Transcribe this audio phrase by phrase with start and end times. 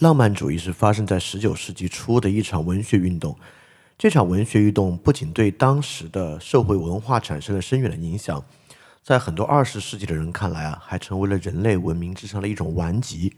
[0.00, 3.36] 浪漫主义是发生在十九世纪初的一场文学运动。
[3.96, 8.44] 这场文学运动不仅对当时的社会文化产生了深远的影响，
[9.04, 13.34] 在很多二十世纪的人看来啊，还成为了人类文明之上的一种顽疾。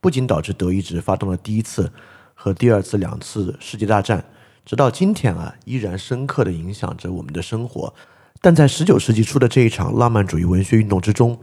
[0.00, 1.92] 不仅导致德意志发动了第一次
[2.32, 4.24] 和第二次两次世界大战，
[4.64, 7.92] 直到今天啊，依然深刻地影响着我们的生活。
[8.40, 11.38] 但在十九世纪初的这一场浪漫主义文学运动之中，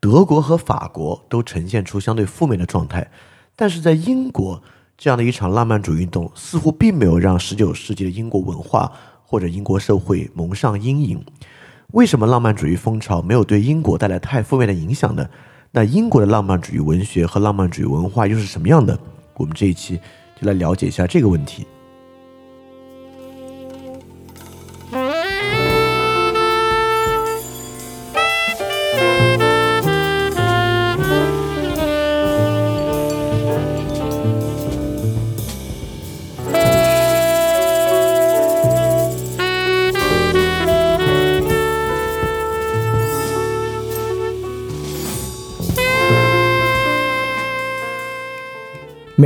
[0.00, 3.10] 德国和法国都呈现出相对负面的状态。
[3.56, 4.62] 但是在英国，
[4.98, 8.92] 这样的一场浪漫主义运动似乎并没有让十九世纪的英国文化
[9.24, 11.24] 或者英国社会蒙上阴影。
[11.92, 15.26] 为什么浪漫主义风潮没有对英国带来太负面的影响呢？
[15.72, 18.98] 那英国的浪漫主义文学和浪漫主义文化又是什么样的？
[19.34, 19.98] 我们这一期
[20.40, 21.66] 就来了解一下这个问题。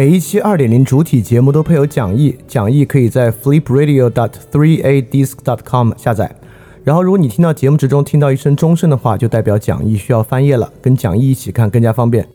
[0.00, 6.34] 每一期二点零主体节目都配有讲义，讲义可以在 flipradio.dot3adisc.dot.com 下载。
[6.82, 12.26] 然后，如果你听到节目之中听到一声钟声的话，就代表讲义需要翻页了，跟讲义一起看更加方便。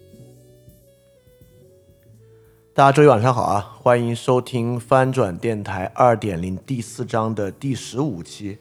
[2.76, 8.60] 大家周一晚上好啊，欢迎收听翻转电台二点零第四章的第十五期。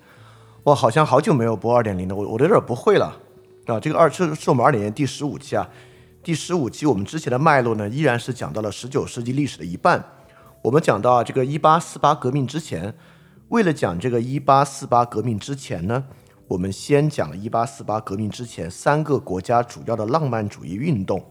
[0.63, 3.19] 哇，好像好久没有播二点零了，我我都有点不会了
[3.67, 3.79] 啊。
[3.79, 5.69] 这个二是是我们二点零第十五期啊。
[6.25, 10.03] 第十五期，我们之前的脉络呢，依然是讲到了十九世纪历史的一半。
[10.63, 12.95] 我们讲到这个一八四八革命之前，
[13.51, 16.03] 为了讲这个一八四八革命之前呢，
[16.49, 21.23] 我们先讲了一八四八革命之前三个国家主要的浪漫主义运动，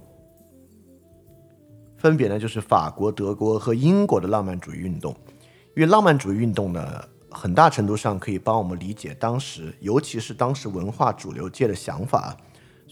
[1.97, 5.11] 分别呢就是法国、德国和英国的浪漫主义运动。
[5.75, 12.37] 因为浪漫主义运动呢，很大程度上可以帮我们理解当时，尤其是当时文化主流界的想法。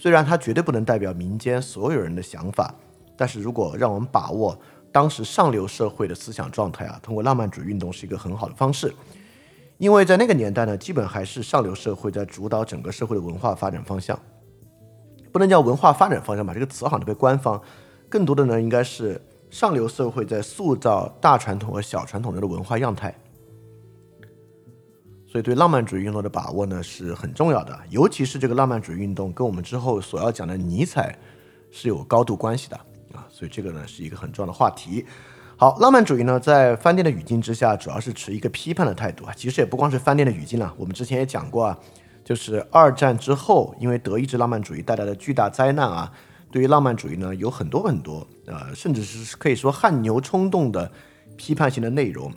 [0.01, 2.73] 虽然它绝对不能代表民间所有人的想法，
[3.15, 4.59] 但是如果让我们把握
[4.91, 8.91] 当时上流社会的思想状态啊，通过浪漫主义运动是一个很好的方式。
[9.77, 14.17] 因为在那个年代呢，基本还是上流社会在主导整个社会的文化发展方向，
[15.31, 17.61] 不能叫文化发展方向吧，这个词好像特别官方，
[18.09, 23.13] 更多的呢应该是上流社会在塑造大传统和小传统的文化样态。
[25.31, 31.17] 所以，对浪漫主义运动的把握呢是很重要的，尤其是这个浪漫主义运动跟我们之后所要讲的尼采
[31.71, 32.75] 是有高度关系的
[33.13, 33.25] 啊。
[33.29, 35.05] 所以，这个呢是一个很重要的话题。
[35.55, 39.33] 好，浪漫主义呢在饭店的语境之下，主要是持一个批判的态度啊。
[39.33, 41.79] 其实也不光是饭店的语境了，我们之前也讲过啊，
[42.25, 46.11] 就是二战之后，因为德意志浪漫主义带来的巨大灾难啊，
[46.51, 50.91] 对于浪漫主义呢有很多很多呃，甚至是可以说汗牛充栋的
[51.37, 52.29] 批判性的内容。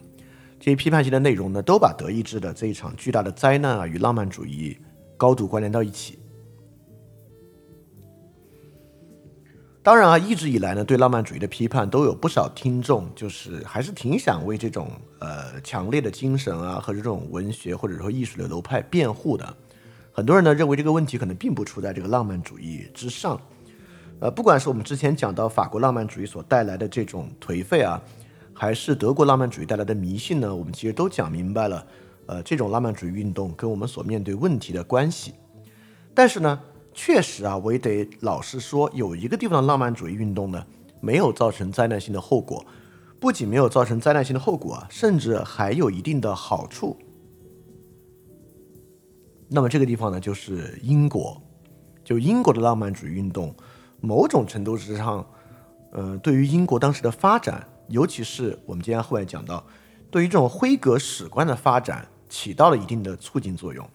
[0.65, 4.75] 这些批判性的内容呢，都把德意志的这一场巨大的灾难啊，与浪漫主义
[5.15, 6.19] 高度关联到一起。
[9.83, 19.55] 当然啊，一直以来呢，对浪漫主义的批判都有不少听众，就是还是挺想为这种呃强烈的精神啊和这种文学或者说艺术流流派辩护的。
[20.13, 23.39] 很多人呢认为这个问题可能并不出在这个浪漫主义之上。
[24.19, 28.01] 呃，不管是我们之前讲到法国浪漫主义所带来的这种颓废啊。
[28.55, 30.55] 还是德国浪漫主义带来的迷信呢？
[30.55, 31.87] 我们其实都讲明白了，
[32.27, 35.35] 呃，这种浪漫主义运动跟我们所面对问题的关系。
[36.15, 36.61] 但是呢，
[36.95, 40.65] 确实啊，我也得老实说，有一个地方的浪漫主义运动呢，
[41.01, 42.65] 没有造成灾难性的后果，
[43.19, 46.97] 不仅没有造成灾难性的后果啊，甚至还有一定的好处。
[49.49, 51.43] 那么这个地方呢，就是英国。
[52.05, 53.55] 就英国的浪漫主义运动，
[54.01, 55.27] 某种程度之上，
[55.91, 57.67] 呃，对于英国当时的发展。
[57.89, 59.65] 尤其是我们今天后面讲到，
[60.11, 63.89] 对于这种辉格史观的发展起到了一定的促进作用，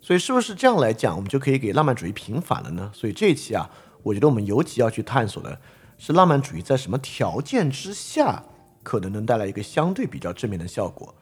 [0.00, 2.90] 所以是不是这样来讲，我们就可以给浪漫主义平反了呢？
[2.94, 3.70] 所以这一期啊，
[4.02, 5.60] 我觉得我们尤其要去探索的
[5.98, 8.44] 是浪漫主义在什么条件之下
[8.82, 11.14] 可能能带来一个相对比较正面的效果。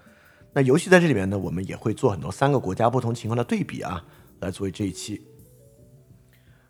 [0.53, 4.05] 那尤其在这里面呢，我们也会做很多三个国家不同情况的对比啊，
[4.41, 5.21] 来作为这一期。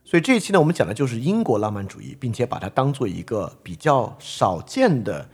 [0.07, 5.27] 所以这一期呢，我们讲的就是英国浪漫主义，并且把它当做一个比较少见的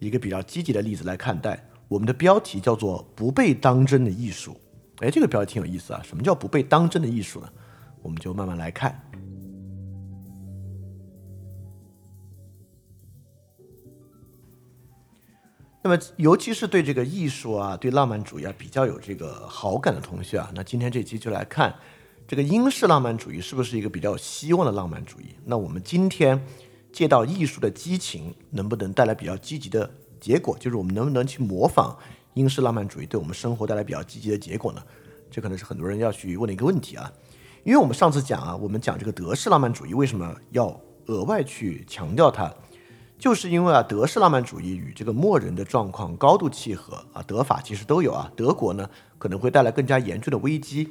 [0.00, 1.64] 一个比较积极的例子来看待。
[1.86, 4.60] 我们的标题叫做“不被当真的艺术”。
[4.98, 6.02] 哎，这个标题挺有意思啊！
[6.02, 7.48] 什么叫不被当真的艺术呢？
[8.02, 9.00] 我们就慢慢来看。
[15.82, 21.72] 那么，尤其是对这个艺术啊、对浪漫主义啊比较有这个好感的同学啊，那今天这期就来看。
[22.28, 25.26] 这个英式浪漫主义是不是一个比较希望的浪漫主义？
[25.44, 26.44] 那我们今天
[26.92, 29.88] 借到艺术的激情，能不能带来比较积极的
[30.20, 30.56] 结果？
[30.58, 31.96] 就是我们能不能去模仿
[32.34, 34.82] 英式浪漫主义，对我们生活带来比较积极的结果呢？
[35.30, 37.12] 这可能是很多人要去问的一个问题啊。
[37.62, 42.52] 因为我们上次讲啊，我们讲这个德式浪漫主义为什么要额外去强调它，
[43.16, 50.88] 就是因为啊，德式浪漫主义与这个末人的状况高度契合啊，德法其实都有啊，德国呢可能会带来更加严峻的危机。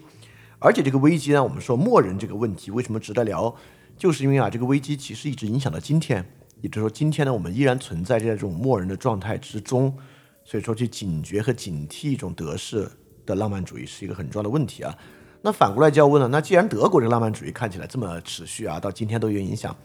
[0.60, 3.54] 而且这个危机呢，我们说默认这个问题为什么值得聊，
[3.98, 6.25] 就是因为啊，这个危机其实一直影响到今天，
[6.62, 9.96] 也就是说今天呢，我们依然存在这种默认的状态之中，
[10.44, 12.90] 所以说去警觉和警惕一种德式
[13.25, 14.98] 的浪漫主义是一个很重要的问题啊。
[15.42, 19.75] 那反过来就要问了，那既然德国这个浪漫主义看起来这么持续啊，到今天都有影响，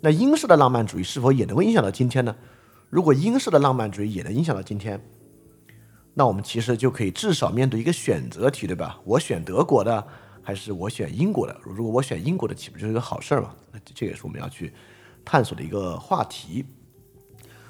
[0.00, 2.34] 那英式的浪漫主义是否也能够影响到今天呢？
[2.90, 5.00] 如果英式的浪漫主义也能影响到今天？
[6.14, 9.00] 那我们其实就可以至少面对一个选择题，对吧？
[9.04, 10.06] 我选德国的，
[10.42, 11.60] 还是我选英国的？
[11.64, 13.54] 如果我选英国的，岂不就是一个好事儿嘛？
[13.72, 14.72] 那这也是我们要去
[15.24, 16.64] 探索的一个话题。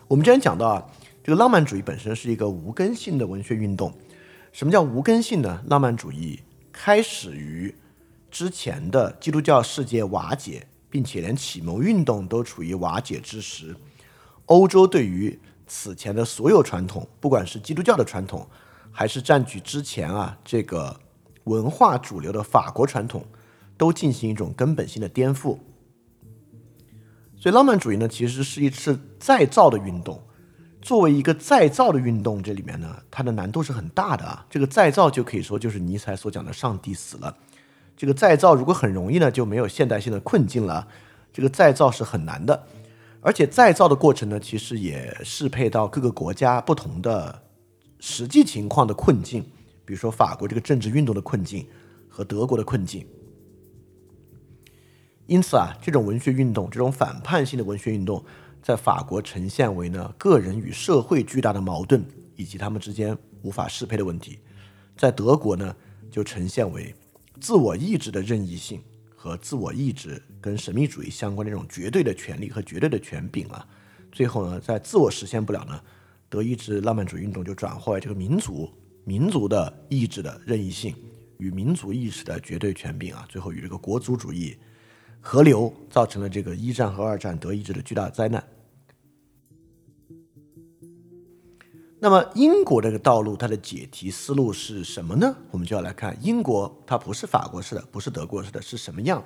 [0.07, 0.87] 我们之前讲到啊，
[1.23, 3.93] 这个浪漫主义本身是一个无根性的文学运动。
[4.53, 5.65] 什么叫无根性呢？
[5.67, 7.75] 浪漫主义开始于
[8.31, 13.75] 之前的基督教世界瓦解，并且连启蒙运动都处于瓦解之时。
[14.47, 18.47] 欧洲对于此前的所有传统，不管是基督教的传统，
[18.91, 21.01] 还是占据之前啊这个
[21.45, 23.25] 文化主流的法国传统，
[23.77, 25.59] 都进行一种根本性的颠覆。
[27.37, 30.23] 所以，浪漫主义呢，其实是一次再造的运动。
[30.81, 34.47] 作为一个再造的运动，这里面呢，它的难度是很大的啊。
[34.51, 37.37] 这个再造就可以说就是尼采所讲的“上帝死了”。
[37.97, 40.87] 这个再造如果很容易呢，就没有现代性的困境了。
[41.33, 42.67] 这个再造是很难的。
[43.25, 47.43] 而且再造的过程呢，其实也适配到各个国家不同的
[47.99, 49.43] 实际情况的困境，
[49.87, 51.67] 比如说法国这个政治运动的困境
[52.07, 53.07] 和德国的困境。
[55.27, 58.23] 因此啊，这种文学运动，这种反叛性的文学运动，
[58.63, 62.05] 在法国呈现为呢个人与社会巨大的矛盾
[62.37, 64.35] 以及他们之间无法适配的问题；
[64.99, 65.75] 在德国呢，
[66.11, 66.95] 就呈现为
[67.41, 68.83] 自我意志的任意性。
[69.17, 73.67] 和自我意志跟神秘主义相关的这种绝对的权利和绝对的权柄啊，
[74.13, 75.81] 最后呢，在自我实现不了呢，
[76.29, 78.71] 德意志浪漫主义运动就转化为这个民族
[79.05, 80.95] 民族的意志的任意性
[81.39, 84.55] 与民族意识的绝对权柄啊，最后与这个国族主义
[85.23, 88.47] 合流，造成了这个一战和二战德意志的巨大灾难。
[91.99, 95.35] 那么英国这个道路，它的解题思路是什么呢？
[95.51, 99.25] 我们就要来看英国，它不是法国式的，不是德国式的，是什么样？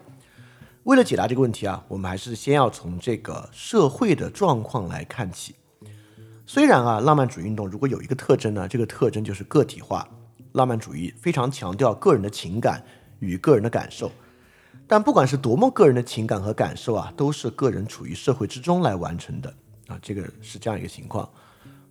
[0.89, 5.55] 为了解答这个问题啊，我们还是先要从这个社会的状况来看起。
[6.47, 10.09] 虽然啊，浪漫主义运动如果有一个特征呢，这个特征就是个体化。
[10.53, 12.83] 浪漫主义非常强调个人的情感
[13.19, 14.11] 与个人的感受，
[14.87, 19.55] 但不管是多么个人的情感和感受啊，都是个人处于社会之中来完成的
[19.89, 21.29] 啊，这个是这样一个情况。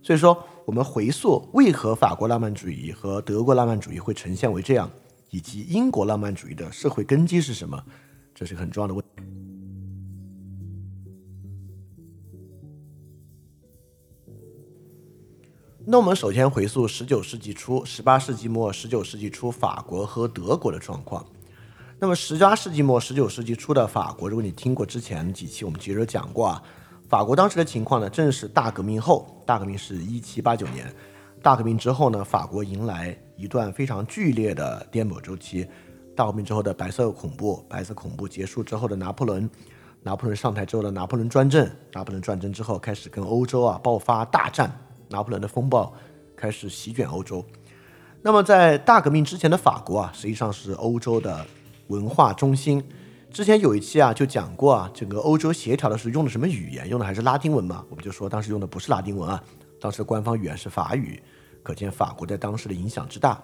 [0.02, 4.90] 所以说，我们回溯为何法国浪漫主义和德国浪漫主义会呈现为这样，
[5.30, 7.80] 以及英国浪漫主义的社会根基是什么，
[8.38, 9.22] 这是很重要的问题。
[15.84, 21.26] 那我们首先回溯十九世纪初、十八世纪末、十九世纪初法国和德国的状况。
[21.98, 26.62] 那么十八世纪末、十九世纪初的法国，如果你听过之前几期，我们其实讲过啊。
[27.08, 30.94] 法国当时的情况呢，正是大革命后，大革命是一七八九年，
[31.42, 35.66] 大革命之后呢，法国迎来一段非常剧烈的颠簸周期。
[36.18, 39.48] 大革命之后的白色恐怖，白色恐怖结束之后的拿破仑，
[40.02, 44.68] 拿破仑上台之后的拿破仑专政，拿破仑专政之后开始跟欧洲啊爆发大战，
[45.10, 45.94] 拿破仑的风暴
[46.36, 47.44] 开始席卷欧洲。
[48.20, 51.46] 那么在大革命之前的法国啊，实际上是欧洲的
[51.86, 52.82] 文化中心。
[53.30, 56.88] 之前有一期啊，就讲过啊，整个欧洲协调的时候用的什么语言？
[56.88, 57.84] 用的还是拉丁文嘛？
[57.90, 59.40] 我们就说当时用的不是拉丁文啊，
[59.80, 61.22] 当时官方语言是法语，
[61.62, 63.40] 可见法国在当时的影响之大。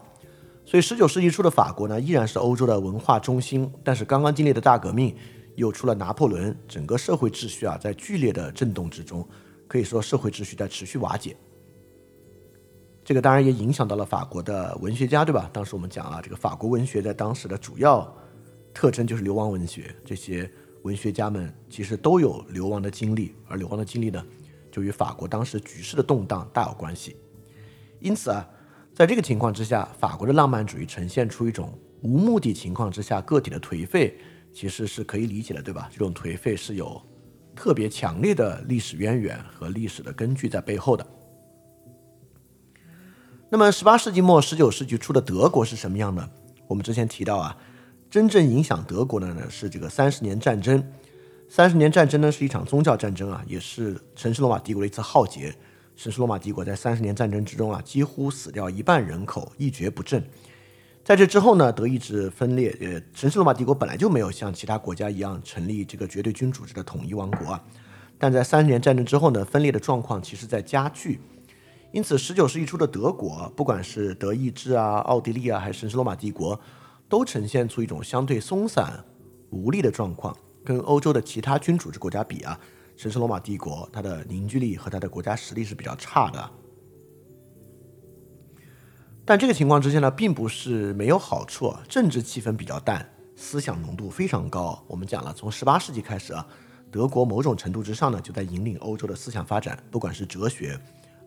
[0.64, 3.70] 所以十九世纪初的法国呢，依然是欧洲的文化中心。
[3.82, 5.14] 但是刚刚经历的大革命，
[5.56, 9.26] 又出了拿破仑，整个社会秩序啊，在剧烈的震动之中，
[9.68, 11.36] 可以说社会秩序在持续瓦解。
[13.04, 15.50] 这个当然也影响到了法国的文学家，对吧？
[15.52, 18.12] 当时我们讲啊，这个法国文学在当时的主要。
[18.72, 20.50] 特征就是流亡文学，这些
[20.82, 24.20] 文学家们其实都有流亡的经历，而流亡的经历呢，
[24.68, 27.14] 就与法国当时局势的动荡大有关系。
[28.00, 28.44] 因此啊，
[28.94, 34.16] 在这个情况之下，法国的浪漫主义呈现出一种无目的情况之下个体的颓废，
[34.52, 35.88] 其实是可以理解的，对吧？
[35.90, 37.02] 这种颓废是有
[37.56, 41.04] 特别强烈的历史渊源和历史的根据在背后的。
[43.50, 46.30] 那么，十八世纪末、十九世纪初的德国是什么样呢？
[46.68, 47.56] 我们之前提到啊。
[48.10, 50.80] 真正影响德国的呢是这个三十年战争。
[51.48, 55.52] 三十年战争呢是一场宗教战争啊，也是神圣罗马帝国的一次浩劫。
[55.96, 60.22] 神圣罗马帝国在三十年战争之中啊，几乎死掉一半人口，一蹶不振。
[61.04, 67.64] 在这之后呢，德意志分裂，呃，神圣罗马帝国本来就没有像其他国家一样成立这个绝对君主制的统一王国啊。
[68.18, 71.20] 但在三十年战争之后呢，分裂的状况其实在加剧。
[71.92, 76.58] 因此，十九世纪初的德国，不管是德意志啊、奥地利啊，还是神圣罗马帝国，
[77.08, 79.04] 都呈现出一种相对松散、
[79.50, 80.36] 无力的状况。
[80.64, 82.58] 跟欧洲的其他君主制国家比啊，
[82.96, 86.50] 神圣罗马帝国它的凝聚力和它的国家实力是比较差的。
[89.24, 94.84] 但这个情况之下呢，并不是没有好处，政治气氛比较淡，思想浓度非常高。
[94.86, 96.46] 我们讲了，从十八世纪开始啊，
[96.90, 100.78] 德国某种程度之上呢，就在引领欧洲的思想发展，不管是哲学、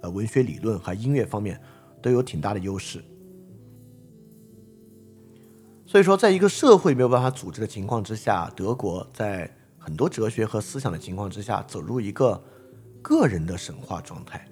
[0.02, 1.60] 呃文学理论和音乐方面，
[2.00, 3.04] 都有挺大的优势。
[5.88, 9.57] 所以说，在一个社会没有办法组织的情况之下，德国在
[9.88, 12.44] 很多哲学和思想的情况之下，走入一个
[13.01, 14.46] 个人的神话状态。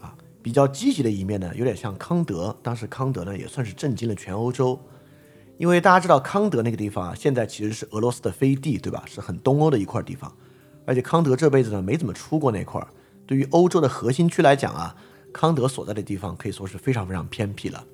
[0.00, 0.12] 啊
[0.42, 2.56] 比较积极的一面呢，有点像康德。
[2.60, 4.76] 当时康德呢也算是震惊了全欧洲，
[5.58, 9.04] 因为大家知道康德那个地方啊，现在其实是俄罗斯的飞地，对吧？
[9.06, 10.36] 是很东欧的一块地方。
[10.84, 12.88] 而且康德这辈子呢没怎么出过那块儿。
[13.28, 14.96] 对于欧洲的核心区来讲啊，
[15.32, 17.84] 康德所在的地方可以说是非常非常偏僻了。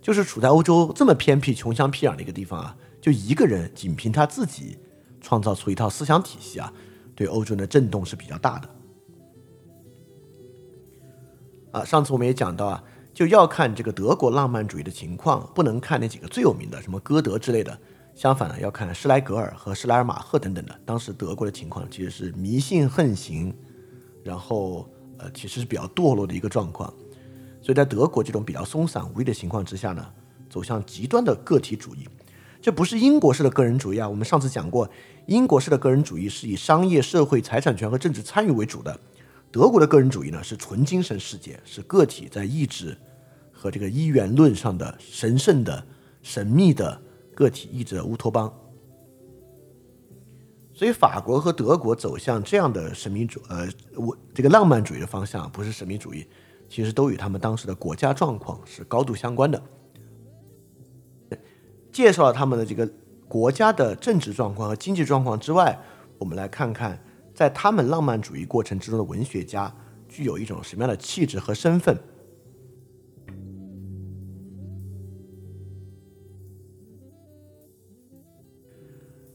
[0.00, 4.78] 就是处在欧洲这么偏僻、穷乡僻壤的一个地方啊，就一个人仅凭他自己
[5.26, 6.72] 创造出一套思想体系啊，
[7.16, 8.68] 对欧洲的震动是比较大的。
[11.72, 17.76] 啊，上次我们也讲到啊，就要看这个德国浪漫主义的情况，不能看那几个最有名的，什么歌德之类的。
[18.14, 20.78] 相反呢，要看施莱格尔和施莱尔马赫等等的。
[20.84, 23.52] 当时德国的情况其实是迷信横行，
[24.22, 26.88] 然后呃，其实是比较堕落的一个状况。
[27.60, 30.06] 所以在德国这种比较松散无力的情况之下呢，
[30.48, 32.08] 走向极端的个体主义。
[32.58, 34.08] 这不是英国式的个人主义啊。
[34.08, 34.88] 我们上次讲过，
[35.26, 38.98] 英国式的个人主义是以商业、社会、财产权和政治参与为主的。
[39.50, 42.96] 德国的个人主义呢，是纯精神世界，是个体在意志
[43.52, 45.84] 和这个一元论上的神圣的、
[46.22, 47.00] 神秘的
[47.34, 48.52] 个体意志的乌托邦。
[50.74, 56.26] 所以，法国和德国走向这样的神秘主呃，我这个浪漫主义的方向，不是神秘主义，
[56.68, 59.62] 其实都与他们当时的国家状况是高度相关的。
[61.90, 62.86] 介绍了他们的这个
[63.28, 65.78] 国家的政治状况和经济状况之外，
[66.18, 66.98] 我们来看看。
[67.34, 69.70] 在他们浪漫主义过程之中的文学家
[70.08, 71.94] 具有一种什么样的气质和身份？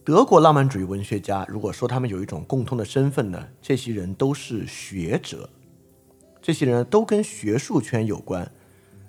[0.04, 5.48] 德国浪漫主义文学家，如果说他们有一种共通的身份呢，这些人都是学者，
[6.42, 8.52] 这些人都跟学术圈有关。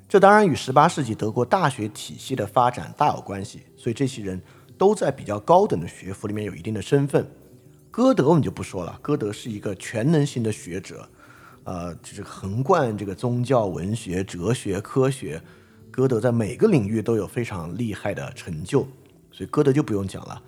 [0.06, 4.38] 这当然与十八世纪德国大学体系的发展大有关系，所以这些人
[4.82, 7.24] 都在比较高等的学府里面有一定的身份。
[7.88, 11.08] 歌德我们就不说了，歌德是一个全能型的学者，
[11.62, 15.40] 呃，就是横贯这个宗教、文学、哲学、科学，
[15.88, 18.80] 歌德在每个领域都有非常厉害的成就，
[19.30, 20.42] 所以歌德就不用讲了。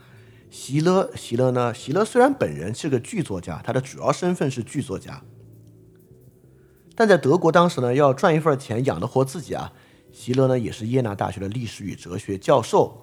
[0.50, 1.73] 席勒，席勒呢？
[1.73, 5.23] 席勒虽然本人是个剧作家，他的主要身份是剧作家，
[6.97, 9.73] 但在德国当时呢，要赚一份钱养得活自己啊，
[10.11, 13.00] 席勒呢也是耶拿大学的历史与哲学教授。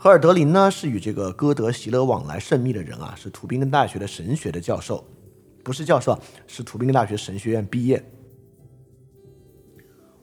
[0.00, 5.04] 赫尔德林呢是与这个歌德、席勒往来甚密的人啊，是图宾根大学的神学的教授，
[5.64, 8.00] 不是教授，是图宾根大学神学院毕业。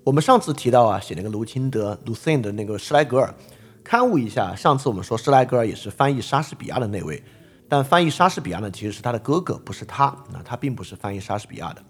[0.05, 3.35] 我们上次提到啊，写那个卢钦德 （Lucien） 的那个施莱格尔，
[3.83, 4.55] 刊物一下。
[4.55, 7.21] 上次我们说施莱格尔也是翻译莎士比亚的那位，
[7.67, 10.15] 但翻译莎士比亚呢其实是他的哥哥，不是他。
[10.31, 11.83] 那他并不是翻译莎士比亚的。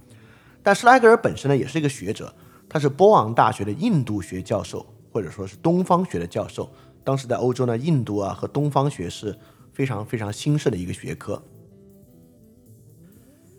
[0.63, 2.33] 但施莱格尔本身呢也是一个学者，
[2.67, 6.67] 他是波昂大学的印度学教授，或者说是东方学的教授。
[7.05, 9.37] 当时在欧洲呢，印度啊和东方学是
[9.71, 11.41] 非常非常兴盛的一个学科。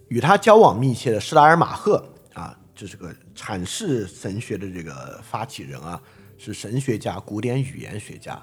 [0.08, 6.02] 与他交往密切的施莱尔马赫啊，就是个阐释神学的这个发起人啊，
[6.36, 8.40] 是神学家、古典语言学家。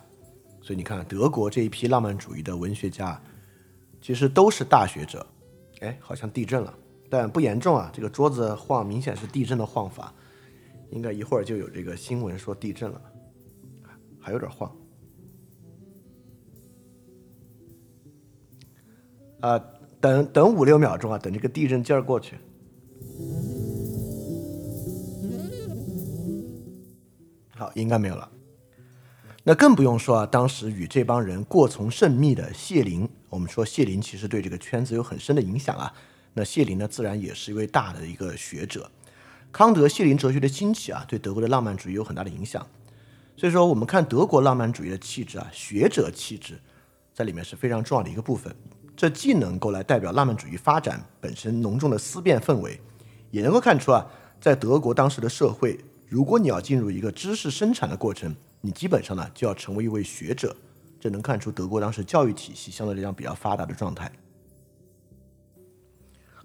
[0.61, 3.21] 所以你看，德国这一批浪漫主义的文学家，
[4.01, 5.25] 其实都是大学者。
[5.81, 6.73] 哎，好像地震了，
[7.09, 7.91] 但不严重啊。
[7.93, 10.13] 这个桌子晃，明显是地震的晃法，
[10.91, 13.01] 应该一会儿就有这个新闻说地震了，
[14.19, 14.73] 还有点晃。
[19.43, 19.61] 啊，
[19.99, 22.37] 等等五六秒钟啊，等这个地震劲儿过去。
[27.49, 28.31] 好，应该没有了。
[29.43, 35.93] 那更不用说啊，当时与这帮人过从甚密的谢林，我们说谢林其实对这个圈子有很深的影响啊。
[36.33, 38.89] 那谢林呢，自然也是一位大的一个学者。
[39.51, 42.65] 康德、谢林哲学的兴起啊，对德国的浪漫主义有很大的影响。
[43.35, 46.57] 所以说，我们看德国浪漫主义的气质啊，学者气质
[47.13, 48.55] 在里面是非常重要的一个部分。
[48.95, 52.79] 这既能够来代表浪漫主义发展本身浓重的思辨氛围，
[53.31, 54.05] 也能够看出啊，
[54.39, 60.55] 在德国当时的社会，如果你要进入一个知识生产的过程，你基本上呢就要成为一位学者。
[60.99, 64.11] 这能看出德国当时教育体系相对来讲比较发达的状态。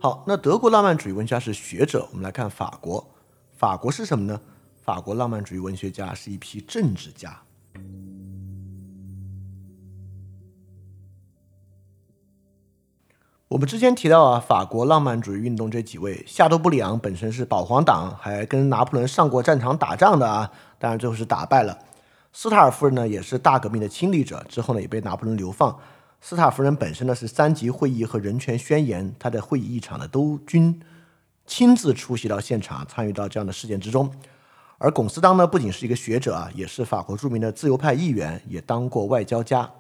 [0.01, 3.15] 好，那德国浪漫主义文学家是学者，我们来看法国。
[3.53, 4.41] 法国是什么呢？
[4.83, 7.43] 法国浪漫主义文学家是一批政治家。
[13.49, 21.79] 我们之前提到啊，法国浪漫主义运动这几位，夏多布里昂本身是保皇党，还跟拿破仑上过战场打仗的啊，当然最后是打败了。
[22.31, 25.75] 斯塔尔夫人呢，也是大革命的亲历者，之后呢也被拿破仑流放。
[26.21, 30.83] 斯塔夫人本身呢是三级会议和人权宣言，她的会议议场呢都均
[31.47, 34.13] 亲自出席到现场，参与到这样的事件之中。
[34.77, 39.71] 而龚斯当呢不仅是一个学者啊，也是法国著名的自由派议员，也当过外交家。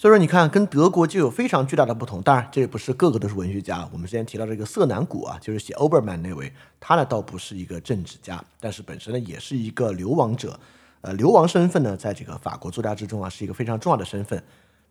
[0.00, 2.22] 所以说，你看跟德国就有非常巨大的不同。
[2.22, 3.88] 当然，这也不是个个都是文学家。
[3.92, 10.60] 我们之前提到这个色南谷啊，就是写《欧贝尔曼》那位，他呢倒不是一个政治家，但是本身呢也是一个流亡者。
[11.00, 14.40] 呃，流亡身份呢，在这个法国作家之中啊，是一个非常重要的身份。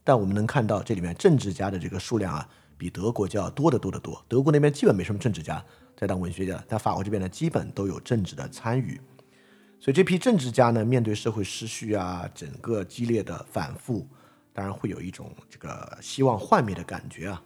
[0.04, 2.46] 但我们能看到这里面政治家的这个数量啊，
[2.78, 4.22] 比德国就要多得多得多。
[4.28, 5.64] 德国那边基本没什么政治家
[5.96, 9.00] 在当文学家，但法国这边呢，基本都有政治的参与。
[9.80, 14.06] 所以这批政治家呢，面对社会失序啊，整个激烈的反复，
[14.58, 17.44] 当然会有一种这个希望幻灭的感觉啊。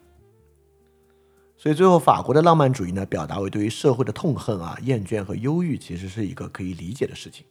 [1.58, 7.46] 所以最后，法国的浪漫主义呢，表达为对于社会的痛恨啊、厌倦和忧郁，其实是一个可以理解的事情。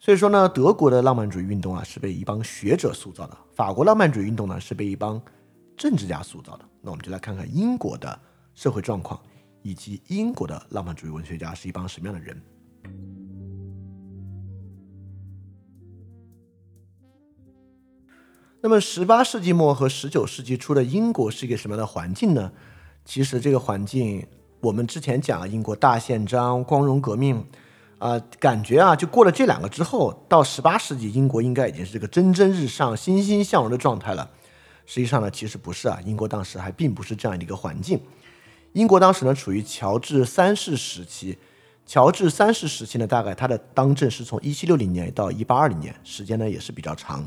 [0.00, 5.22] 所以说呢，德国的浪漫主义运动啊是被一帮学者塑造的，法国浪漫主义运动呢是被一帮
[5.76, 6.64] 政治家塑造的。
[6.80, 8.20] 那我们就来看看英国的
[8.56, 9.22] 社会状况，
[9.62, 12.42] 以及英国的浪漫主义文学家是一帮什么样的人。
[18.62, 22.52] 那么，十八世纪末和十九世纪初的英国是一个什么样的环境呢？
[23.06, 24.26] 其实这个环境，
[24.60, 27.42] 我们之前讲英国大宪章、光荣革命。
[27.98, 34.30] 啊，感觉啊，就过了这两个之后，到十八世纪，英国应该已经是这个蒸蒸日上、欣欣向荣的状态了。
[34.86, 38.00] 实际上呢，其实不是啊，英国当时还并不是这样的一个环境。
[38.72, 41.38] 英国当时呢，处于乔治三世时期。
[41.86, 47.26] 乔治三世时期呢，大概他的当政是从一七六零年到一八二零年，时间呢也是比较长。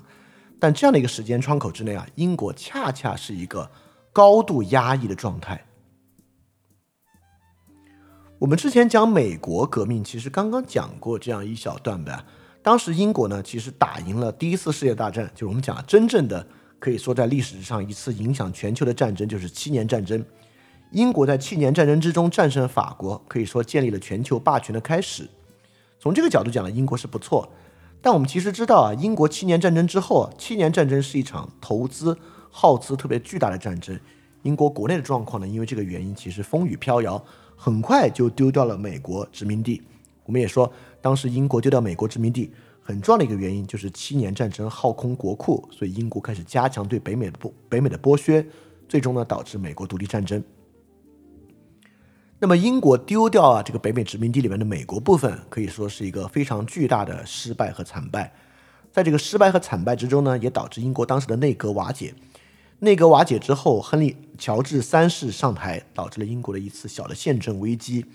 [0.64, 3.70] 但这样的一个时间窗口之内啊，英国恰恰是一个
[4.14, 5.62] 高度压抑的状态。
[8.40, 12.26] 我们之前讲美国革命，其实刚刚讲过这样一小段吧。
[12.62, 16.48] 当时英国呢，其实打赢了第一次世界大战，就是我们讲真正的
[16.80, 20.24] 可以说在历史上一次影响全球的战争，就是七年战争。
[20.92, 25.30] 英国在七年战争之中战胜法国，可以说建立了全球霸权的开始。
[26.00, 27.52] 从这个角度讲呢，英国是不错。
[28.04, 32.18] 但我们其实知道啊，英国七年战争之后，七年战争是一场投资
[32.52, 33.98] 耗资特别巨大的战争。
[34.42, 37.24] 英国国内的状况呢，因为这个原因，其实风雨飘摇。
[37.56, 39.82] 很快就丢掉了美国殖民地。
[40.26, 40.70] 我们也说，
[41.02, 48.46] 当时英国丢掉美国殖民地很重要的一个原因就是七年战争耗空国库，所以英国开始加强对北美的剥北美的剥削，
[48.90, 50.44] 最终呢导致美国独立战争。
[52.44, 58.34] 那么英国丢掉啊这个北美殖民地里面的美国部分，可以说是一个非常巨大的失败和惨败。
[58.92, 62.14] 在这个失败和惨败之中呢，也导致英国当时的内阁瓦解。
[62.80, 68.06] 内阁瓦解之后，亨利·乔治三世上台，导致了英国的一次小的宪政危机。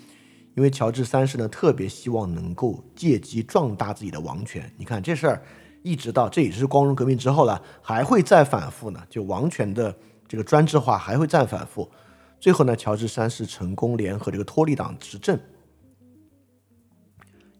[0.54, 4.70] 因为乔治三世呢，特别希望能够借机壮大自己的王权。
[4.76, 5.42] 你看这事儿，
[5.82, 9.00] 一直到这也是光荣革命之后了，还会再反复呢。
[9.08, 9.96] 就王权的
[10.28, 11.90] 这个专制化还会再反复。
[12.40, 15.38] 最后呢，乔治三世成功联合这个托利党执政，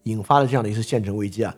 [0.03, 1.55] 引发了这样的一次宪政危机啊。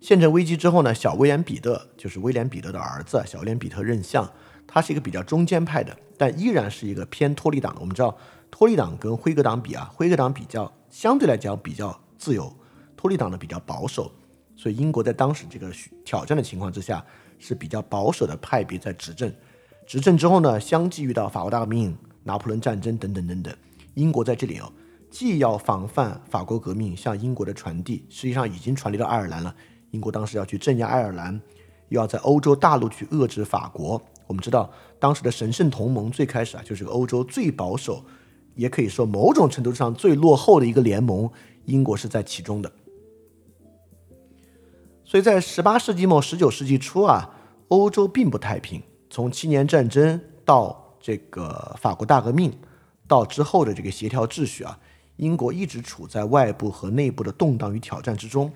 [0.00, 4.28] 宪政危机之后呢，小威廉·彼得就是威廉·彼得的儿子，小威廉·彼得任相。
[4.66, 7.80] 他是一个比较中间派的，但依然是一个偏托利党的。
[7.80, 8.16] 我们知道，
[8.50, 12.50] 托利党跟辉格党比啊，辉格党比较相对来讲比较自由，
[12.96, 14.10] 托利党呢比较保守。
[14.56, 15.70] 所以英国在当时这个
[16.04, 17.04] 挑战的情况之下，
[17.38, 19.32] 是比较保守的派别在执政。
[19.86, 23.54] 执政之后呢，相继遇到法国大革命、拿破仑战争等等等等，
[23.94, 24.72] 英国在这里哦，
[25.10, 29.54] 既要防范法国革命向英国的传递，实际上已经传递到爱尔兰了。
[29.90, 31.40] 英国当时要去镇压爱尔兰，
[31.88, 34.00] 又要在欧洲大陆去遏制法国。
[34.26, 38.02] 我们知道，当时的神圣同盟最开始啊，就是欧洲最保守，
[38.54, 41.30] 也可以说某种程度上最落后的一个联盟，
[41.66, 42.72] 英国是在其中的。
[45.04, 47.34] 所以在十八世纪末、十九世纪初啊，
[47.68, 48.82] 欧洲并不太平。
[49.10, 52.56] 从七年战争到这个法国大革命，
[53.06, 54.78] 到之后的这个协调秩序啊，
[55.16, 58.50] 英国一直处在外部和内部的动荡与挑战之中。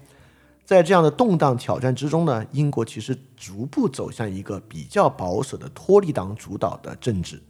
[0.64, 7.42] 在这样的动荡挑战之中呢，英国其实逐步走向一个比较保守的托利党主导的政治。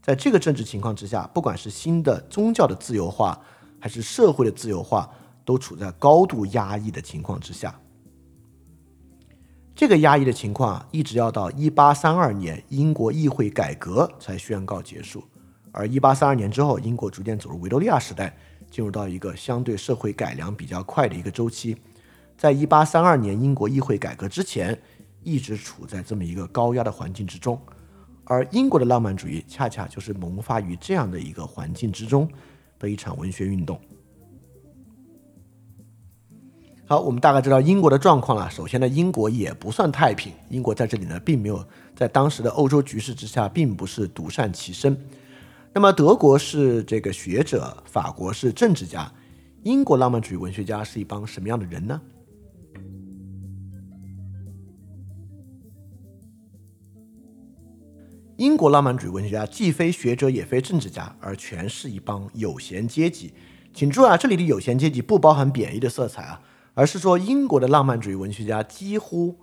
[0.00, 3.38] 在这个政治情况之下，不管是新的宗教的自由化，
[3.78, 5.08] 还是社会的自由化，
[5.44, 7.78] 都处在高度压抑的情况之下。
[9.78, 15.22] 这个压抑的情况一直要到一八三二年英国议会改革才宣告结束。
[15.70, 18.36] 而一八三二年之后，英国逐渐走入维多利亚时代，
[18.68, 21.76] 进入到一个相对社会改良比较快的一个周期。
[22.36, 24.76] 在一八三二年英国议会改革之前，
[25.22, 27.56] 一直处在这么一个高压的环境之中，
[28.24, 32.28] 而英国的浪漫主义恰恰就是萌发于这样的一个环境之中
[32.80, 33.80] 的一场文学运动。
[36.90, 38.50] 好，我们大概知道英国的状况了。
[38.50, 41.62] 首先呢，英国也不算太平，英国在这里呢，并没有
[41.94, 44.98] 在当时的欧洲局势之下，并不是独善其身。
[45.74, 49.12] 那么，德国是这个学者，法国是政治家，
[49.64, 52.00] 英国浪漫主义文学家是一帮什么样的人呢？
[58.38, 63.34] 英国浪漫主义文学家既非学者也非政治家，而全是一帮有闲阶级。
[63.74, 66.40] 请注意啊，这里的有闲阶级不包含贬义的色彩啊，
[66.78, 69.36] 而是说英国的浪漫主义文学家几乎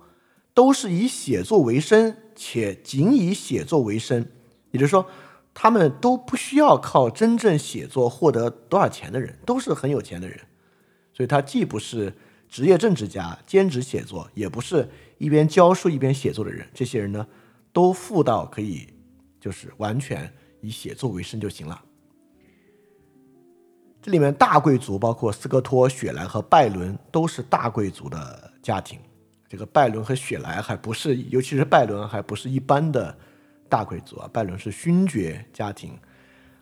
[0.54, 4.26] 都是以写作为生，且仅以写作为生。
[4.70, 5.06] 也就是说，
[5.52, 10.40] 他们都不需要靠真正写作获得多少钱的人，都是很有钱的人。
[11.12, 12.10] 所以，他既不是
[12.48, 16.66] 职业政治家兼职写作，也不是一边教书一边写作的人。
[16.72, 17.26] 这些人呢？
[17.70, 18.86] 都富到可以，
[19.38, 21.84] 就是完全以写作为生就行了。
[24.06, 29.00] 这里面大贵族包括斯科托、雪莱和拜伦都是大贵族的家庭。
[29.48, 33.18] 这个拜伦和雪莱还不是，尤其是拜伦还不是一般的
[33.68, 35.98] 大贵族啊，拜伦是勋爵家庭。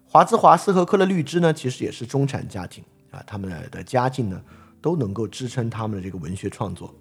[0.06, 4.40] 华兹华斯和克勒律芝呢，其实也是中产家庭啊，他们的家境呢
[4.80, 6.94] 都能够支撑他们的这个文学创作。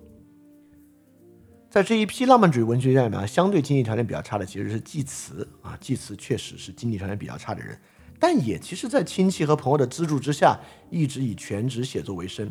[1.70, 5.78] 在这一批浪漫主义文学家里面，相对经济条件比较差的其实是济慈啊。
[5.80, 7.80] 济慈确实是经济条件比较差的人，
[8.24, 10.58] 但也其实，在亲戚和朋友的资助之下，
[10.90, 12.50] 一直以全职写作为生。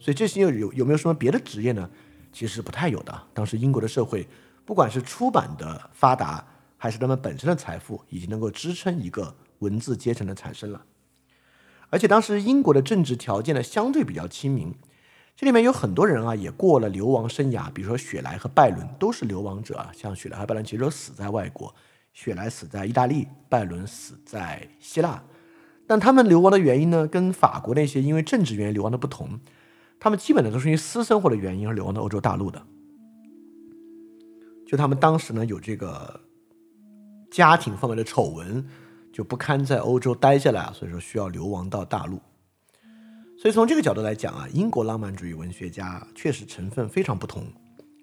[0.00, 1.90] 所以这些有有有没有什么别的职业呢？
[2.32, 3.22] 其实不太有的。
[3.34, 4.26] 当时英国的社会，
[4.64, 6.42] 不管是出版的发达，
[6.78, 10.86] 还是他们本身的财富，已经能够支撑一个文字阶层的产生了。
[11.90, 14.74] 而且当时英国的政治条件呢，相对比较亲民。
[15.36, 19.92] 这里面有很多人啊，也过了流亡生涯，比如说雪莱和拜伦都是流亡者啊。
[19.94, 21.74] 像雪莱和拜伦其实都死在外国，
[22.12, 25.22] 雪莱死在意大利，拜伦死在希腊。
[25.86, 29.40] 但他们流亡的原因呢，跟法国那些因为政治原因流亡的不同，
[29.98, 32.62] 他们基本的都是因为私生活的原因而流亡到欧洲大陆的。
[34.66, 36.20] 就他们当时呢有这个
[37.28, 38.64] 家庭方面的丑闻，
[39.12, 42.20] 就不堪在欧洲待下来，所以说需要流亡到大陆。
[43.36, 47.44] 所以从这个角度来讲啊，英国浪漫主义文学家确实成分非常不同，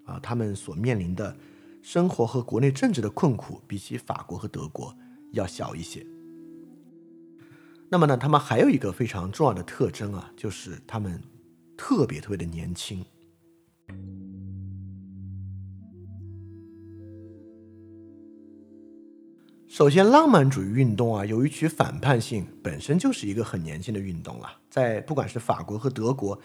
[0.03, 1.33] 啊，他们所面临的
[1.81, 4.95] 生活和国内政治的困苦，比起法国和德国
[5.33, 6.05] 要小一些。
[7.89, 11.21] 那么呢，他们还有一个非常重要的特征啊，就是他们
[11.77, 13.05] 特别特别的年轻。
[19.69, 24.49] 首先，浪漫主义运动啊，由于其反叛性，本身就是一个很年轻的运动了。
[24.69, 26.37] 在不管是法国和德国，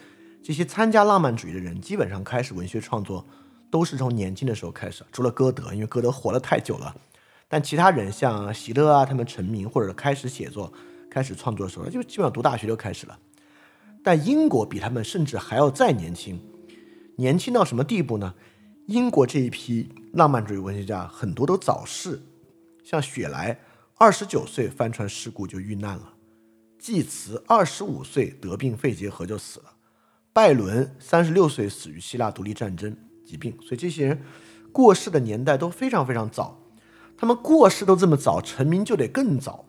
[0.43, 3.25] 这些参加浪漫主义的人，基本上开始文学创作
[3.73, 5.03] 都是从年轻的时候开始。
[5.11, 6.95] 除了歌德，因为歌德活了太久了，
[7.47, 10.71] 但其他人像席勒啊，他们成名或者开始写作、
[11.09, 13.17] 开始创作的时候，就基本上读大学就开始了。
[14.03, 16.39] 但英国比他们甚至还要再年轻，
[17.15, 18.35] 年轻到什么地步呢？
[18.85, 22.21] 英国这一批浪漫主义文学家很多都早逝。
[22.83, 23.59] 像雪莱，
[23.95, 26.13] 二十九岁帆船事故就遇难了；
[26.77, 29.71] 济慈二十五岁得病肺结核就死了；
[30.31, 33.55] 拜伦三十六岁死于希腊独立战争疾病。
[33.61, 34.21] 所以这些人
[34.71, 36.59] 过世的年代都非常非常早，
[37.17, 39.65] 他们过世都这么早，成名就得更早。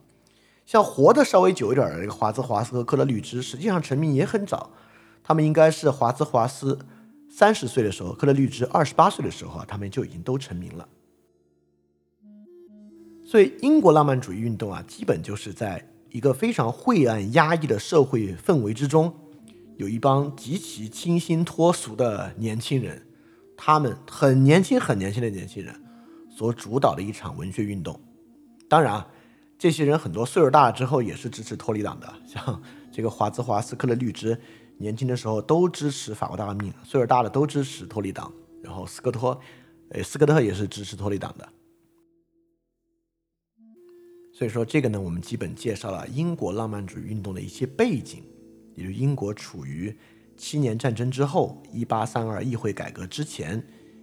[0.67, 4.71] 像活得稍微久一点的这个华兹华斯和克勒吕兹，实际上成名也很早，
[5.23, 6.79] 他们应该是华兹华斯
[7.29, 10.89] 三十岁的时候，克勒吕兹二十八岁的时候啊，他们就已经都成名了。
[13.27, 19.13] 所以，英国浪漫主义运动啊，基本就是在一个非常晦暗、压抑的社会氛围之中，
[19.77, 23.07] 有一帮极其清新脱俗的年轻人，
[23.57, 25.75] 他们很年轻、很年轻的年轻人
[26.31, 28.01] 所主导的一场文学运动。
[28.69, 29.09] 当然啊，
[29.59, 32.63] 这些人很多岁数大了之后也是支持托利党的， 像
[32.93, 34.39] 这个华兹华斯克的律之，
[34.79, 38.33] 年轻的时候都支持法国大革命，岁数大了都支持托利党。
[38.63, 39.39] 然后斯科托，
[39.91, 41.47] 呃，斯科特也是支持托利党的。
[44.33, 48.25] 所以说这个呢，我们基本介绍了英国浪漫主义运动的一些背景，
[48.75, 49.95] 也就英国处于
[50.37, 53.63] 七年战争之后，一八三二议会改革之前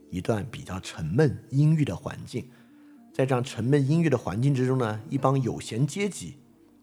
[0.09, 2.49] 一段比较沉闷阴郁的环境。
[3.13, 6.35] 在这样沉闷阴郁的环境之中呢，一帮有闲阶级，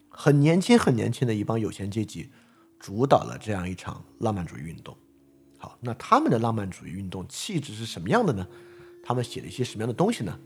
[0.08, 2.30] 很年轻很年轻的一帮有闲阶级，
[2.78, 4.96] 主导了这样一场浪漫主义运动。
[5.56, 8.46] 好，那他们的浪漫主义运动气质是什么样的呢？
[9.02, 10.38] 他们写了一些什么样的东西呢？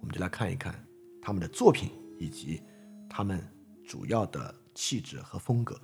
[0.00, 0.84] 我们就来看一看
[1.20, 2.62] 他们的作品以及
[3.08, 3.42] 他们
[3.84, 5.78] 主要的气质和风格。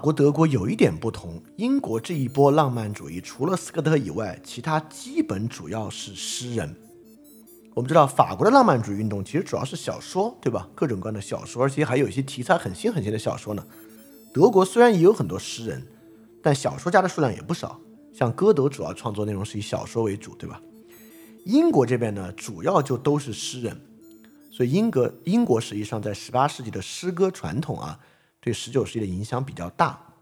[0.00, 6.74] 国、德国有一点不同，英国这一波浪漫主义，除了斯科特以外，其他基本主要是诗人。
[7.74, 10.66] 我们知道，法国的浪漫主义运动其实主要是小说，对吧？
[10.74, 13.64] 各种各样的小说，而且还有一些题材很新很新的小说呢。
[14.32, 15.86] 德国虽然也有很多诗人，
[16.42, 17.78] 但小说家的数量也不少。
[18.12, 20.60] 像歌德主要创作内容是以小说为主，对吧？
[21.44, 23.80] 英国这边呢，主要就都是诗人，
[24.50, 27.98] 所以英格英国实际上在十八世纪的诗歌传统啊。
[28.40, 30.14] 对十九世纪的影响比较大，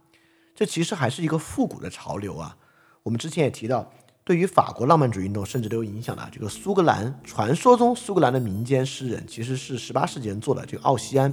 [0.55, 2.57] 这其实还是一个复古的潮流啊。
[3.03, 3.91] 我们之前也提到，
[4.25, 11.33] 对于法国浪漫主义运动甚至都有影响的这个苏格兰，传说中苏格兰的民间诗人其实是十八世纪人做的，这个奥西安，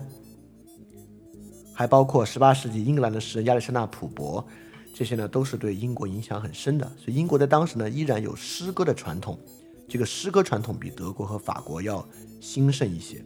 [1.73, 4.45] 还包括十八世纪英格兰的诗人亚历山大普伯，
[4.93, 6.85] 这些呢都是对英国影响很深的。
[6.97, 9.37] 所以英国在当时呢依然有诗歌的传统，
[9.89, 12.07] 这个诗歌传统比德国和法国要
[12.39, 13.21] 兴盛一些。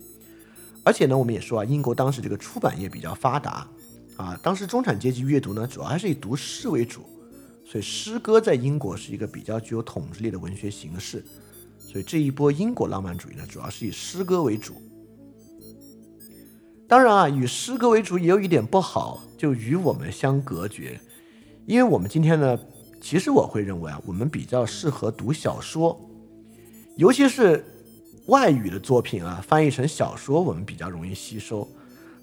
[0.83, 3.67] 而且呢，我们也说啊，英国当时这个出版业比较发达，
[4.15, 7.01] 啊，当时中产阶级阅读呢，主要还是以读诗为主，
[7.65, 11.23] 所以诗歌在英国是一个比较具有统治力的文学形式。
[11.77, 14.81] 所以这一波英国浪漫主义呢，主要是以诗歌为主。
[16.87, 20.99] 当然啊，以诗歌为主也有一点不好，就与我们相隔绝，
[21.65, 22.57] 因为我们今天呢，
[23.01, 25.99] 其实我会认为啊，我们比较适合读小说，
[26.95, 27.65] 尤其是。
[28.29, 31.67] 外语的作品啊，翻译成小说我们比较容易吸收，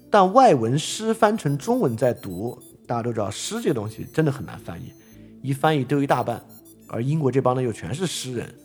[0.09, 4.93] 但外文诗翻成中文再读，大家都知道诗这个东西真的很难翻译，
[5.41, 6.41] 一翻译丢一大半。
[6.87, 8.55] 而英国这帮呢又全是诗人，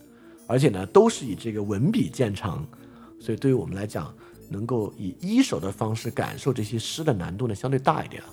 [0.47, 2.65] 而且呢都是以这个文笔见长，
[3.19, 4.15] 所以对于我们来讲，
[4.49, 8.23] 能够以一手的方式感受这些诗的难度呢相对大一点。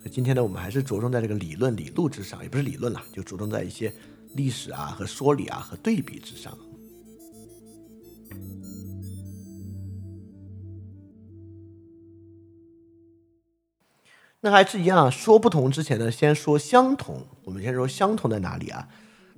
[0.00, 3.92] 所以今天呢，我们还是着重在这个理论理路之上，也不是理论了，就着重在一些。
[4.34, 6.56] 历史啊和说理啊和对比之上，
[14.40, 17.26] 那还是一样说不同之前呢，先说相同。
[17.44, 18.88] 我们先说相同在哪里啊？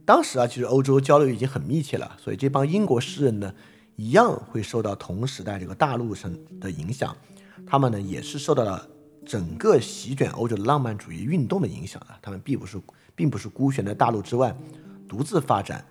[0.05, 3.55] 当时啊，其实欧洲交流已经很密切了，所以这帮英国诗人呢，
[3.97, 7.17] 一样会受到同时代这个大陆上的影响。
[7.67, 8.89] 他们呢，也是受到了
[9.25, 12.15] 整个席卷欧洲的浪漫主义运动的影响的。
[12.23, 12.81] 他们并不是
[13.17, 14.57] 并不是孤悬在大陆之外。
[15.09, 15.85] 独自发展，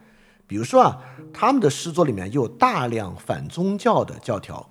[0.45, 1.01] 比如说啊，
[1.33, 4.69] 他们的诗作里面有大量反宗教的教条。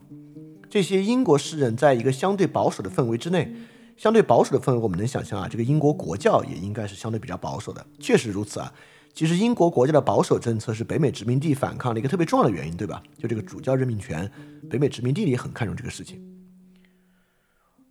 [0.71, 3.55] 这些英国诗人在一个相对保守的氛围之内，
[3.97, 7.85] 相对保守的氛围，我们能想象啊，这个英国国教也应该是相对比较保守的。
[7.99, 8.73] 确实如此啊，
[9.12, 13.03] 其实英国国家的保守政策是北美殖民地反抗的一个特别重要的原因，对吧？
[13.17, 14.31] 就这个主教任命权，
[14.69, 16.21] 北美殖民地也很看重这个事情。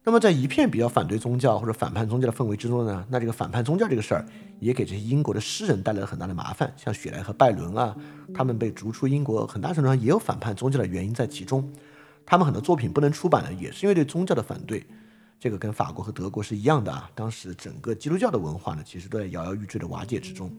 [0.05, 4.25] 那么，在一片比较反对宗教或者反叛宗教的氛围之中呢，那这个反叛宗教这个事儿
[4.59, 6.73] 也给这些英国的诗人带来了很大的麻烦。
[6.75, 7.95] 像雪莱和拜伦啊，
[8.33, 11.71] 他们被逐出英国，很大程度上也有反叛宗教的原因在其中。
[12.25, 14.85] 他们很多作品不能出版呢，也是因为对宗教的反对。
[15.39, 17.09] 这个跟法国和德国是一样的啊。
[17.15, 20.51] 当时整个基督教的文化呢，其实都在摇摇欲坠的瓦解之中。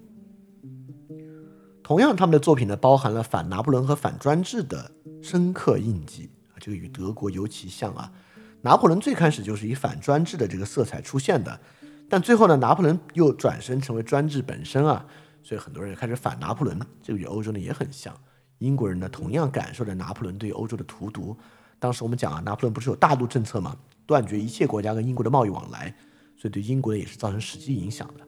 [1.83, 4.91] 同样，他们的作品呢，包含了反拿破仑和反专制的
[5.23, 8.11] 深刻印记啊，这个与德国尤其像啊。
[8.65, 11.61] 拿破仑最开始就是以反专制的这个色彩出现的，
[12.09, 15.05] 但最后呢，拿破仑又转身成为专制本身啊，
[15.43, 16.81] 所以很多人开始反拿破仑。
[17.03, 18.19] 这个与欧洲呢也很像，
[18.61, 21.37] 英国人呢同样感受着拿破仑对欧洲的荼毒。
[21.79, 25.95] 当时我们讲啊，拿破仑不是有大陆政策嘛，断绝一切国家跟英国的贸易往来，
[26.35, 28.27] 所以对英国呢也是造成实际影响的。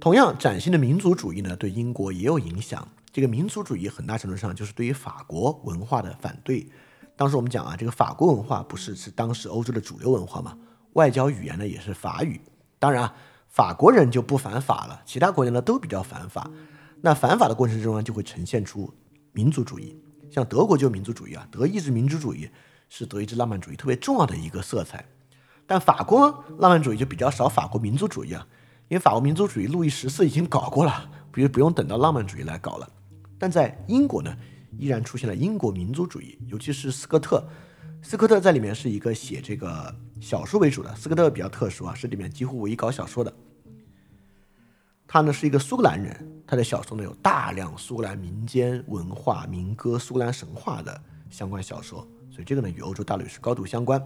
[0.00, 2.88] 同样，崭新的民族主义呢对英国也有影响。
[3.12, 6.66] 这个民族主义很大程度上就是对于法国文化的反对。
[7.16, 10.56] 当时我们讲啊，这个法国文化不是是当时欧洲的主流文化嘛？
[10.94, 12.40] 外交语言呢也是法语。
[12.78, 13.14] 当然啊，
[13.48, 16.50] 法国人就不反法了，其他国家呢都比较反法。
[17.00, 18.92] 那反法的过程中呢，就会呈现出
[19.32, 19.96] 民族主义。
[20.30, 22.50] 像德国就民族主义啊，德意志民族主义
[22.88, 25.04] 是德意志浪漫主义特别重要的一个色彩。
[25.66, 28.46] 但法国浪漫主义就比较少，法国民族主义啊，
[28.88, 32.88] 因为法国民族主义路易十四已经搞过了，不不用等到浪漫主义来搞了。
[33.38, 34.36] 但在英国呢？
[34.78, 37.46] 依然出现了英国民族主义，尤其是斯科特。
[38.02, 40.94] 斯科特在里面是一个写这个小说为主的。
[40.94, 43.32] 斯科特比较特殊啊，是里面几乎唯一搞小说的。
[45.06, 54.02] 他呢是一个苏格兰人，他的小说呢有大量苏格兰民间文化、民歌、苏格兰神话的相关小说，所以这个呢与欧洲大陆是高度相关。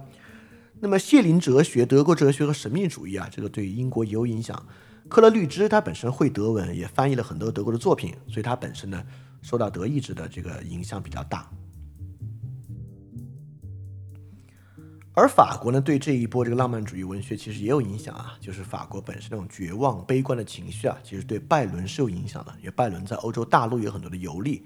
[0.78, 4.64] 那么谢林哲学、德国哲学和神秘主义啊，这个对英国也有影响。
[5.08, 9.02] 克勒律兹他本身会德文，也翻译了很多德国的作品，所以他本身呢。
[9.40, 11.48] 受到德意志的这个影响比较大，
[15.14, 24.64] 而法国呢，对这一波这个浪漫主义文学其实也有影响啊，就是法国本身那种绝望、悲观的情绪啊，其实对拜伦是有影响的，因为拜伦在欧洲大陆有很多的游历，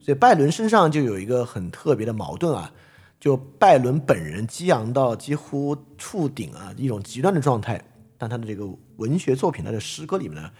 [0.00, 2.72] 所以拜伦身上就有一个很特别的矛盾啊，
[3.18, 7.82] 就拜伦本人激昂到几乎触顶啊，一种极端的状态，
[8.18, 10.50] 但他的这个文学作品，他的诗歌里面呢。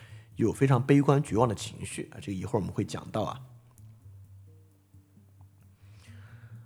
[0.40, 3.40] 有非常悲观绝望的情绪啊，这个一会儿我们会讲到啊。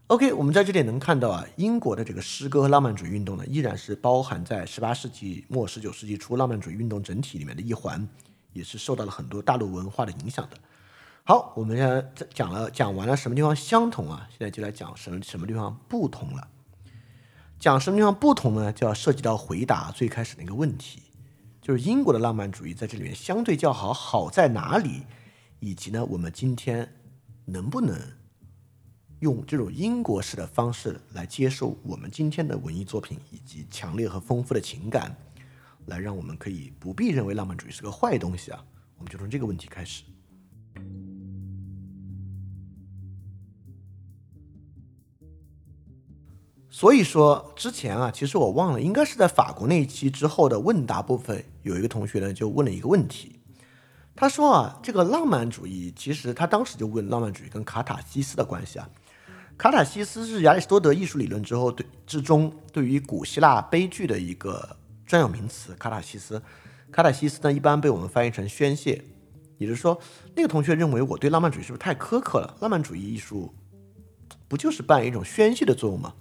[0.08, 8.06] OK，我们在这里能看到啊，英国的这个诗歌和浪漫主义运动呢，依然是包含在十八世纪末、十九世纪初浪漫主义运动整体里面的一环，
[8.52, 10.58] 也是受到了很多大陆文化的影响的。
[11.24, 16.48] 好，我们现在讲了讲完了什么地方相同啊，现在就来讲什么什么地方不同了。
[17.58, 18.70] 讲什么地方不同呢？
[18.70, 21.03] 就要涉及到回答最开始那个问题。
[21.64, 25.00] 就是英国的浪漫主义在这里面相对较好，好在哪里？
[25.60, 26.86] 以及呢，我们今天
[27.46, 27.98] 能不能
[29.20, 35.16] 用这种英国式的方式来接受我们今天的文艺作品，以及强烈和丰富的情感，
[35.86, 38.62] 来让我们可以不必认为浪漫主义是个坏东西啊？
[38.98, 40.02] 我们就从这个问题开始。
[46.76, 53.38] 所以说之前啊，其实我忘了，应该是在法国那一期之后的问答部分，有一个同学呢就问了一个问题，
[54.16, 58.90] 他说啊，这个浪漫主义，其实他当时就问浪漫主义跟卡塔西斯的关系啊。
[59.56, 65.72] 卡塔西斯是亚里士多德艺术理论之后对之中对于古希腊悲剧的一个专有名词。
[65.76, 66.42] 卡塔西斯，
[66.90, 69.00] 卡塔西斯呢一般被我们翻译成宣泄，
[69.58, 69.96] 也就是说，
[70.34, 72.56] 那个同学认为我对浪漫主义是不是太苛刻了？
[72.60, 73.54] 浪漫主义艺术
[74.48, 76.12] 不就是扮演一种宣泄的作用吗？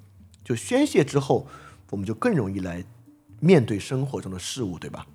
[0.44, 1.48] 就宣泄之后，
[1.90, 2.84] 我们就更容易来
[3.40, 5.06] 面对生活中的事物，对吧？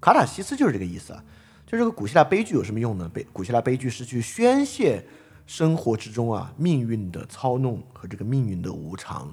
[0.00, 1.24] 卡塔西斯就是这个意思啊。
[1.66, 3.08] 就这个古希腊悲剧有什么用呢？
[3.08, 5.04] 悲古希腊悲剧是去宣泄
[5.46, 9.32] 生活之中啊命运的操弄和这个命运的无常，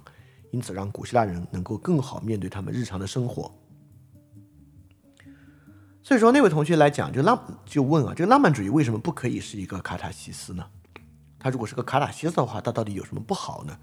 [0.52, 3.52] 因此让古希腊人能够更好面对他们日常的生活。
[6.04, 10.64] 所以说那位同学来讲，就浪就问啊，这个浪漫主义为什么不可以是一个卡塔西斯呢？
[11.40, 13.78] 他如果是个卡塔西斯的话，他到底有什么不好呢？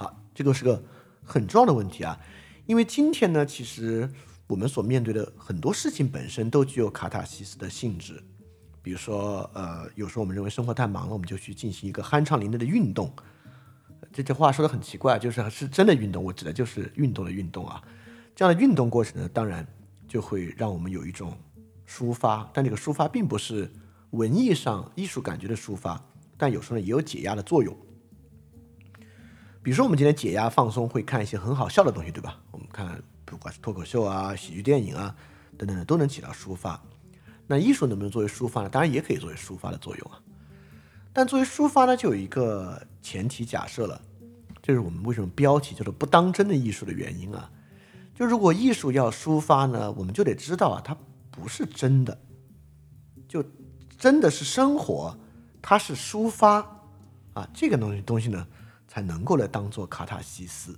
[0.00, 0.82] 啊这个是个
[1.22, 2.18] 很重要的问题啊，
[2.66, 4.10] 因为今天呢，其实
[4.46, 8.22] 我们所面对的很多事情本身都具有卡塔西斯的性质。
[8.82, 13.12] 比如说，呃，有时候我们认为生活太忙了，我们就去进行一个酣畅淋漓的运动。
[14.10, 17.82] 这句话说的很奇怪，就是是真的运动，我指的就是运动的运动啊。
[18.34, 19.66] 这样的运动过程呢，当然
[20.08, 21.36] 就会让我们有一种
[21.86, 23.70] 抒发，但这个抒发并不是
[24.12, 26.02] 文艺上艺术感觉的抒发，
[26.38, 27.76] 但有时候呢也有解压的作用。
[29.62, 32.38] 比如说，我们今天解压放松会看一些很好笑的东西，对吧？
[32.50, 35.14] 我们看不管是脱口秀啊、喜剧电影啊
[35.58, 36.82] 等等的，都能起到抒发。
[37.46, 38.70] 那艺术能不能作为抒发呢？
[38.70, 40.18] 当然也可以作为抒发的作用啊。
[41.12, 44.00] 但作为抒发呢，就有一个前提假设了，
[44.62, 47.50] 这是我们为什么标题叫做“不当真的艺术”的原因啊。
[48.14, 50.96] 就如果艺术要抒发呢，我们就得知道啊，它
[51.30, 52.18] 不是真的，
[53.28, 53.44] 就
[53.98, 55.18] 真的是生活，
[55.60, 56.58] 它是抒发
[57.34, 58.46] 啊，这个东西东西呢。
[58.90, 60.76] 才能够来当做卡塔西斯。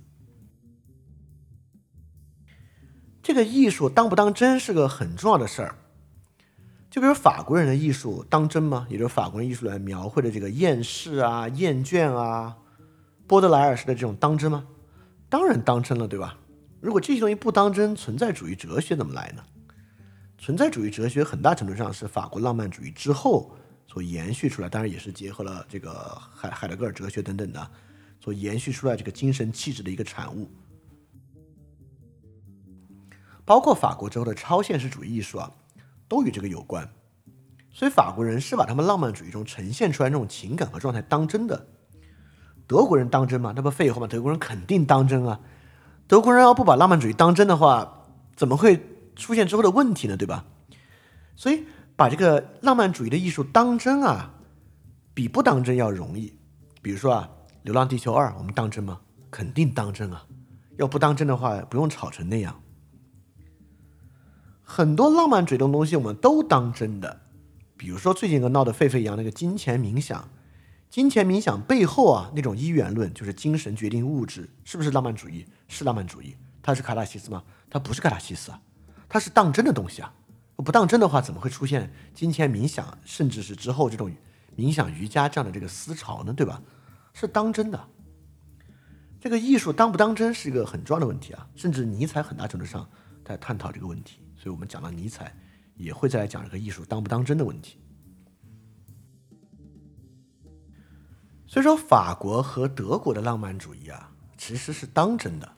[3.23, 5.75] 这个艺术当不当真是个很重要的事儿。
[6.91, 8.85] 就比如法国人的艺术当真吗？
[8.87, 12.55] 也就是法国人艺术来描绘的这个厌世啊、厌倦啊，
[13.25, 14.67] 波德莱尔式的这种当真吗？
[15.27, 16.37] 当然当真了，对吧？
[16.79, 19.43] 如果这些东西不当真，存在主义哲学怎么来呢？
[20.37, 23.55] 存在主义哲学很大程度上是法国浪漫主义之后
[23.87, 27.71] 所延续出来，当然也是结合了这个海海德格尔哲学等等的，
[28.23, 30.49] 所延续出来这个精神气质的一个产物。
[33.43, 35.51] 包括法国之后的超现实主义艺术啊，
[36.07, 36.89] 都与这个有关。
[37.69, 41.67] 所以法国人是把他们浪漫主义中呈现出来那种情感和状态当真的。
[42.65, 43.51] 德国人当真吗？
[43.53, 44.07] 那不废话吗？
[44.07, 45.41] 德国人肯定当真啊！
[46.07, 48.05] 德国人要不把浪漫主义当真的话，
[48.37, 48.81] 怎么会
[49.17, 50.15] 出现之后的问题呢？
[50.15, 50.45] 对吧？
[51.35, 51.65] 所以
[51.97, 54.33] 把这个浪漫主义的艺术当真啊，
[55.13, 56.33] 比不当真要容易。
[56.81, 57.29] 比如说啊，
[57.63, 58.99] 《流浪地球二》，我们当真吗？
[59.31, 60.25] 肯定当真啊！
[60.77, 62.61] 要不当真的话，不用吵成那样。
[64.61, 67.21] 很多浪漫主义的东西，我们都当真的。
[67.77, 70.29] 比如说最近个闹得沸沸扬扬那个金钱冥想，
[70.89, 75.45] 金钱冥想背后啊那种一元论，就是精神决定物质，是不是浪漫主义？
[75.67, 76.35] 是浪漫主义。
[76.61, 77.43] 它是卡塔西斯吗？
[77.69, 78.61] 它不是卡塔西斯啊，
[79.07, 80.13] 它是当真的东西啊。
[80.57, 84.11] 不当真的话，怎么会出现金钱冥想，甚至是之后这种
[84.57, 86.33] 冥想瑜伽这样的这个思潮呢？
[86.33, 86.61] 对吧？
[87.13, 87.87] 是当真的。
[89.19, 92.89] 这个艺术当不当真是一个很重要的问题啊，甚至尼采很大程度上
[93.23, 94.19] 在探讨这个问题。
[94.35, 95.33] 所以我们讲到尼采。
[95.75, 97.79] 也会再来讲这个艺术当不当真的问题。
[101.47, 105.51] 所以说，法国和德国的浪漫主义啊，其实是当真的。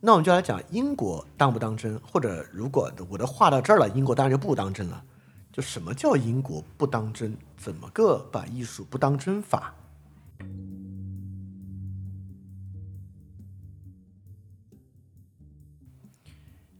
[0.00, 5.04] 那我们就来讲英国当不当真，或者如果我的话到这儿了，英国当然就不当真了。
[5.52, 7.36] 就什么叫英国不当真？
[7.58, 9.74] 怎么个把艺术不当真法？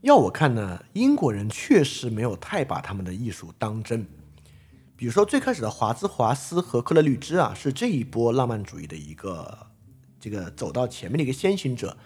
[0.01, 4.07] 要我看呢，英国人确实没有太把他们的艺术当真。
[4.95, 9.67] 比如说，最开始的华兹华斯和克勒律兹啊，是这一波浪漫主义的一个
[10.19, 11.97] 这个走到前面的一个先行者。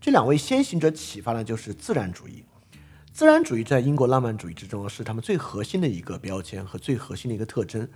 [0.00, 2.44] 这两位先行者启发的就是自然主义。
[3.12, 7.88] 自然主义在英国浪漫主义之中是他们最核心的一个标签和最核心的一个特征。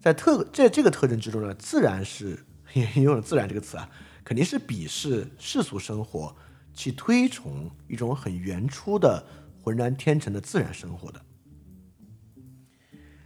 [0.00, 3.88] 在特在这个特征之中呢，自然是也 用了“自然”这个词啊，
[4.24, 6.34] 肯定是鄙视世俗生活。
[6.74, 9.24] 去推崇一种很原初的
[9.62, 11.22] 浑然天成的自然生活的，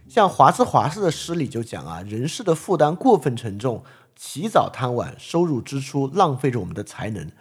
[0.07, 3.83] 像华兹华斯的诗里就讲啊，人世的负担过分沉重，
[4.15, 7.31] 起早贪晚，收入支出浪费着我们的才能，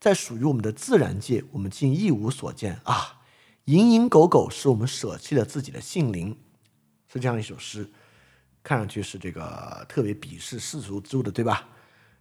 [0.00, 3.22] 在属于我们的自然界，我们竟一无所见啊！
[3.66, 6.38] 蝇营狗苟，使我们舍弃了自己的性灵，
[7.12, 7.90] 是这样一首诗，
[8.62, 11.68] 看上去是这个特别鄙视世俗之物的，对吧？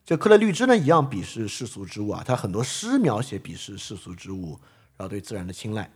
[0.06, 4.60] 这克勒律兹呢，一样鄙视世俗之物啊，他很多诗描写鄙视世俗之物，
[4.98, 5.92] 然后对自然的青睐。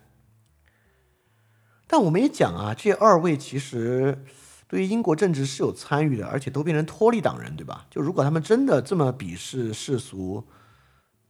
[1.86, 4.26] 但我们也讲啊，这二位其实
[4.68, 7.86] 对于英国政治是有参与的，而且都变成托利党人，对吧？
[7.92, 10.48] 就如果他们真的这么鄙视世俗，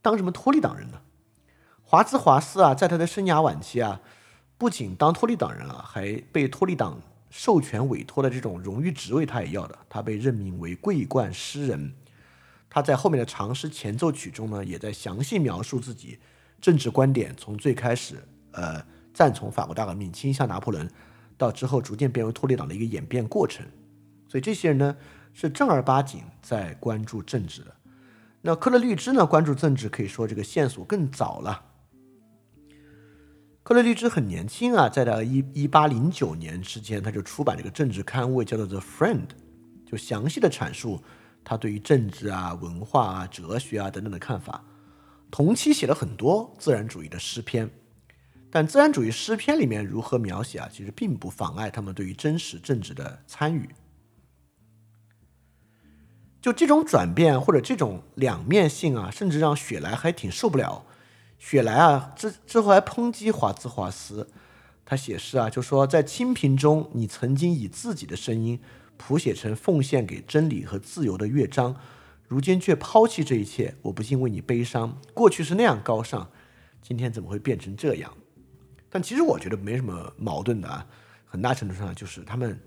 [0.01, 1.01] 当什么托利党人呢？
[1.83, 3.99] 华兹华斯啊，在他的生涯晚期啊，
[4.57, 11.93] 不仅当托利党人啊，还被托利党授权委托的这种荣誉职位，他也要的，他被任命为桂冠诗人。
[12.69, 16.19] 他在后面的长诗前奏曲中呢，也在详细描述自己
[16.61, 18.79] 政治观点，从最开始呃
[19.13, 20.87] 赞从法国大革命，倾向拿破仑，
[21.35, 23.65] 到之后逐渐变为托利党的一个演变过程。
[24.27, 24.95] 所以这些人呢
[25.33, 27.75] 是正儿八经在关注政治的。
[28.41, 31.65] 那克勒律兹呢关注政治，可以说这个线索更早了。
[33.63, 39.27] 克勒律兹很年轻啊，在他一一八零九年之间，他就出版这个政治刊物，叫做《The Friend》，
[39.85, 41.01] 就详细的阐述。
[41.43, 44.63] 他对于政治啊、文化啊、哲学啊等等的看法，
[45.31, 47.69] 同期写了很多自然主义的诗篇，
[48.51, 53.69] 但自然主义诗篇里面如何描写啊，其实并不妨碍他们对于真实政治的参与。
[56.41, 60.85] 就这种转变或者这种两面性啊，甚至让雪莱还挺受不了。
[61.37, 64.29] 雪莱啊，之之后还抨击华兹华斯，
[64.85, 68.59] 他写诗啊，就说在清贫中，你曾经以自己的声音。
[68.99, 71.75] 谱写成奉献给真理和自由的乐章，
[72.27, 74.99] 如今却抛弃这一切，我不禁为你悲伤。
[75.13, 76.29] 过去是那样高尚，
[76.81, 78.13] 今天怎么会变成这样？
[78.89, 80.85] 但其实我觉得没什么矛盾的啊，
[81.25, 82.59] 很大程度上就是他们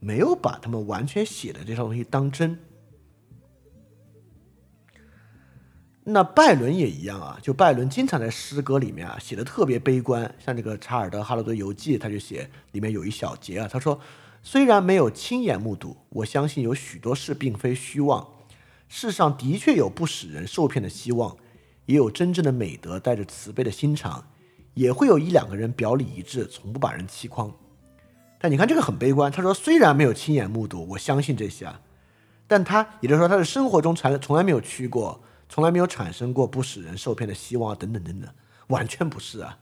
[0.00, 2.58] 没有把他们完全写的这套东西当真。
[6.04, 14.00] 那拜伦也一样啊，就拜伦经常在诗歌里面啊写的特别悲观，像这个《查尔德·哈罗德游记》，他就写里面有一小节啊，他说。
[14.46, 18.28] 虽然没有亲眼目睹，我相信有许多事并非虚妄。
[18.88, 21.34] 世上的确有不使人受骗的希望，
[21.86, 24.22] 也有真正的美德带着慈悲的心肠，
[24.74, 27.50] 也会有一两个人表里一致，从不把人欺诓。
[28.38, 31.80] 但你看这个很悲观，他说虽然没有亲眼目睹，我相信这些啊，
[32.46, 38.30] 但他也就是说他的生活中从来从来没有去过，从来没有产生过不使人受骗的希望等等等等，
[38.66, 39.58] 完全不是啊。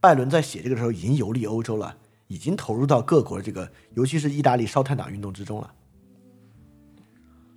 [0.00, 1.96] 拜伦在写这个时候已经游历欧洲了，
[2.26, 5.72] 已经投入到各国这个，尤其是意大利烧炭党运动之中了。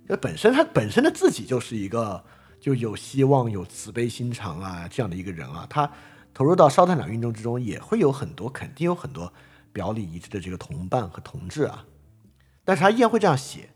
[0.06, 2.24] 这本身他本身的自己就是一个
[2.60, 5.90] 就有希望、有慈悲心肠啊这样的一个人啊，他
[6.34, 9.32] 投入到烧炭党运动之中，也会有很多肯定有很多
[9.72, 11.84] 表里一致的这个同伴和同志啊，
[12.64, 13.70] 但是他依然会这样写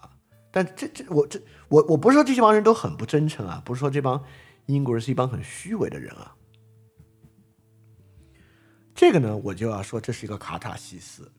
[0.00, 0.10] 啊。
[0.50, 4.24] 但这这我这我我不是说这些帮人都很不真诚啊，不是说这帮
[4.66, 6.34] 英国人是一帮很虚伪的人啊。
[8.98, 11.30] 这个呢，我就要说这是一个卡塔西斯，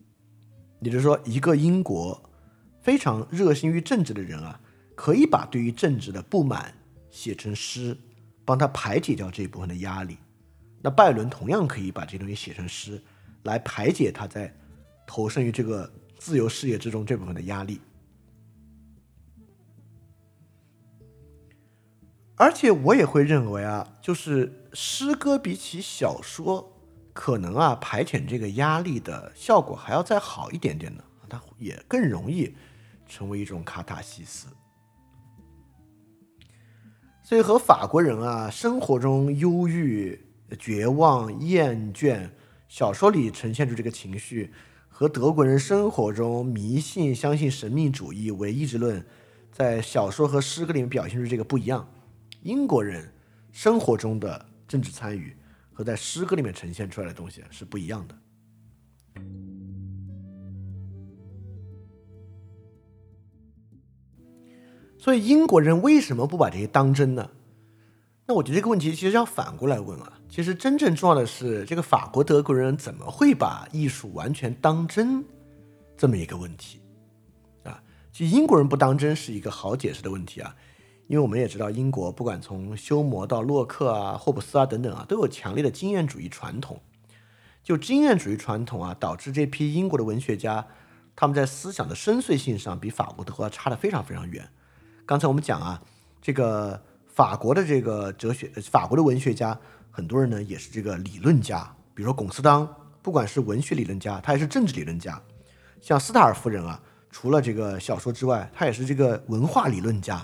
[0.79, 2.17] 也就是说，一个英国
[2.81, 4.57] 非常热心于政治的人啊，
[4.95, 6.73] 可以把对于政治的不满
[7.11, 7.97] 写成诗，
[8.45, 10.17] 帮他排解掉这一部分的压力。
[10.81, 13.03] 那拜伦同样可以把这东西写成诗，
[13.43, 14.55] 来排解他在
[15.05, 17.81] 投身于这个自由事业之中这部分的压力。
[22.37, 26.77] 而且我也会认为啊，就是诗歌比起小说。
[27.13, 32.55] 可能啊，排遣这个压力的效果还要再好一点点呢，它也更容易
[33.07, 34.47] 成为一种卡塔西斯。
[37.23, 40.19] 所以和法国人啊，生活中忧郁、
[40.57, 42.29] 绝望、厌倦，
[42.67, 44.51] 小说里呈现出这个情绪，
[44.87, 49.05] 和德国人生活中迷信、相信神秘主义、唯意志论，
[49.51, 51.87] 在小说和诗歌里面表现出这个不一样。
[52.41, 53.13] 英国人
[53.51, 55.35] 生活中的政治参与。
[55.79, 58.13] 和在诗歌里面呈现出来的东西是不一样的，
[64.97, 67.29] 所以英国人为什么不把这些当真呢？
[68.25, 70.19] 那我觉得这个问题其实要反过来问啊。
[70.27, 75.23] 其实真正重要的是，这个法国德国人怎么会把艺术完全当真
[75.95, 76.81] 这么一个问题
[77.63, 77.81] 啊？
[78.11, 80.53] 其实英国人不当真是一个好解释的问题啊。
[81.09, 86.79] 因为我们也知道，英国不管从休谟到洛克啊、霍布斯啊等等啊，都有强烈的经验主义传统。
[87.63, 90.67] 就经验主义传统啊，导致这批英国的文学家，
[91.15, 94.47] 他们在思想的深邃性上比法国的话差得非常非常远。
[95.07, 95.81] 刚才我们讲啊，
[96.21, 105.19] 这个法国的这个哲学，法国的文学家，很多人呢也是这个理论家，比如说龚斯当，不管是文学理论家，他也是政治理论家。
[105.81, 106.79] 像斯塔尔夫人啊，
[107.09, 110.23] 除了这个小说之外，他也是这个文化理论家。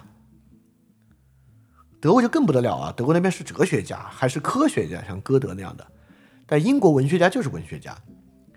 [2.05, 2.93] 德国就更不得了啊！
[2.95, 5.83] 德国那边是哲学家，还是科学家，像歌德那样的。
[6.45, 7.97] 但英国文学家就是文学家，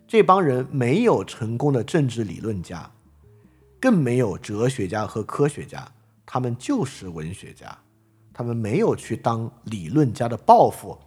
[0.06, 2.90] 这帮人没有成功的政治理论家，
[3.80, 5.90] 更没有哲学家和科学家，
[6.26, 7.74] 他们就是文学家。
[8.34, 10.98] 他们没有去当理论家的抱负，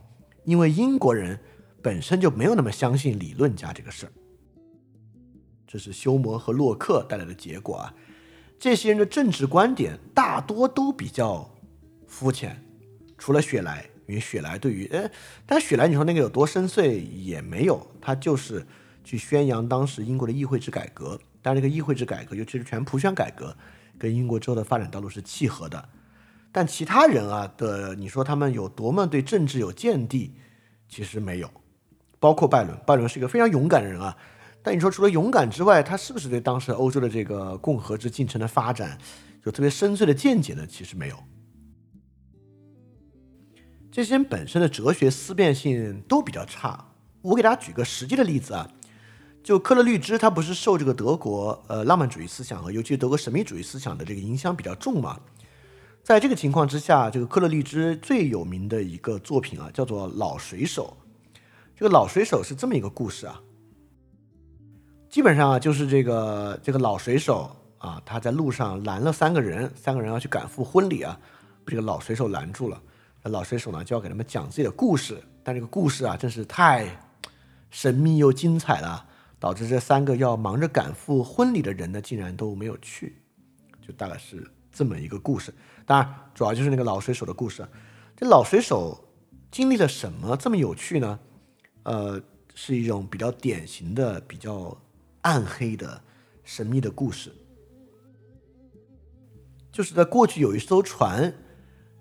[0.43, 1.39] 因为英国人
[1.79, 4.11] 本身就没有那么相信理论家这个事儿。
[5.67, 7.93] 这是休谟和洛克带来的结果啊！
[8.57, 11.47] 这些人的政治观点大多都比较。
[12.11, 12.61] 肤浅，
[13.17, 15.09] 除了雪莱，因为雪莱对于，呃，
[15.45, 18.67] 但雪莱你说那个有多深邃也没有，他就是
[19.01, 23.55] 去宣扬当时英国的议会制改革，但这个议会制改革，尤其是全普选改革，
[23.97, 25.89] 跟英国之后的发展道路是契合的。
[26.51, 30.33] 但其他人啊的，你说他们有多么对政治有见地，
[30.89, 31.49] 其实没有，
[32.19, 34.17] 包括拜伦，拜伦是一个非常勇敢的人啊，
[34.61, 38.97] 但你说除了勇敢之外，他是不是对当时欧洲的这个共和制进程的发展
[39.45, 40.67] 有特别深邃的见解呢？
[40.67, 41.15] 其实没有。
[43.91, 46.85] 这些人本身的哲学思辨性都比较差。
[47.21, 48.67] 我给大家举个实际的例子啊，
[49.43, 55.19] 就克勒律支，他不是受这个德国呃浪漫主义思想和尤其德国神秘主义思想的这个影响比较重嘛？
[56.01, 60.95] 在这个情况之下，这个克勒律支最有名的一个作品啊，叫做《老水手》。
[61.75, 63.41] 这个《老水手》是这么一个故事啊，
[65.09, 71.19] 基本上啊就是这个这个老水手啊，他在路上拦了三个人，三个人要去赶赴婚礼啊，
[71.65, 72.81] 被这个老水手拦住了。
[73.29, 76.99] 老水手呢就要给他们讲自己的故事，但这个故事啊真是太
[77.69, 79.05] 神秘又精彩了，
[79.39, 83.21] 导致这三个要忙着赶赴婚礼的人呢竟然都没有去，
[83.79, 85.53] 就大概是这么一个故事。
[85.85, 87.63] 当然，主要就是那个老水手的故事。
[88.17, 89.07] 这老水手
[89.51, 91.19] 经历了什么这么有趣呢？
[91.83, 92.21] 呃，
[92.55, 94.75] 是一种比较典型的、比较
[95.21, 96.01] 暗黑的、
[96.43, 97.31] 神秘的故事，
[99.71, 101.31] 就是在过去有一艘船。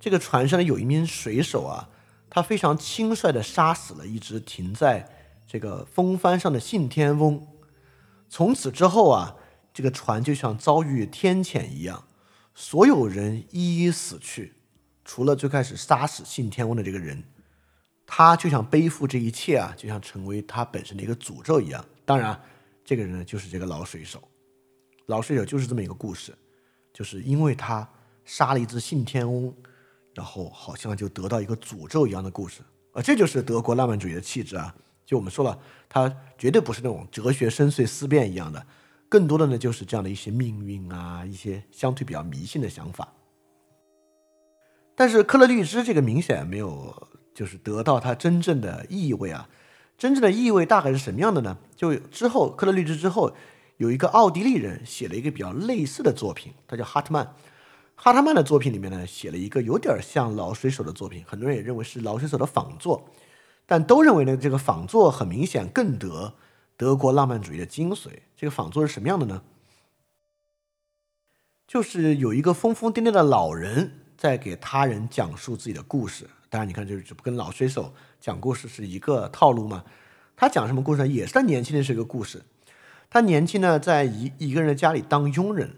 [0.00, 1.90] 这个船上呢有一名水手啊，
[2.30, 5.08] 他非常轻率地杀死了一只停在
[5.46, 7.46] 这个风帆上的信天翁。
[8.28, 9.36] 从此之后啊，
[9.74, 12.04] 这个船就像遭遇天谴一样，
[12.54, 14.54] 所有人一一死去，
[15.04, 17.22] 除了最开始杀死信天翁的这个人，
[18.06, 21.84] 他就像背负这一切啊，就像成为他本身的一个诅咒一样。
[22.04, 22.40] 当然，
[22.84, 24.22] 这个人呢就是这个老水手。
[25.06, 26.32] 老水手就是这么一个故事，
[26.92, 27.86] 就是因为他
[28.24, 29.52] 杀了一只信天翁。
[30.20, 32.60] 然后好像就得到一个诅咒一样的故事
[32.92, 34.74] 啊，这就是德国浪漫主义的气质啊！
[35.06, 35.58] 就我们说了，
[35.88, 38.66] 它绝对不是那种哲学深邃思辨一样的，
[39.08, 43.10] 更多的呢就是这样的一些命运啊，一些相对比较迷信的想法。
[44.94, 49.48] 但是克勒律支这个明显没有，就是得到它真正的意味啊！
[49.96, 51.56] 真正的意味大概是什么样的呢？
[51.74, 53.34] 就之后克勒律支之后，
[53.78, 57.34] 有一个奥地利人写了一个比较类似的作品，他叫哈特曼。
[58.02, 63.10] 哈特曼的作品里面呢，写了一个有点像老水手的作品，很多人也认为是老水手的仿作，
[63.66, 66.32] 但都认为呢，这个仿作很明显更得
[66.78, 68.08] 德国浪漫主义的精髓。
[68.34, 69.42] 这个仿作是什么样的呢？
[71.66, 76.26] 就是有一个疯疯癫癫的老人在给他人讲述自己的故事。
[76.48, 79.84] 当然，你看，这这不跟老水手讲故事是一个套路吗？
[80.34, 81.06] 他讲什么故事呢？
[81.06, 82.42] 也是他年轻的时候一个故事。
[83.10, 85.76] 他年轻呢，在一一个人的家里当佣人。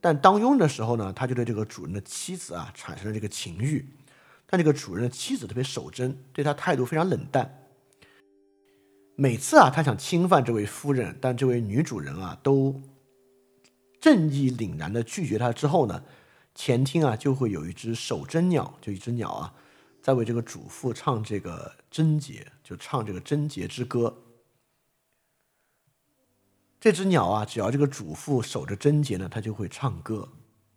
[0.00, 3.84] 但当佣的时候呢，他就对这个主人的妻子啊产生了这个情欲，
[4.46, 7.66] 但这个主人的妻子特别守贞，对他态度非常冷淡。
[9.16, 12.80] 每次啊，他想侵犯这位夫人，但这位女主人啊都
[14.00, 15.52] 正义凛然的拒绝他。
[15.52, 16.04] 之后呢，
[16.54, 19.52] 前厅啊就会有一只守贞鸟，就一只鸟啊，
[20.00, 24.16] 在为这个主妇唱这个贞洁，就唱这个贞洁之歌。
[26.80, 30.28] 这只鸟啊，只要这个主妇守着贞洁呢，它就会唱歌，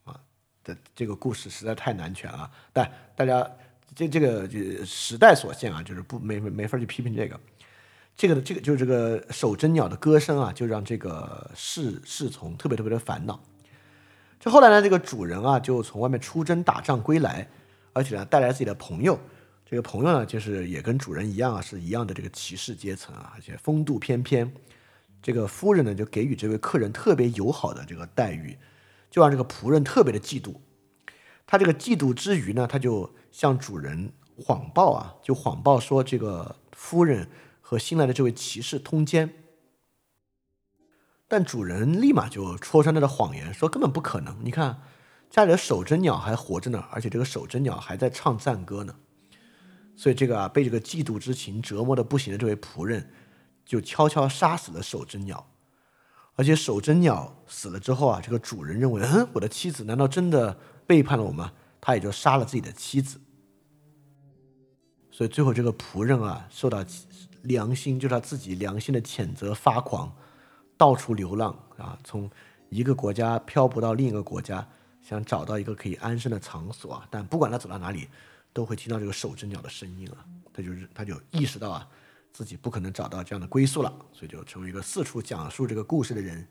[0.03, 0.19] 啊，
[0.63, 2.49] 这这个故事实在太难全了。
[2.73, 3.47] 但大家
[3.95, 7.39] 这这个就时代所限啊，就是不没没法去批评这个。
[8.13, 13.39] 这个的这个就是这个守贞鸟的歌声啊，就让这个侍侍从特别特别的烦恼。
[14.39, 17.47] 这后来呢，这个主人啊，就从外面出征打仗归来，
[17.93, 19.19] 而且呢，带来自己的朋友。
[19.65, 24.51] 这个朋友呢，就是也跟主人一样啊，是一样的这个骑士阶层啊，而且风度翩翩。
[25.21, 28.57] 这个夫人呢，就给予这位客人特别友好的这个待遇，
[29.09, 30.55] 就让这个仆人特别的嫉妒。
[31.45, 37.29] 他这个嫉妒之余呢，他就向主人谎报啊，就谎报说这个夫人
[37.61, 39.29] 和新来的这位骑士通奸。
[41.27, 44.37] 但主人立马就戳穿他的谎言，说根本不可能。
[44.43, 44.81] 你看
[45.29, 48.95] 家里的守贞鸟还活着呢，而且这个守贞鸟还在唱赞歌呢。
[49.95, 53.11] 所以这个啊，被这个嫉妒之情折磨的不行的这位仆人。
[53.71, 55.47] 就悄悄杀死了守贞鸟，
[56.35, 61.53] 而且守贞鸟死了之后啊，这个主人认为，嗯，我的妻子难道真的背叛了我吗？
[61.79, 63.17] 他也就杀了自己的妻子。
[65.09, 66.83] 所以最后这个仆人啊，受到
[67.43, 70.13] 良心，就是他自己良心的谴责，发狂，
[70.75, 72.29] 到处流浪啊，从
[72.67, 74.67] 一个国家漂泊到另一个国家，
[75.01, 77.07] 想找到一个可以安身的场所啊。
[77.09, 78.09] 但不管他走到哪里，
[78.51, 80.27] 都会听到这个守贞鸟的声音啊。
[80.51, 81.87] 他就是他就意识到啊。
[82.33, 86.47] 自己不可能找到这样的归宿了，所以就成为一个四处讲述这个故事的人。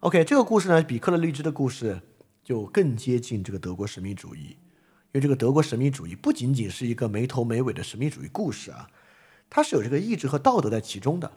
[0.00, 2.00] OK，这个故事呢，比克勒律支的故事
[2.42, 8.88] 就更接近这个德国神秘主义，因为这个德国神秘主义不仅仅是一个没头没尾的神秘主义故事啊，
[9.48, 11.30] 它是有这个意志和道德在其中的。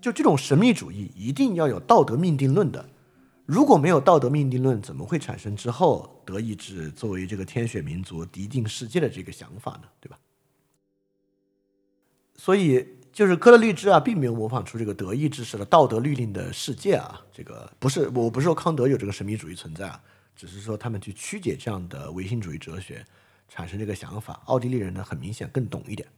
[0.00, 2.90] 就这种神秘主义一定要有道德命定论的，
[3.46, 9.84] 如果没有道德命定论，怎么会产生之后德意志作为这个天选民族敌定世界的这个想法呢？
[10.00, 10.18] 对吧？
[12.42, 17.22] 所以，就是科勒律治啊，并没有模仿出这个德意志式的道德律令的世界啊。
[17.32, 20.02] 这个不是，我不是说康德有这个神秘主义存在啊，
[20.34, 23.06] 只是说他们去曲解这样的唯心主义哲学，
[23.48, 24.42] 产生这个想法。
[24.46, 26.08] 奥地利人呢，很明显更懂一点。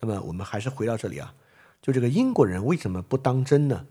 [0.00, 1.32] 那么，我们还是回到这里啊，
[1.80, 3.86] 就这个英国人为什么不当真呢？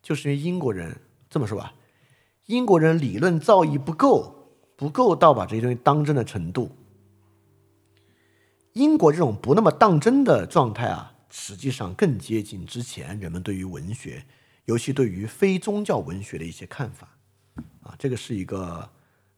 [0.00, 0.96] 就是因为英国人
[1.28, 1.74] 这么说吧，
[2.46, 4.32] 英国人理论造诣不够，
[4.76, 6.70] 不够到把这些东西当真的程度。
[8.74, 14.24] 英国这种不那么当真的状态啊，实际上更接近之前人们对于文学，
[14.64, 17.16] 尤其对于非宗教文学的一些看法，
[17.82, 18.90] 啊，这个是一个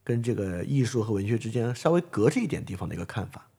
[0.02, 3.50] 跟这个艺术和文学之间稍微隔着一点地方的一个看法。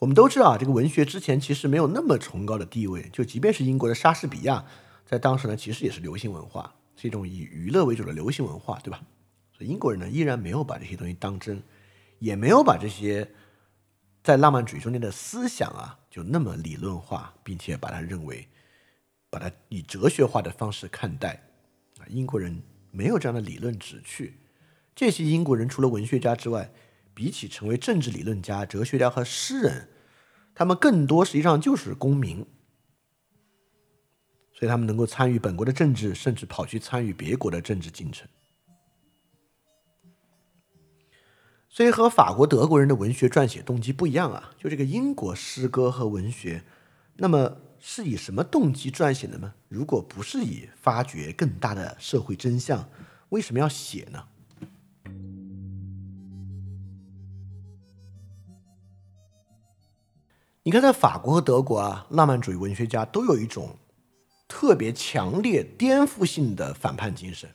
[0.00, 4.66] 我们都知道啊，这个文学之前其实没有那么崇高的地位，就即便是英国的莎士比亚，
[5.06, 9.00] 在当时呢，其实也是流行文化，是一种以娱乐为主的流行文化，对吧？
[9.56, 11.62] 所以英国人呢，依然没有把这些东西当真，
[12.18, 13.26] 也没有把这些。
[14.26, 18.48] 在浪漫主义中间的思想啊，就那么理论化，并且把它认为，
[19.30, 21.40] 把它以哲学化的方式看待
[22.00, 22.02] 啊。
[22.08, 22.60] 英国人
[22.90, 24.40] 没有这样的理论旨趣。
[24.96, 26.72] 这些英国人除了文学家之外，
[27.14, 29.90] 比起成为政治理论家、哲学家和诗人，
[30.56, 32.44] 他们更多实际上就是公民。
[34.52, 38.26] 所以他们能够参与本国的政治，甚至跑去参与别国的政治进程。
[41.76, 44.50] 所以，和法国、德国人的文学撰写动机不一样啊。
[44.56, 46.62] 就这个英国诗歌和文学，
[47.16, 49.52] 那么是以什么动机撰写的呢？
[49.68, 52.88] 如果不是以发掘更大的社会真相，
[53.28, 54.24] 为什么要写呢？
[60.62, 63.76] 你看，在法国和德国啊，浪漫主义文学家都有一种
[64.48, 67.50] 特别强烈颠覆性的反叛精神。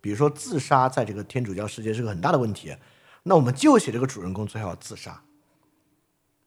[0.00, 2.72] 比如说，自杀在这个天主教世界是个很大的问题。
[3.24, 5.22] 那我们就写这个主人公最后要自杀，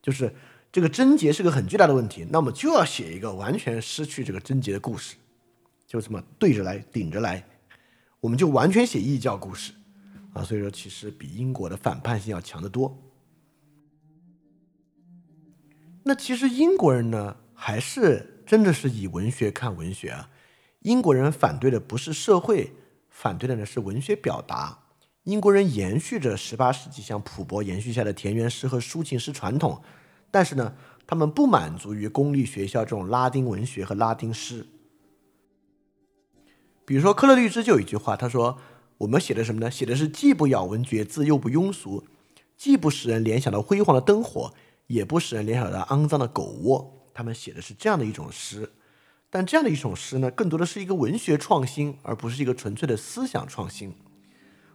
[0.02, 0.34] 就是
[0.72, 5.16] 这个贞洁是个很巨大的问题，那么就要写一个完全失去这个贞洁的故事，
[5.86, 7.46] 就这么对着来、顶着来，
[8.20, 9.74] 我们就完全写异教故事
[10.34, 10.44] 啊。
[10.44, 12.98] 所以说，其实比英国的反叛性要强得多。
[16.04, 20.30] 那其实英国人呢，还是真的是以文学看文学啊。
[20.80, 22.74] 英国人反对的不是社会，
[23.08, 24.81] 反对的呢是文学表达。
[25.24, 29.82] 英国人延续着十八世纪像普伯延续下的田园诗和抒情诗传统，
[30.32, 34.66] 但是呢，他们不满足于公立学校这种拉丁文学和拉丁诗。
[36.86, 38.58] 比如说，科勒律兹就有一句话，他说
[39.00, 39.70] ：“我们写的什么呢？
[39.70, 42.06] 写的是既不咬文嚼字，又不庸俗，
[42.58, 44.54] 既不使人联想到辉煌的灯火。”
[44.88, 47.08] 也不使人联想到肮脏的狗窝。
[47.14, 48.74] 他们写的是这样的一种诗，
[49.30, 53.96] 但这样的一种诗呢，更多的是一个文学创新，而不是一个纯粹的思想创新。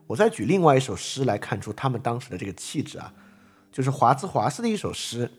[0.07, 3.13] 我再举另外一首诗来看出他们当时的这个气质啊，
[3.73, 5.31] 就是华兹华斯的一首诗，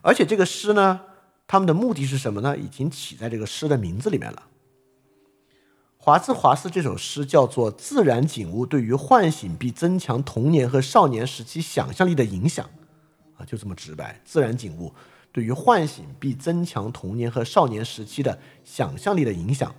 [0.00, 1.00] 而且这个诗呢，
[1.46, 2.56] 他们的目的是什么呢？
[2.56, 4.44] 已经起在这个诗的名字里面了。
[5.98, 12.64] 华兹华斯这首诗叫做《自然景物对于唤醒并增强童年和少年时期想象力的影响》。
[13.40, 14.20] 啊，就这么直白。
[14.24, 14.94] 自然景物
[15.32, 19.74] 对于唤醒并增强童年和少年时期的想象力的影响。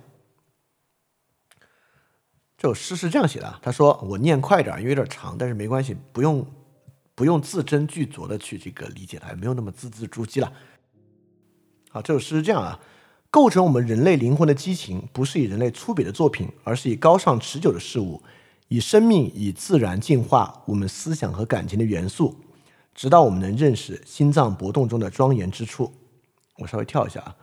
[2.58, 6.44] 这首诗是这样写的，他说：“我念快点，因为有点长，但是没关系，不用
[7.14, 10.52] 不用字斟句酌的去这个理解它，也没有那么字字珠玑了。”
[11.90, 12.80] 好，这首诗是这样啊，
[13.30, 18.20] 构成我们人类灵魂的激情，不是以人类粗鄙的作品，而是以高尚持久的事物，
[18.66, 22.34] 以生命以自然净化我们思想和感情的元素。
[22.92, 25.92] 直到我们能认识心脏搏动中的庄严之处。
[26.56, 27.36] 我稍微跳一下啊，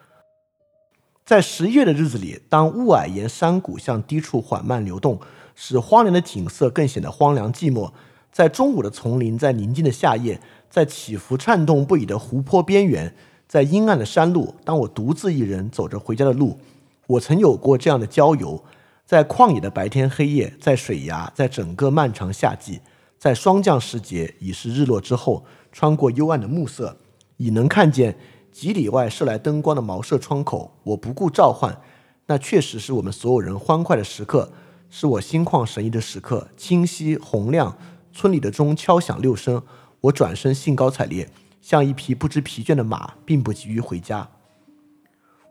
[1.26, 5.20] 在十一月的日子里，当雾霭沿山谷向低处缓慢流动，
[5.56, 7.92] 使荒凉的景色更显得荒凉寂寞。
[8.32, 13.16] 在中午的丛林，在宁静的夏夜，在起伏颤动不已的湖泊边缘，
[13.48, 16.60] 在阴暗的山路，当我独自一人走着回家的路，
[17.08, 18.64] 我曾有过这样的郊游：
[19.04, 22.82] 在旷野的白天黑夜，在水崖，在整个漫长夏季。
[23.18, 26.98] 在霜降时节，已是日落之后，穿过幽暗的暮色，
[27.38, 28.16] 已能看见
[28.56, 30.72] 几里外射来灯光的茅舍窗口。
[30.84, 31.82] 我不顾召唤，
[32.28, 34.50] 那确实是我们所有人欢快的时刻，
[34.90, 36.48] 是我心旷神怡的时刻。
[36.56, 37.78] 清晰洪亮，
[38.14, 39.62] 村里的钟敲响六声。
[40.00, 41.30] 我转身兴高采烈，
[41.62, 44.30] 像一匹不知疲倦的马，并不急于回家。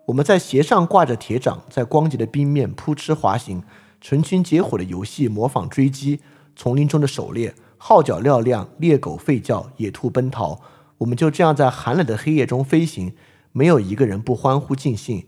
[0.07, 3.63] 我们在鞋上挂着铁掌，在光洁的冰面扑哧滑行，
[4.01, 6.21] 成群结伙的游戏，模仿追击。
[6.57, 10.59] 丛林中的狩猎，号角嘹亮，猎狗吠叫，野兔奔逃。
[11.05, 13.13] 我们就这样在寒冷的黑夜中飞行，
[13.53, 15.27] 没有一个人不欢呼尽兴。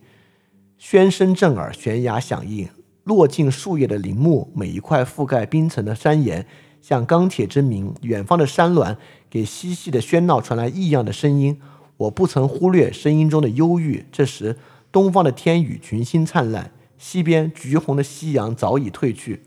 [0.81, 2.69] 喧声震耳，悬崖响应，
[3.05, 6.47] 落尽树叶的林木，每一块覆盖冰层的山岩，
[6.81, 7.95] 像钢铁之鸣。
[8.01, 8.97] 远方的山峦
[9.29, 11.61] 给嬉戏的喧闹传来异样的声音。
[11.99, 14.07] 我不曾忽略声音中的忧郁。
[14.11, 14.57] 这时，
[14.91, 19.43] 东方的天宇群星灿烂，西边橘红的夕阳早已褪去。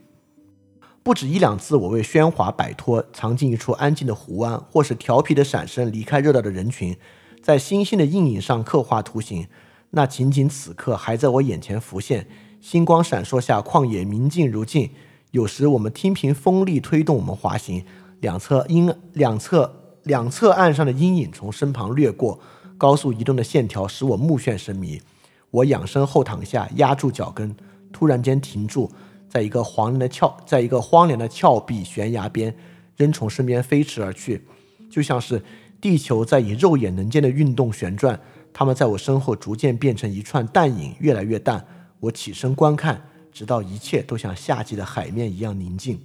[1.09, 6.95] 不止一两次，我为喧哗摆脱，藏进一处安静的湖湾，或是调皮的闪身离开热闹的人群，
[7.41, 9.47] 在星星的阴影上刻画图形。
[9.89, 12.27] 那情景此刻还在我眼前浮现。
[12.61, 14.91] 星光闪烁下，旷野明净如镜。
[15.31, 17.83] 有时我们听凭风力推动我们滑行，
[18.19, 22.39] 两侧阴两侧两侧岸上的阴影从身旁掠过，
[22.77, 25.01] 高速移动的线条使我目眩神迷。
[25.49, 27.55] 我仰身后躺下，压住脚跟，
[27.91, 28.91] 突然间停住。
[29.29, 32.53] 在一个荒凉的峭，在一个荒凉的峭壁悬崖边，
[32.97, 34.43] 仍从身边飞驰而去，
[34.89, 35.41] 就像是
[35.79, 38.19] 地球在以肉眼能见的运动旋转。
[38.51, 41.63] 他们在我身后逐渐变成一串淡影，越来越淡。
[41.99, 42.99] 我起身观看，
[43.31, 46.01] 直到一切都像夏季的海面一样宁静。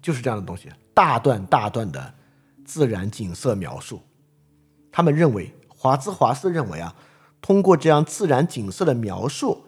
[0.00, 2.12] 就是这样的东西，大段大段的
[2.64, 4.02] 自然景色描述。
[4.90, 6.94] 他们认为，华兹华斯认为啊，
[7.40, 9.64] 通过这样自然景色的描述。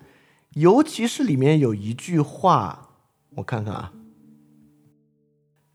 [0.55, 2.91] 尤其是里面有一句话，
[3.37, 3.93] 我看看啊，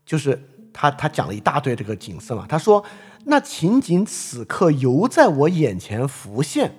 [0.06, 2.46] 就是他他讲了一大堆这个景色嘛。
[2.48, 2.84] 他说
[3.26, 6.74] ：“那情景此刻犹在我眼前浮现。”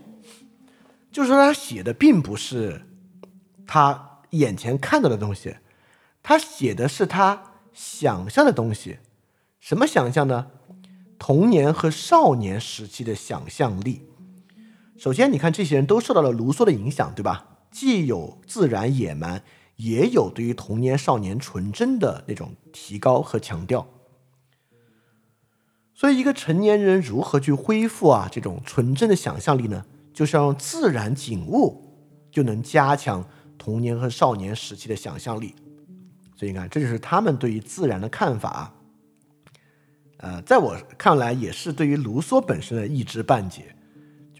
[1.11, 2.81] 就是说，他写的并不是
[3.67, 5.57] 他眼前看到的东西，
[6.23, 8.97] 他写的是他想象的东西。
[9.59, 10.47] 什么想象呢？
[11.19, 14.07] 童年和少年时期的想象力。
[14.97, 17.50] 首先，你看这些人都受到了卢梭的影响，对吧？
[17.71, 19.41] 既有自然野蛮，
[19.77, 23.87] 也有对于童年少年纯真的那种提高和强调。
[25.93, 29.85] 所以，一个成年人如何去恢复啊这种纯真的想象力呢？
[30.13, 31.81] 就是要用自然景物，
[32.29, 33.25] 就能加强
[33.57, 35.55] 童年和少年时期的想象力。
[36.35, 38.73] 所以，你看，这就是他们对于自然的看法。
[40.17, 43.75] 呃，在我看来，也是对于卢梭本身的一知半解。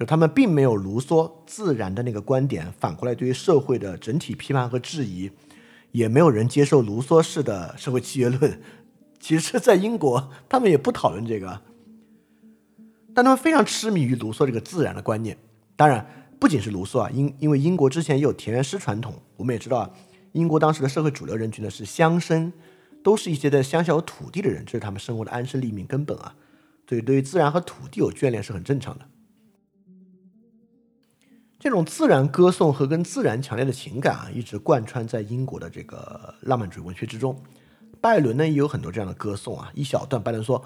[0.02, 5.30] 就他们并没有卢梭自然的那个观点，反过来对于社会的整体批判和质疑，
[5.92, 8.60] 也没有人接受卢梭式的社会契约论。
[9.20, 11.62] 其实，在英国，他们也不讨论这个，
[13.14, 15.38] 但他们非常痴迷于卢梭这个自然的观念。
[15.76, 16.04] 当然，
[16.40, 19.92] 不仅是卢梭啊，因因为英国之前也有田园诗传统，我们也知道啊，
[20.32, 22.52] 英国当时的社会主流人群呢是乡绅，
[23.04, 26.34] 都是一些在乡下有土地的人，这是他们生活的安身立命根本啊。
[26.90, 29.06] 所以，对于自然和土地有眷恋是很正常的。
[31.62, 37.40] 这种自然歌颂和跟自然强烈的情感啊，一直贯穿在英国的这个浪漫主义文学之中。
[38.02, 40.66] 拜伦呢也有很多这样的歌颂啊，一小段拜伦说：“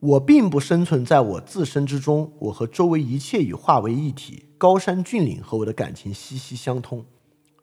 [0.00, 7.06] 我并不生存在我自身之中，我和周围一切已化为一体，高山峻岭和我的感情息息相通。”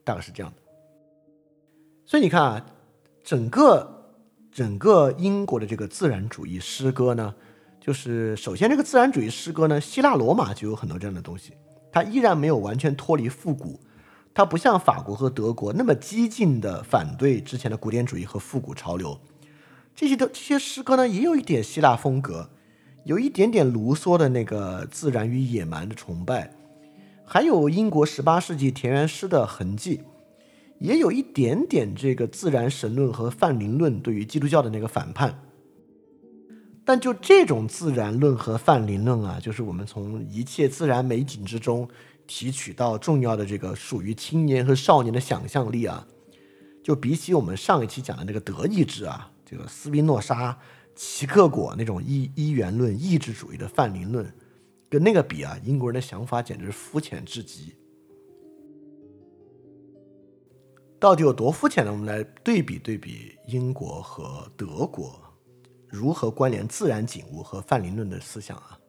[0.03, 0.57] 大概是这样的。
[2.03, 2.65] 所以你看啊，
[3.23, 4.15] 整个
[4.51, 7.35] 整个英国的这个自然主义诗歌呢，
[7.79, 11.53] 就是首先这个自然主义诗歌呢，希腊罗马就有很多这样的东西。
[11.91, 13.79] 它依然没有完全脱离复古，
[14.33, 19.19] 它不像法国和德国那么激进的反对之前的古典主义和复古潮流。
[19.93, 22.49] 这些的这些诗歌呢，也有一点希腊风格，
[23.03, 26.53] 有一点点卢梭的那个自然与野蛮的崇拜，
[27.25, 30.01] 还有英国十八世纪田园诗的痕迹，
[30.79, 35.37] 也有一点点这个自然神论和泛灵论对于基督教的那个反叛。
[36.83, 41.87] 但就这种自然论和泛灵论啊，就是我们从一切自然美景之中
[42.25, 46.07] 提取到重要的这个属于青年和少年的想象力啊，
[46.83, 50.57] 就比起我们上一期讲的那个德意志啊，这个斯宾诺莎、
[50.95, 54.33] 齐克果那种一一元论意志主义的泛灵论，
[54.89, 57.75] 跟那个比啊，英国人的想法简直是肤浅至极。
[60.99, 61.91] 到底有多肤浅呢？
[61.91, 65.30] 我们来对比对比英国和德国。
[65.91, 68.79] 如何关联自然景物和范林论的思想啊？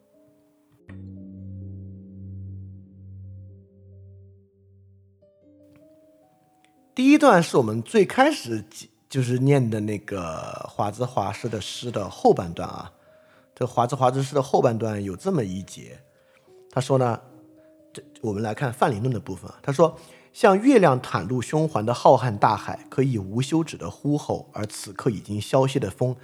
[6.95, 8.65] 第一段是我们最开始
[9.09, 12.93] 就是念的那个华兹华斯的诗的后半段啊。
[13.55, 15.99] 这华兹华斯诗的后半段有这么一节，
[16.71, 17.21] 他说呢，
[17.93, 19.59] 这我们来看范林论的部分啊。
[19.63, 19.99] 他说，
[20.33, 26.15] 像月亮袒露胸怀的浩瀚大海，可以无休止的呼吼，而此刻已经消歇的风。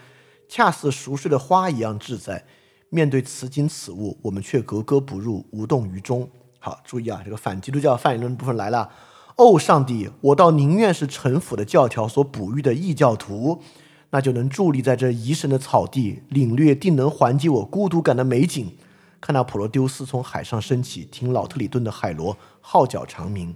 [0.49, 2.45] 恰似熟睡的花一样自在，
[2.89, 6.29] 面对此景此物，我们却格格不入，无动于衷。
[6.59, 8.91] 好，注意啊，这个反基督教泛言论部分来了。
[9.37, 13.63] 哦，上帝，我倒宁愿是城府的教条所哺育的异教徒，
[14.11, 18.73] 那就能伫立在这疑神的草地，领略定能缓解我孤独感的美景。
[19.21, 23.55] 看到普罗丢斯从海上升起，听老特里顿的海螺号角长鸣。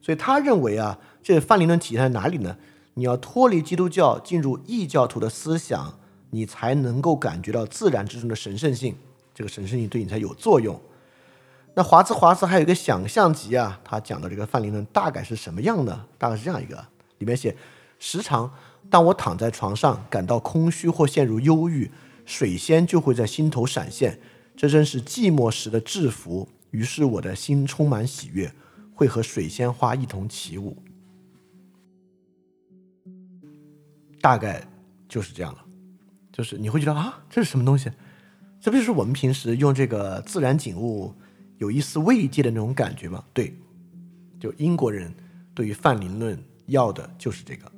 [0.00, 2.56] 所以他认为啊，这泛灵论体现在哪里呢？
[2.94, 5.98] 你要脱离基督教，进入异教徒的思想，
[6.30, 8.94] 你才能够感觉到自然之中的神圣性，
[9.34, 10.80] 这个神圣性对你才有作用。
[11.74, 16.04] 那华兹华兹还有一个想象集啊，他讲的这个范灵论大概是什么样呢？
[16.18, 16.86] 大概是这样一个，
[17.18, 17.56] 里面写：
[17.98, 18.52] 时常
[18.90, 21.90] 当我躺在床上感到空虚或陷入忧郁，
[22.26, 24.20] 水仙就会在心头闪现，
[24.54, 26.46] 这真是寂寞时的制服。
[26.72, 28.52] 于是我的心充满喜悦，
[28.94, 30.76] 会和水仙花一同起舞。
[34.22, 34.66] 大概
[35.08, 35.58] 就是这样了，
[36.32, 37.90] 就是你会觉得啊，这是什么东西？
[38.60, 41.12] 这不就是我们平时用这个自然景物
[41.58, 43.24] 有一丝慰藉的那种感觉吗？
[43.34, 43.52] 对，
[44.38, 45.12] 就英国人
[45.52, 47.70] 对于泛灵论要的就是这个，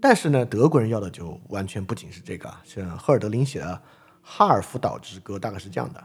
[0.00, 2.54] 但是呢，德国人要的就完全不仅是这个。
[2.62, 3.66] 像赫尔德林写的
[4.20, 6.04] 《哈尔福岛之歌》，大概是这样的，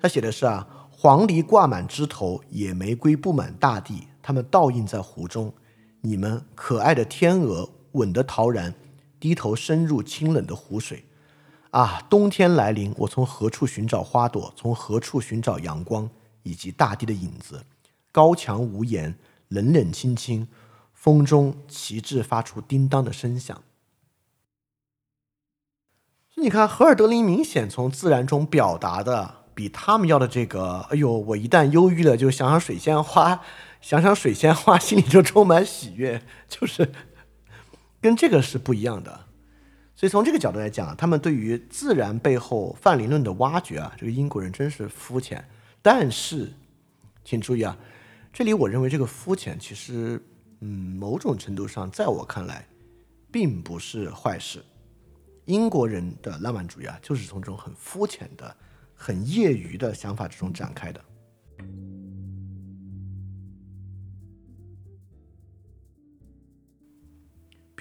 [0.00, 5.54] 他写的是啊，黄鹂挂满枝头，野玫瑰布满大地，它们倒映在湖中，
[6.00, 7.70] 你们可爱的天鹅。
[7.92, 8.74] 稳得陶然，
[9.18, 11.04] 低头深入清冷的湖水。
[11.70, 14.52] 啊，冬天来临，我从何处寻找花朵？
[14.54, 16.10] 从何处寻找阳光
[16.42, 17.64] 以及大地的影子？
[18.10, 19.18] 高墙无言，
[19.48, 20.48] 冷冷清清，
[20.92, 23.62] 风中旗帜发出叮当的声响。
[26.36, 33.40] 你看，荷尔德林明显从自然中表达的比他们要的这个，哎呦，我一旦忧郁了，就想想水仙花，
[33.80, 36.92] 想想水仙花，心里就充满喜悦，就是。
[38.02, 39.26] 跟这个是不一样的，
[39.94, 45.42] 所以从这个角度来讲，他们对于自然背后泛灵论的挖掘啊，这个英国人真是肤浅。
[45.80, 46.52] 但是，
[47.24, 47.78] 请注意啊，
[48.32, 50.20] 这里我认为这个肤浅其实，
[50.60, 52.66] 嗯，某种程度上，在我看来，
[53.30, 54.64] 并不是坏事。
[55.44, 58.56] 英国人的浪漫主义啊，就是从这种很肤浅的、
[58.94, 61.00] 很业余的想法之中展开的。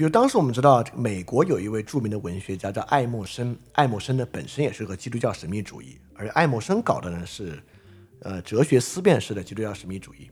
[0.01, 7.61] 比如当时我们知道，美国有一位著名的文学家叫爱默生，爱默生呢本身也是个基督教神秘主义，而爱默生搞的呢是，
[8.23, 10.31] 呃，哲学思辨式的基督教神秘主义。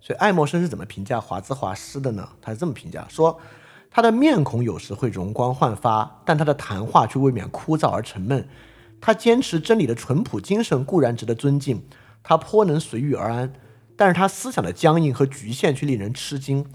[0.00, 2.28] 所以爱默生是怎么评价华兹华斯的呢？
[2.42, 3.40] 他是这么评价说，
[3.88, 8.48] 他的面孔有时会容光焕发，但他的谈话却未免枯燥而沉闷。
[9.00, 11.86] 他坚持真理的淳朴精神固然值得尊敬，
[12.24, 13.52] 他颇能随遇而安，
[13.96, 16.66] 但是他思想的僵硬和局限却令人吃惊。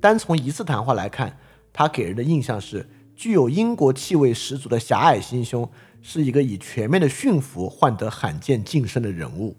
[0.00, 1.36] 单从一次谈话来看。
[1.72, 5.70] 他给人的印象是具有英国气味十足的狭隘心胸，
[6.02, 9.56] 是一个以全面的驯服换得罕见晋升的人物。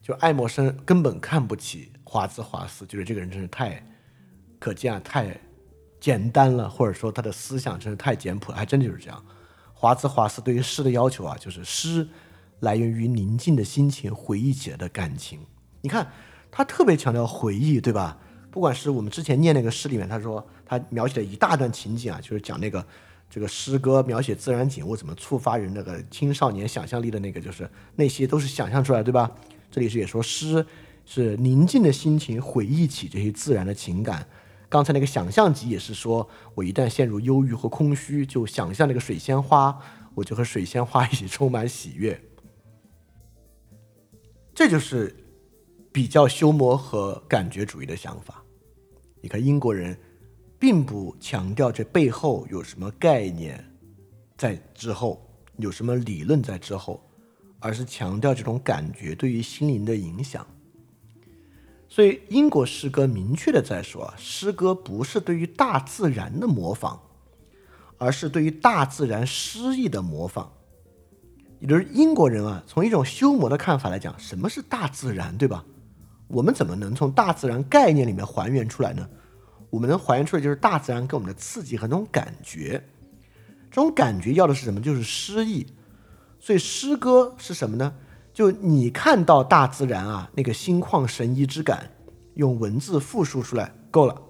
[0.00, 3.84] 就爱默生根本看不起华兹华斯，觉得这个人真是太
[4.58, 5.40] 可见啊，太
[6.00, 9.24] 简单了，或者说他的思想真是太简朴，还真的就是这样。
[9.72, 12.08] 华兹华斯对于诗的要求啊，就是诗
[12.60, 15.38] 来源于宁静的心情回忆起来的感情。
[15.80, 16.10] 你看
[16.50, 18.18] 他特别强调回忆，对吧？
[18.52, 22.86] 不管是我们之前念那个诗里面，他说他描写了一大段情景啊，就是讲那个
[23.30, 29.30] 这个诗歌描写自然景物怎么触发人那个青少年想象力的那个，就是那些都是想象出来，对吧？
[29.70, 30.64] 这里是也说诗
[31.06, 34.28] 是宁静的心情回忆起这些自然的情感。
[34.68, 39.74] 刚才那个想象集也是说我一旦陷入忧郁和空虚，就想象那个水仙花，
[40.14, 42.20] 我就和水仙花一起充满喜悦。
[44.54, 45.16] 这就是
[45.90, 48.41] 比较修磨和感觉主义的想法。
[49.22, 49.96] 你看，英国人
[50.58, 53.64] 并不强调这背后有什么概念
[54.36, 55.24] 在之后，
[55.58, 57.00] 有什么理论在之后，
[57.60, 60.44] 而是强调这种感觉对于心灵的影响。
[61.88, 66.98] 所以，英国诗歌明确的在说，诗歌不是对于大自然的模仿，
[67.98, 70.52] 而是对于大自然诗意的模仿。
[71.60, 75.64] 也就是英国人啊，从一种修魔的看法来讲，什么是大自然，对吧？
[76.32, 79.06] 我们怎么能从大自然概念里面还原出来呢？
[79.68, 82.82] 我们能还原出来就是大自然给我们的刺激和那种感觉。
[83.70, 84.80] 这种感觉要的是什么？
[84.80, 85.66] 就是诗意。
[86.40, 87.94] 所以诗歌是什么呢？
[88.32, 91.90] 就你看到大自然啊，那个心旷神怡之感，
[92.34, 94.22] 用文字复述出来够了。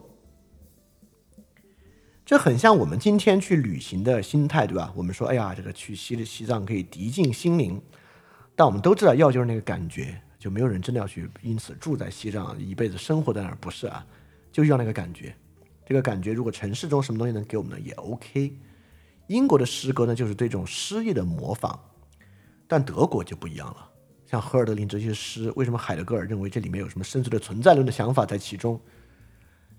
[2.26, 4.92] 这很像我们今天去旅行的心态，对吧？
[4.96, 7.80] 我们说，哎呀，这个去西西藏可以涤净心灵，
[8.56, 10.20] 但我们都知道要就是那个感觉。
[10.42, 14.04] 就没有人真的要去，因此住在西藏一辈子生活在那儿，不是啊？
[14.50, 15.32] 就要那个感觉，
[15.86, 18.58] 这个感觉如果城市中什么东西能给我们呢，也 OK。
[19.28, 21.78] 英国的诗歌呢，就是对这种诗意的模仿，
[22.66, 23.88] 但德国就不一样了。
[24.26, 28.80] 像赫尔德林这些诗，为什么海德格尔认为这里面有什么深邃的存在论的想法在其中？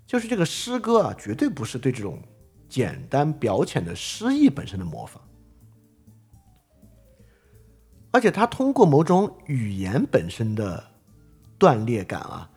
[0.06, 2.18] 就是这个诗歌啊，绝对不是对这种
[2.70, 5.22] 简单表浅的诗意本身的模仿。
[8.14, 10.84] 而且他通过某种语言本身的
[11.58, 12.48] 断裂感啊，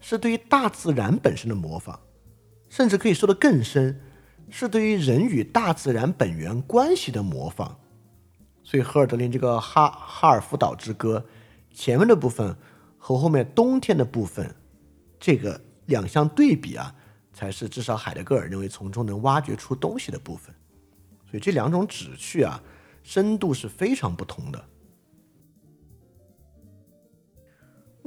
[0.00, 1.98] 是对于大自然本身的模仿，
[2.68, 4.00] 甚至可以说的更深，
[4.50, 7.76] 是对于人与大自然本源关系的模仿。
[8.62, 11.26] 所以赫尔德林这个《哈哈尔夫岛之歌》
[11.76, 12.56] 前面的部分
[12.96, 14.54] 和后面冬天的部分，
[15.18, 16.94] 这个两相对比啊，
[17.32, 20.54] 才是至少海德格尔认为从中能挖掘出东西的部分。
[21.28, 22.62] 所以这两种旨趣啊，
[23.02, 24.64] 深度是非常不同的。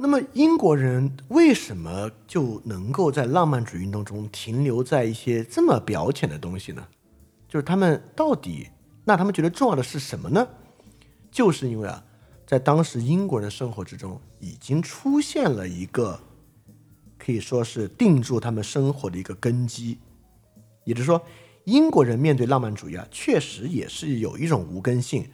[0.04, 6.86] 那么英国人为什么就能够在浪漫主义运动中停留在一些这么表浅的东西呢？
[7.48, 8.68] 就是他们到底，
[9.06, 10.46] 那他们觉得重要的是什么呢？
[11.30, 12.04] 就是因为啊，
[12.46, 16.20] 在当时英国人的生活之中，已经出现了一个
[17.16, 19.96] 可以说是定住他们生活的一个根基。
[20.84, 21.24] 也就是说，
[21.64, 25.26] 英国人面对浪漫主义啊，确实也是有一种无根性。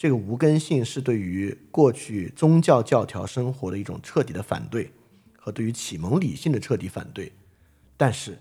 [0.00, 4.90] 这个无根性是对于过去宗教教条生活的一种彻底的反对，
[5.36, 7.30] 和对于启蒙理性的彻底反对。
[7.98, 8.38] 但是，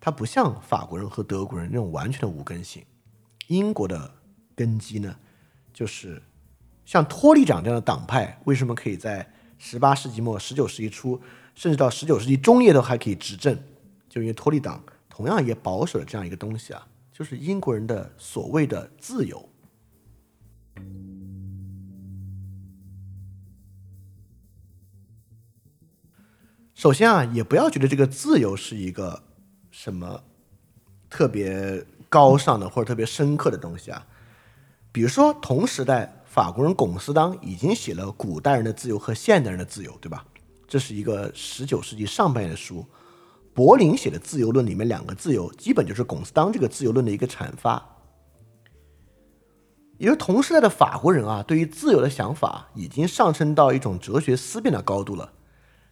[0.00, 2.82] 它不像法国人和德国人那种完全的无根性。
[3.48, 4.10] 英国的
[4.56, 5.14] 根基呢，
[5.74, 6.22] 就是
[6.86, 11.20] 像托利党这样的党派，为什么可以在十八世纪末、十九世纪初，
[11.54, 13.54] 甚至到十九世纪中叶都还可以执政？
[14.08, 19.46] 就因为托利党同样也保守了这样一个东西啊，就是英国人的所谓的自由。
[26.74, 29.22] 首先啊，也不要觉得这个自由是一个
[29.70, 30.24] 什么
[31.08, 34.04] 特别高尚的或者特别深刻的东西啊。
[34.90, 40.26] 比如说，同时代法国人龚斯当已经写了《古代人的自由和现代人的自由》，对吧？
[40.66, 42.84] 这是一个十九世纪上半叶的书。
[43.54, 48.01] 柏林写的《自由论》里面两个自由，基本就是龚斯当这个自由论的一个阐发。
[50.02, 55.32] 也就是同时代的法国人啊，对于自由的想法已经上升到一种哲学思辨的高度了。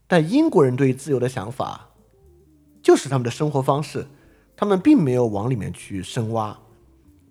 [0.09, 1.91] 但英国人对于自由的想法，
[2.83, 4.05] 就是他们的生活方式，
[4.57, 6.59] 他们并没有往里面去深挖。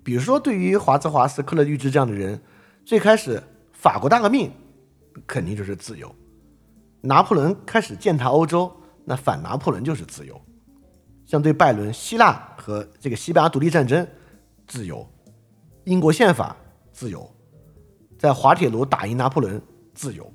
[0.05, 2.41] 比如说，对于华兹华斯、克勒律治这样的人，
[2.85, 4.49] 最开始法国大革命
[5.27, 6.07] 肯定就是自由；
[7.01, 8.71] 拿破仑开始践踏欧洲，
[9.03, 10.41] 那反拿破仑就是自由。
[11.25, 14.07] 相对拜伦，希腊和这个西班牙独立战争，
[14.65, 15.05] 自由；
[15.83, 16.55] 英国宪法。
[16.99, 17.33] 自由，
[18.17, 19.61] 在滑铁卢打赢拿破仑，
[19.93, 20.29] 自由。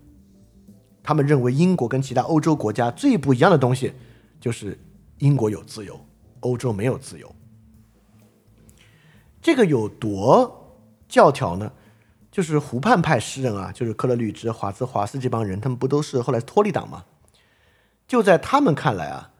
[1.02, 3.92] 他们认为英国跟其他欧洲国家最不一样的东西，
[4.40, 4.80] 就是
[5.18, 6.00] 英国有自由，
[6.40, 7.30] 欧洲没有自由。
[9.42, 11.70] 这个有多教条呢？
[12.30, 17.04] 就是湖畔派诗人啊，就是克勒律之、华兹华斯这帮人，他们不都是后来托利党吗？
[18.08, 19.32] 就在他们看来啊，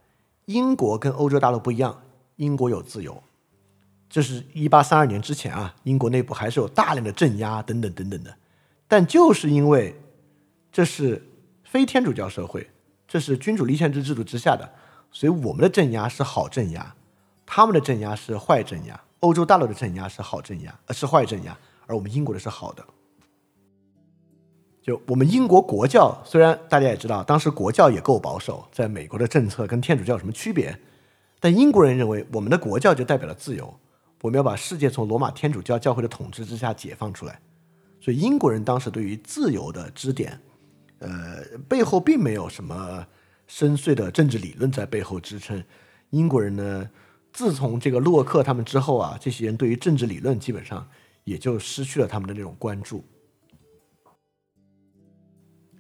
[0.45, 2.03] 英国跟欧洲大陆不一样，
[2.37, 3.23] 英国有自由。
[4.09, 8.33] 这是一八三二年之前啊，英国内部还是有大量的镇压等等等等的，
[8.87, 9.95] 但就是因为
[10.71, 11.21] 这是
[11.65, 12.69] 非天主教社会，
[13.09, 14.71] 这是君主立宪制制度之下的，
[15.11, 16.95] 所以我们的镇压是好镇压，
[17.45, 19.01] 他们的镇压是坏镇压。
[19.21, 22.85] 欧洲大陆的镇压是好镇压，呃是坏镇压，而我们英国的是好的。
[24.83, 30.79] 就我们英国国教，虽然大家也知道，当时国教也够保守，在美国的政策跟天主教有什么区别？
[31.41, 33.75] 但英国人认为我们的国教就代表了自由。
[34.25, 37.39] 我们要把世界从罗马天主教教会的统治之下解放出来，
[38.01, 40.41] 所以英国人当时对于自由的支点，
[41.01, 43.07] 呃，背后并没有什么
[43.47, 45.63] 深邃的政治理论在背后支撑。
[46.09, 46.89] 英国人呢，
[47.35, 50.89] 自从这个洛克他们之后啊，这些人对于政治理论基本上
[51.25, 53.05] 也就失去了他们的那种关注。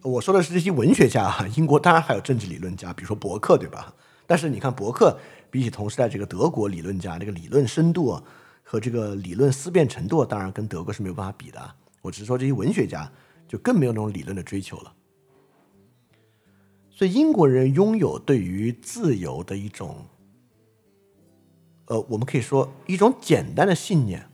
[0.02, 3.94] 我说的是这些文学家啊，英国当然还有政治理论家，比如说伯克，对吧？
[4.26, 5.18] 但是你看伯克。
[5.54, 8.20] 比起同时代这个德国理论家，这个理论深度
[8.64, 11.74] 和这个理论思辨程度，当然跟德国是没有办法比的。
[12.02, 13.08] 我只是说这些文学家
[13.46, 14.92] 就更没有那种理论的追求了。
[16.90, 20.04] 所以英国人拥有对于自由的一种，
[21.84, 24.28] 呃，我们可以说一种简单的信念。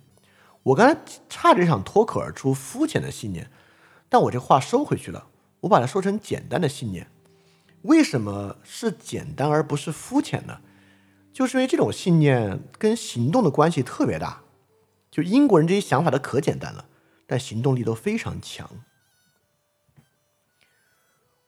[0.62, 0.98] 我刚才
[1.28, 3.50] 差点想脱口而出肤浅的信念，
[4.08, 5.26] 但我这话收回去了，
[5.60, 7.08] 我把它说成简单的信念。
[7.82, 10.60] 为什么是简单而不是肤浅呢？
[11.32, 14.42] 就是因为这种信念跟行动的关系特别大，
[15.10, 16.86] 就英国人这些想法都可简单了，
[17.26, 18.68] 但行动力都非常强。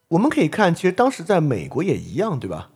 [0.09, 2.71] 我们可以看，其实当时在美国也一样，对吧？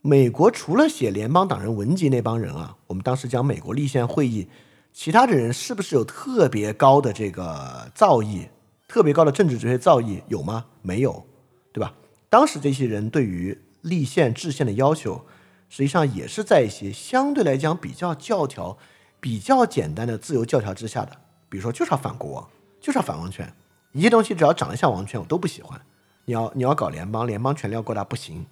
[0.00, 4.48] 美国除了写联邦党人文集那帮人啊，我们当时讲美国立宪会议，
[4.92, 8.48] 其他的人是不是有特别高的这个造诣，
[8.88, 10.66] 特别高的政治哲学造诣有吗？
[10.80, 11.26] 没有，
[11.72, 11.92] 对吧？
[12.30, 15.24] 当时这些人对于立宪制宪的要求。
[15.68, 18.78] 实际上也是在一些相对来讲比较教条、
[19.20, 21.16] 比较简单的自由教条之下的，
[21.48, 22.48] 比如说就是要反国王，
[22.80, 23.52] 就是要反王权，
[23.92, 25.80] 一些东西只要长得像王权，我都不喜欢。
[26.24, 28.44] 你要你要搞联邦，联邦权力要过大不行，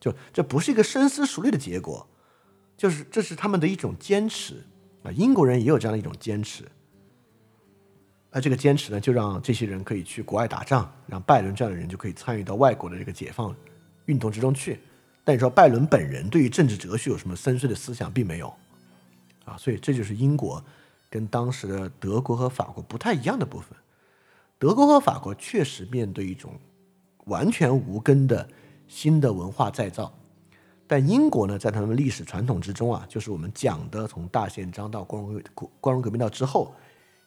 [0.00, 2.06] 就这不是一个深思熟虑的结果，
[2.76, 4.64] 就是这是他们的一种坚持
[5.02, 5.10] 啊。
[5.12, 6.64] 英国人也有这样的一种坚持，
[8.30, 13.54] 而这个坚持呢，就让这些人可以去国外打仗，让拜伦这样的人就可以参与到外国的这个解放
[14.06, 14.80] 运动之中去。
[15.28, 18.50] 但你说拜伦本人对于政治哲学有什么深邃的思想，并没有，
[19.44, 20.64] 啊，所以这就是英国
[21.10, 23.76] 跟当时的德国和法国不太一样的部分。
[24.58, 26.54] 德国和法国确实面对一种
[27.26, 28.48] 完全无根的
[28.86, 30.10] 新的文化再造，
[30.86, 35.42] 但英国呢，在他们历史传统之中啊，就是我们讲的从大宪章到光荣
[35.78, 36.74] 光荣革命到之后，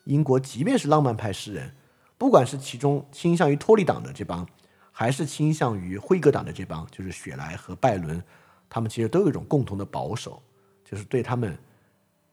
[0.05, 1.71] 英国即便是浪漫派诗人，
[2.17, 4.43] 不管是其中倾向于脱离党的这帮。
[4.91, 8.21] 还是倾向于辉格党的这帮，就是雪莱和拜伦，
[8.69, 10.41] 他们其实都有一种共同的保守，
[10.83, 11.57] 就是对他们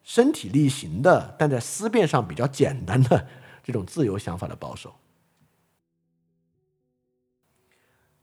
[0.03, 3.27] 身体力行的，但在思辨上比较简单的
[3.63, 4.95] 这种自由想法的保守。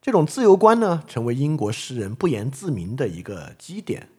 [0.01, 4.09] 这种自由观呢，成为英国诗人不言自明的一个基点。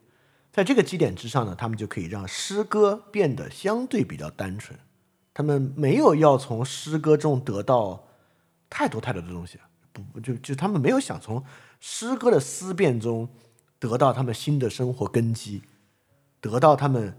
[0.51, 4.77] 在这个基点之上呢，他们就可以让诗歌变得相对比较单纯。
[5.33, 8.07] 他们没有要从诗歌中得到
[8.69, 9.59] 太多太多的东西。
[10.23, 11.43] 就就他们没有想从
[11.79, 13.29] 诗歌的思辨中
[13.79, 15.61] 得到他们新的生活根基，
[16.41, 17.15] 得到他们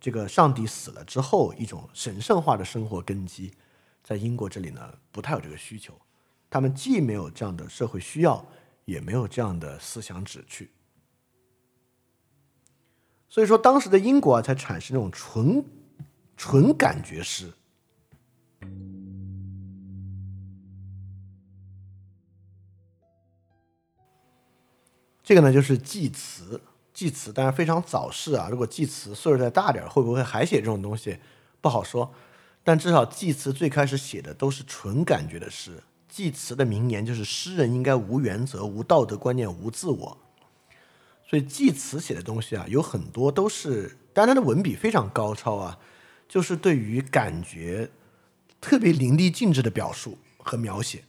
[0.00, 3.52] 这个上帝死了之后一种神圣化的生活根基，
[4.02, 5.94] 在英国这里呢不太有这个需求，
[6.48, 8.44] 他们既没有这样的社会需要，
[8.84, 10.70] 也没有这样的思想旨趣，
[13.28, 15.64] 所以说当时的英国啊才产生那种纯
[16.36, 17.52] 纯感觉诗。
[25.30, 26.60] 这个呢，就是祭词。
[26.92, 28.48] 祭词当然非常早逝啊。
[28.50, 31.16] 如果祭词岁数再大点会不会还写这种东西？
[31.60, 32.12] 不好说。
[32.64, 35.84] 但至少济慈最开始写的都是纯感觉的诗。
[36.08, 40.18] 济慈的名言就是“诗人应该无原则、无道德观念、无自我”。
[41.24, 45.78] 所以济慈写的东西啊，有很多都是，当然他的文笔非常高超啊，
[46.28, 47.88] 就是对于感觉
[48.60, 51.04] 特别淋漓尽致的表述和描写。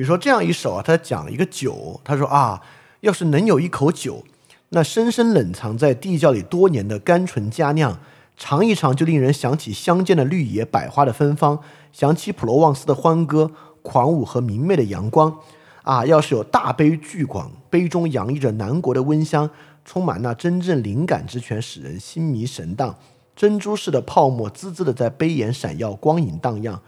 [0.00, 2.58] 比如说这样一首啊，他讲一个酒，他说啊，
[3.00, 4.24] 要是能有一口酒，
[4.70, 7.98] 那深深冷藏在地窖里多年的甘醇佳酿，
[8.34, 11.58] 尝一尝就令人想起乡间的绿野、百花的芬芳，
[11.92, 13.50] 想起普罗旺斯的欢歌、
[13.82, 15.36] 狂舞和明媚的阳光。
[15.82, 19.50] 啊，要是有大杯巨广，杯中洋溢着南国的温香，
[19.84, 22.96] 充满那真正灵感之泉，使人心迷神荡。
[23.36, 26.80] 珍珠似的泡沫滋滋的在杯沿闪耀，光影荡漾。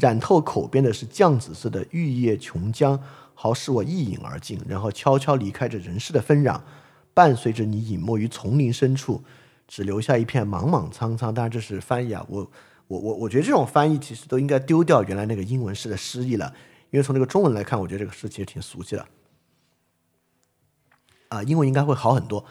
[0.00, 2.98] 染透口边的是绛紫色的玉液琼浆，
[3.34, 6.64] 好使我一饮而尽，然后悄悄离开这人世的纷扰，
[7.14, 9.22] 伴随着你隐没于丛林深处，
[9.68, 11.32] 只留下一片莽莽苍苍。
[11.32, 12.50] 当然这是翻译啊，我
[12.88, 16.54] 我我我觉得这种翻译其实都应该丢掉原来那个英文式的诗意了。
[16.90, 19.06] 因为从这个中文来看，我觉得这个诗其实挺俗气的，
[21.28, 22.44] 啊，英文应该会好很多。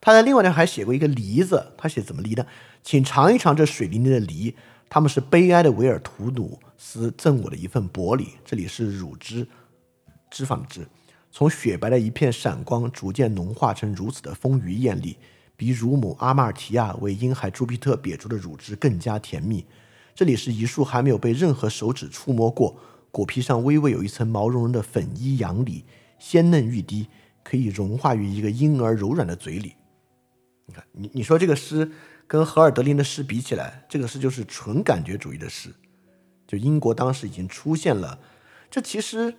[0.00, 2.46] 他在另外呢还写过一个梨子，他写怎么梨呢？
[2.82, 4.56] 请尝一尝这水灵灵的梨，
[4.88, 8.30] 他们是悲哀的维尔图努斯赠我的一份薄礼。
[8.44, 9.46] 这里是乳汁，
[10.28, 10.84] 脂肪的脂，
[11.30, 15.16] 从雪白的一片闪光，逐渐浓化成如此的丰腴艳丽，
[15.56, 19.64] 比乳母阿玛尔提亚为婴孩朱庇特瘪出的乳汁更加甜蜜。
[20.12, 22.76] 这里是一束还没有被任何手指触摸过。
[23.12, 25.84] 果皮上微微有一层毛茸茸的粉衣杨梨，
[26.18, 27.06] 鲜嫩欲滴，
[27.44, 29.76] 可以融化于一个婴儿柔软的嘴里。
[30.66, 31.92] 你看，你你说这个诗
[32.26, 35.72] 跟荷尔德林的诗比起来，这个诗就是纯感觉主义的诗。
[36.52, 38.18] 就英国当时已经出现了，
[38.70, 39.34] 这其实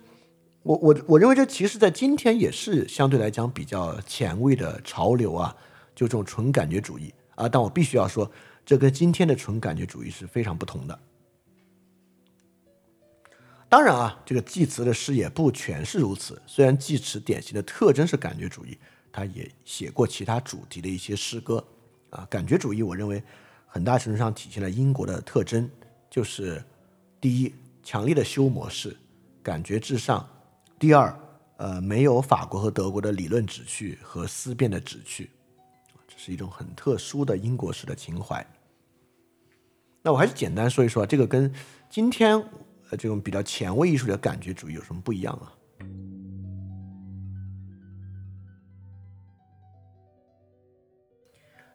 [0.64, 5.56] 我我我认为这其实在今天也是相对来讲比较前卫的潮流啊，
[5.94, 7.48] 就这种纯感觉主义啊。
[7.48, 8.28] 但我必须要说，
[8.66, 10.98] 这跟今天的纯感觉主义是非常不同的。
[13.68, 16.42] 当然啊，这个济慈的诗也不全是如此。
[16.48, 18.76] 虽然济慈典型的特征是感觉主义，
[19.12, 21.64] 他也写过其他主题的一些诗歌。
[22.10, 23.22] 啊，感觉主义，我认为
[23.68, 25.70] 很大程度上体现了英国的特征，
[26.10, 26.60] 就是
[27.24, 28.94] 第一，强烈的修模式，
[29.42, 30.22] 感觉至上；
[30.78, 31.18] 第二，
[31.56, 35.30] 呃，没有法国和德国的理论旨趣和思辨的旨趣，
[36.06, 38.46] 这是一种很特殊的英国式的情怀。
[40.02, 41.50] 那我还是简单说一说这个跟
[41.88, 42.44] 今天。
[42.90, 45.53] 这种比较前卫艺术的感觉主义有什么不一样啊？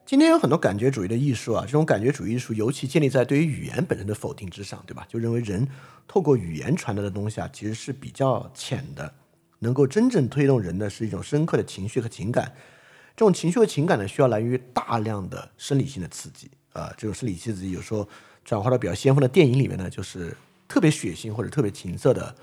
[0.10, 5.06] 今天有很多感觉主义的艺术啊，这种感觉主义艺术尤其建立在对于语言本身的否定之上，对吧？
[5.08, 5.68] 就认为人
[6.08, 9.14] 透过语言传达的东西啊，其实是比较浅的，
[9.60, 12.52] 能够真正推动人的是一种深刻的情绪和情感。
[13.16, 16.92] 这种情绪和情感呢，需要来源于大量的生理性的刺激啊。
[16.98, 18.10] 这种生理性刺激有时候
[18.44, 20.36] 转化到比较先锋的电影里面呢，就是。
[20.68, 22.36] 特别血腥或者特别情色的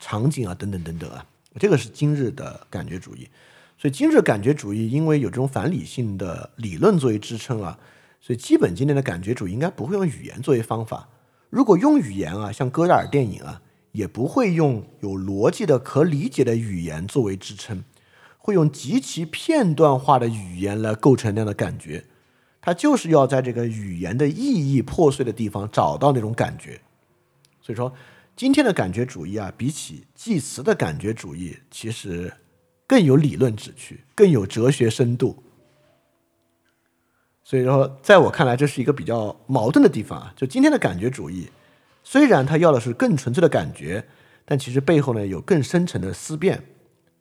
[0.00, 1.24] 场景啊，等等等等啊，
[1.60, 3.28] 这个是今日的感觉主义。
[3.78, 7.78] 所以今日感觉主义因为有这种反理性的理论作为支撑啊，
[8.20, 11.08] 所以基本今天的感觉主义应该不会用语言作为方法。
[11.50, 17.82] 如果用语言啊，像戈达尔电影啊，也不会用有逻辑的、可理解的语言作为支撑，
[18.38, 22.04] 会用极其片段化的语言来构成那样的感觉。
[22.60, 26.80] 它就是要在这个语言的意义破碎的地方找到那种感觉。
[27.60, 27.92] 所以说，
[28.36, 32.32] 今天的感觉主义啊，比起祭词的感觉主义，其实
[32.92, 35.42] 更有理论旨趣，更有哲学深度。
[37.42, 40.34] 所以说，在我看来，这是一个比较矛盾的地方啊。
[40.36, 41.48] 就今天的感觉主义，
[42.04, 44.06] 虽然他要的是更纯粹的感觉，
[44.44, 46.62] 但其实背后呢有更深沉的思辨。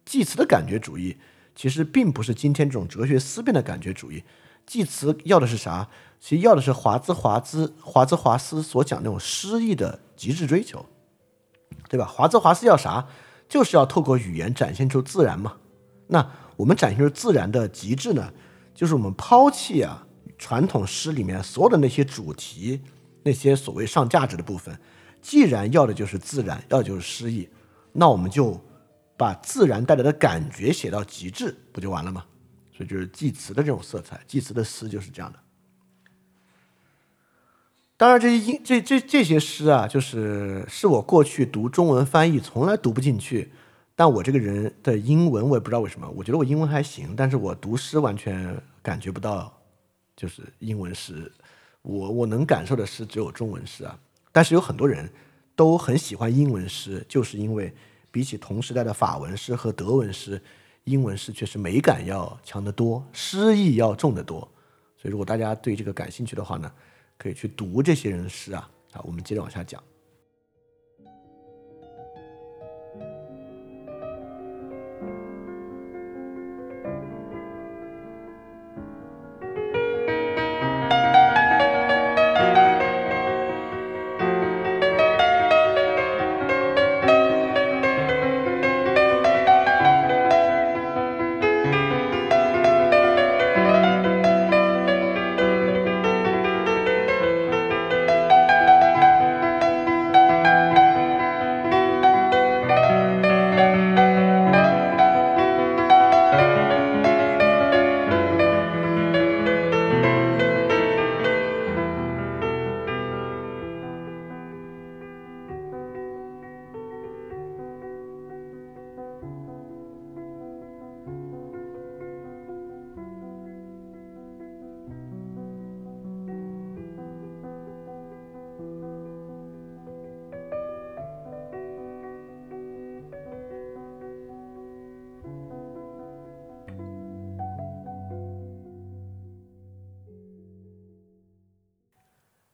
[0.03, 1.15] 祭词的感觉主义，
[1.55, 4.21] 其实并不是今天这种哲学思辨的感觉主义。
[4.65, 5.87] 祭词要的是啥？
[6.19, 10.01] 其实要的是华兹华兹华兹华斯所讲那种诗意的。
[10.17, 10.85] 极致追求，
[11.87, 12.05] 对吧？
[12.05, 13.07] 华兹华斯要啥？
[13.47, 15.53] 就是要透过语言展现出自然嘛。
[16.11, 18.33] 那我们展现出自然的极致呢？
[18.75, 20.05] 就是我们抛弃啊
[20.37, 22.81] 传统诗里面所有的那些主题，
[23.23, 24.77] 那些所谓上价值的部分。
[25.21, 27.47] 既然要的就是自然，要的就是诗意，
[27.93, 28.59] 那我们就
[29.15, 32.25] 把自然带来的感觉写到极致，不就完了吗？
[32.75, 35.39] 所以就是祭词的这种色彩，祭词的诗就是这样的。
[37.95, 43.53] 当然，这些英这这这些诗啊，就是是我过去读中文翻译从来读不进去。
[43.95, 49.51] 但我这个人的英文，我也不知道为什么，我觉得我英文还行，但是我读诗完全感觉不到，
[50.15, 51.31] 就是英文诗。
[51.81, 53.99] 我我能感受的诗只有中文诗啊。
[54.31, 55.09] 但是有很多人
[55.55, 57.73] 都很喜欢英文诗，就是因为
[58.09, 60.41] 比起同时代的法文诗和德文诗，
[60.85, 64.39] 英文诗确实美感要强得多，诗意要重得多。
[64.97, 66.71] 所以，如果大家对这个感兴趣的话呢？
[67.17, 68.67] 可以去读这些人诗啊。
[68.93, 69.79] 好，我们接着往下讲。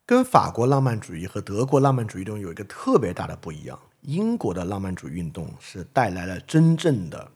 [0.07, 7.29] 跟法国浪漫主义和德国浪漫主义运动有一个特别大的不一样，英国的浪漫主义运动是带来了真正的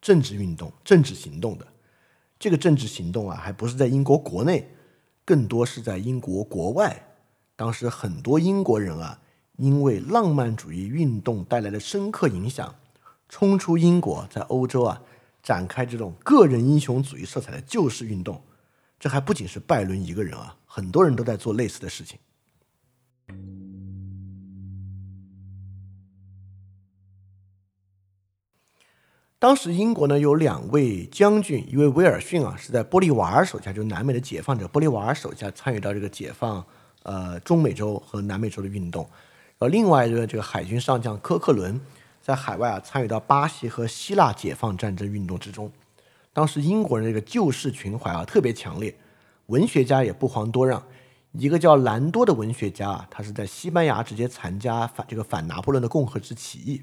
[0.00, 1.66] 政治运动、政治行动的。
[2.38, 4.68] 这个政治行动啊，还不是在英国国内，
[5.24, 7.08] 更多是在英国国外。
[7.56, 9.18] 当时很多英国人啊，
[9.56, 12.72] 因为浪漫主义运动带来的深刻影响，
[13.28, 15.02] 冲出英国，在欧洲啊
[15.42, 18.40] 展开这种个人英雄主义色彩的救世运动。
[19.00, 22.18] 这还不仅是拜伦一个人啊，很多人都在做类似的事情。
[29.38, 36.64] 当时英国呢有两位将军，一位威尔逊啊是在玻利瓦尔手下，就南美的解放者玻利瓦尔手下参与到这个解放
[37.02, 39.02] 呃中美洲和南美洲的运动，
[39.58, 41.78] 然后另外一个这个海军上将科克伦
[42.22, 45.70] 在海外啊参与到巴西和希腊解放战争运动之中。
[46.32, 48.96] 当时英国人这个救世情怀啊特别强烈，
[49.46, 50.82] 文学家也不遑多让。
[51.32, 56.82] 一个叫兰多的文学家啊，他是在西班牙直接参加反这个反拿破仑的共和制起义。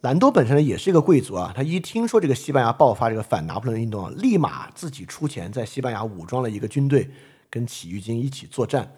[0.00, 7.10] 兰多本身呢也是一个贵族啊，他一听说这个西班牙爆发这个反拿破仑运动啊，立马自己出钱在西班牙武装了一个军队，
[7.50, 8.90] 跟起义军一起作战。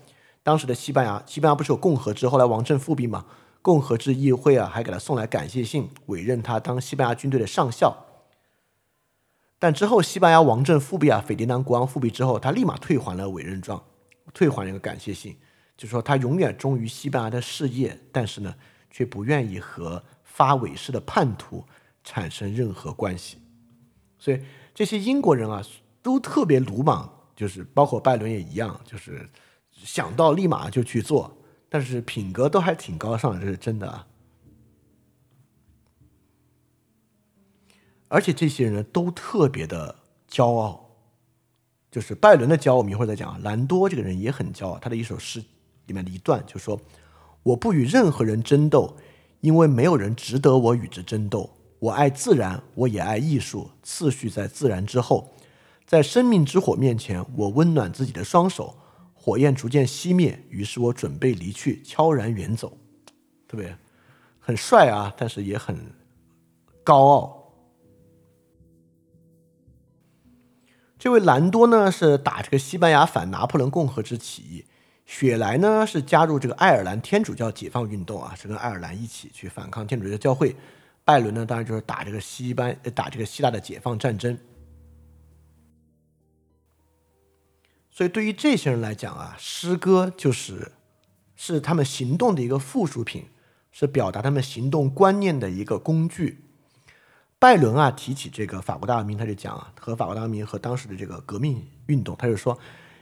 [0.45, 3.25] 当时的西班牙，西班牙不是有共和制，后来王政复辟嘛，
[3.63, 7.97] 共和制议会啊还给他送来感谢信，委任他当西班牙军队的上校。
[9.61, 13.81] 但之后，西班牙王政复辟啊，斐迪南国王复辟之后，他立马退还了委任状，
[14.33, 15.37] 退还了一个感谢信，
[15.77, 18.55] 就说他永远忠于西班牙的事业，但是呢，
[18.91, 21.63] 却不愿意和发韦誓的叛徒
[22.03, 23.37] 产生任何关系。
[24.19, 24.41] 所以
[24.75, 25.63] 这些英国人啊，
[26.01, 27.07] 都特别鲁莽，
[27.37, 29.29] 就是包括拜伦也一样，就是
[29.71, 31.37] 想到立马就去做，
[31.69, 34.07] 但是品格都还挺高尚，这是真的啊。
[38.13, 39.95] 而且这些人，都特别的
[40.29, 40.97] 骄傲，
[41.93, 42.79] 就是拜伦的骄傲。
[42.79, 43.41] 我们一会儿再讲。
[43.43, 45.39] 兰多这个人也很骄傲，他的一首诗
[45.87, 46.81] 里面的一段就说
[47.45, 48.97] ：“我不与任何人争斗，
[49.41, 51.51] 因为没有人值得我与之争斗。
[51.79, 55.33] 我爱自然，我也爱艺术，次序在自然之后。
[55.87, 58.77] 在生命之火面前，我温暖自己的双手。
[59.15, 62.77] 火焰逐渐熄灭，于是我准备离去，悄然远走。
[63.47, 63.79] 特别
[64.41, 65.79] 很帅啊，但是也很
[66.83, 67.37] 高傲。”
[71.01, 74.67] 这位兰多呢是打这个西班牙反拿破仑共和之起义，
[75.07, 80.55] 雪莱呢是加入这个爱尔兰天主教解放运动啊，是跟爱尔兰一起去反抗天主教教会。
[81.03, 84.39] 拜伦呢当然就是打这个西班打这个希腊的解放战争。
[87.91, 90.73] 所以对于这些人来讲啊，诗歌就是
[91.35, 93.25] 是他们行动的一个附属品，
[93.73, 96.45] 是表达他们行动观念的一个工具。
[97.41, 102.59] 拜伦啊，提起这个法国大革命，他就讲啊，和法国大革命和当时的这个革命运动，他就说，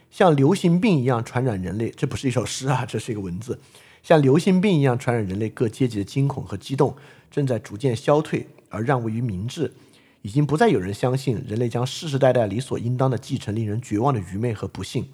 [0.09, 3.59] 像流行病一样传染人类，这不是一首诗啊，这是一个文字，
[4.01, 6.95] 像流行病一样传染人类各阶级的惊恐和激动，
[7.29, 9.73] 正在逐渐消退而让位于明智，
[10.21, 15.09] 已经不再有人相信人类将世世代代理所应当的继承令人绝望的愚昧和不幸，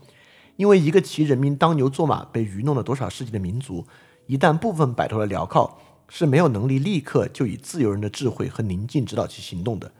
[0.55, 3.87] 因为一个骑人民当牛做马被愚弄了多少世纪的民族，
[4.27, 5.79] 一旦部分摆脱了镣铐。
[6.07, 9.91] 是没有能力立刻就以自由人的智慧和宁静指导其行动的。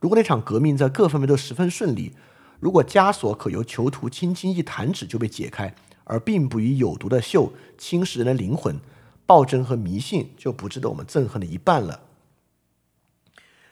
[0.00, 2.14] 如果那场革命在各方面都十分顺利，
[2.58, 5.74] 如果枷锁可由囚徒轻轻一弹指就被解开，
[6.04, 8.80] 而并不以有毒的锈侵蚀人的灵魂，
[9.26, 12.00] 暴政和迷信就不值得我们憎恨的一半了。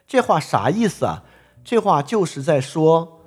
[0.07, 1.25] 这话啥意思啊？
[1.65, 3.21] 这话就是在说，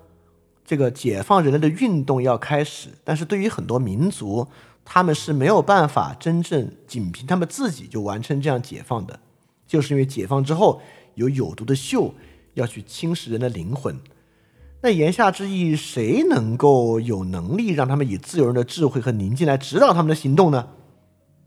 [0.66, 4.48] 这个解放人类的运动要开始，但是对于很多民族，
[4.84, 9.20] 他们是没有办法真正仅凭他们自己就完成这样解放的，
[9.66, 10.82] 就是因为解放之后
[11.16, 12.12] 有有毒的锈
[12.54, 13.98] 要去侵蚀人的灵魂。
[14.82, 20.68] 那言下之意，谁能够有能力让他们以自由人的智慧和宁静来指导他们的行动呢？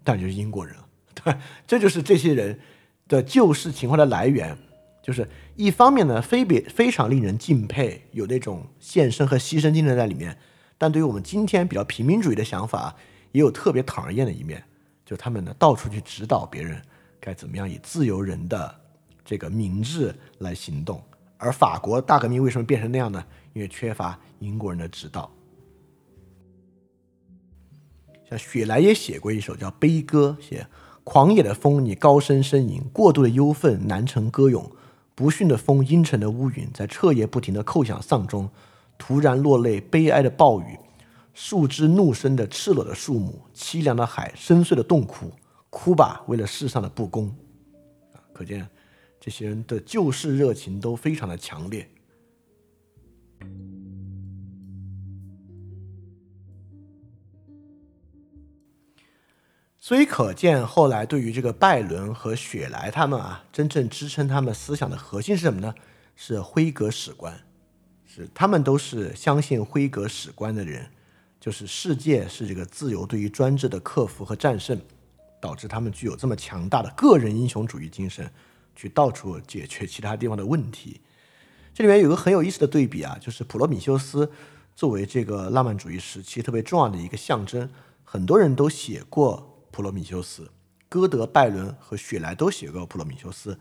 [0.05, 1.35] 当然就是英国人了，对，
[1.67, 2.61] 这就是这些人
[3.09, 4.57] 的救世情怀的来源。
[5.03, 10.33] 就是一方面呢，非别非常令人敬佩，有那种献身和牺牲精神在里面；
[10.79, 12.95] 但对于我们今天比较平民主义的想法，
[13.35, 14.63] 也有特别讨人厌的一面，
[15.05, 16.81] 就他们呢到处去指导别人
[17.19, 18.73] 该怎么样以自由人的
[19.25, 21.03] 这个明智来行动。
[21.37, 23.23] 而法国大革命为什么变成那样呢？
[23.53, 25.29] 因为缺乏英国人的指导。
[28.31, 30.65] 像雪莱也写过一首叫《悲歌》，写
[31.03, 34.71] 狂野的风，你高声呻吟；过度的忧愤，难成歌咏。
[35.17, 38.49] 不驯的风，阴沉的乌云，在彻夜不停的叩响丧钟。
[38.97, 40.79] 突然落泪，悲哀的暴雨，
[41.35, 45.31] 树枝怒声的赤裸的树木，凄凉的海，深邃的洞窟，
[45.69, 47.35] 哭吧，为了世上的不公。
[48.33, 48.67] 可见
[49.21, 51.89] 这些人的救世热情都非常的强烈。
[59.79, 65.75] 所以可见，后来对于这个拜伦和雪莱他们啊，真正支撑他们思想的核心是什么呢？
[66.17, 67.39] 是辉格史观，
[68.07, 70.89] 是他们都是相信辉格史观的人，
[71.45, 74.81] 就是世界是这个自由对于专制的克服和战胜，
[75.43, 78.33] 导致他们具有这么强大的个人英雄主义精神，
[78.75, 81.03] 去到处解决其他地方的问题。
[81.75, 84.33] 这里面有个很有意思的对比啊，就是普罗米修斯
[84.75, 87.69] 作为这个浪漫主义时期特别重要的一个象征，
[88.05, 89.51] 很多人都写过。
[89.71, 90.51] 普罗米修斯，
[90.89, 93.59] 歌德、拜伦和雪莱都写过普罗米修斯，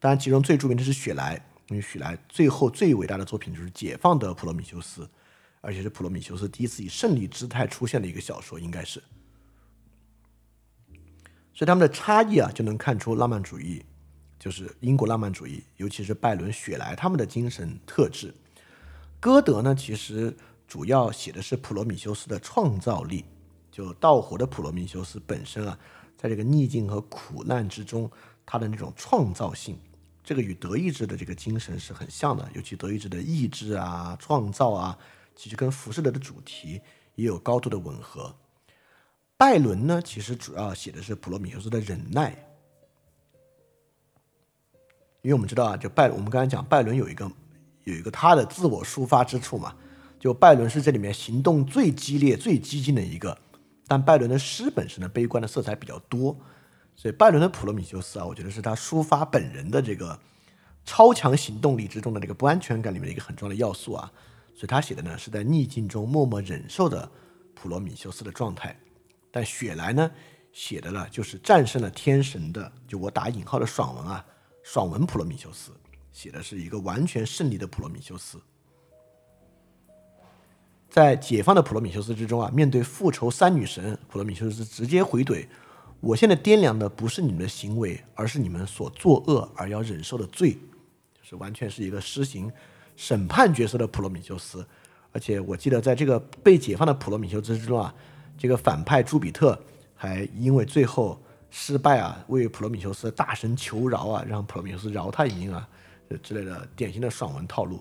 [0.00, 5.02] 当然其中最著名的是雪莱，因为雪莱最后最伟大的作品就是《解放的普罗米修斯》，
[5.60, 9.02] 而且是普罗米修斯第一次以胜利姿态出现的一个小说，应该是。
[11.54, 13.84] 所以他们的差异啊，就能看出浪漫主义，
[14.38, 18.34] 就是英国浪漫主义，尤其是拜伦、雪莱他们的精神特质。
[19.18, 20.34] 歌德呢，其实
[20.66, 23.24] 主要写的是普罗米修斯的创造力。
[23.70, 25.78] 就盗火的普罗米修斯本身啊，
[26.16, 28.10] 在这个逆境和苦难之中，
[28.44, 29.78] 他的那种创造性，
[30.24, 32.50] 这个与德意志的这个精神是很像的。
[32.52, 34.98] 尤其德意志的意志啊、创造啊，
[35.40, 36.82] 其实跟浮士德的主题
[37.14, 38.36] 也有高度的吻合。
[39.38, 42.28] 拜伦呢，其实主要写的是普罗米修斯的忍耐，
[45.22, 47.32] 因为我们知道啊，就拜，我们刚才讲拜伦有一个
[47.84, 49.74] 有一个他的自我抒发之处嘛，
[50.18, 53.38] 就拜伦是这里面行动最激烈、最激进的一个。
[53.88, 56.36] 但拜伦的诗本身的悲观的色彩比较多，
[56.94, 60.20] 所以拜伦的普罗米修斯啊，我觉得是他抒发本人的这个
[60.84, 64.12] 超强行动力之中的这个不安全感里面的一个很重要的要素啊。
[64.60, 67.10] 所以他写的呢是在逆境中默默忍受的
[67.54, 68.78] 普罗米修斯的状态。
[69.30, 70.10] 但雪莱呢
[70.52, 74.22] 写的呢就是战胜了天神的，就我打引号的爽文啊，
[74.62, 75.72] 爽文普罗米修斯
[76.12, 78.38] 写的是一个完全胜利的普罗米修斯。
[80.90, 85.46] 在解放的普罗米修斯之中啊，面对复仇三女神，普罗米修斯直接回怼
[86.00, 90.58] ：“我现在掂量的不是你们的行为，而是你们所作恶而要忍受的罪。”
[91.18, 92.52] 就是完全是一个施行
[93.00, 94.62] 审判角色的普罗米修斯。
[95.10, 97.94] 而且我记得在这个被解放的普罗米修斯之中啊，
[98.36, 99.58] 这个反派朱比特
[99.96, 101.18] 还因为最后
[101.50, 105.66] 失败啊，为普罗米修斯大声求饶啊，让普罗米修斯饶他一命啊，
[106.22, 107.80] 之类的典型的爽文套路。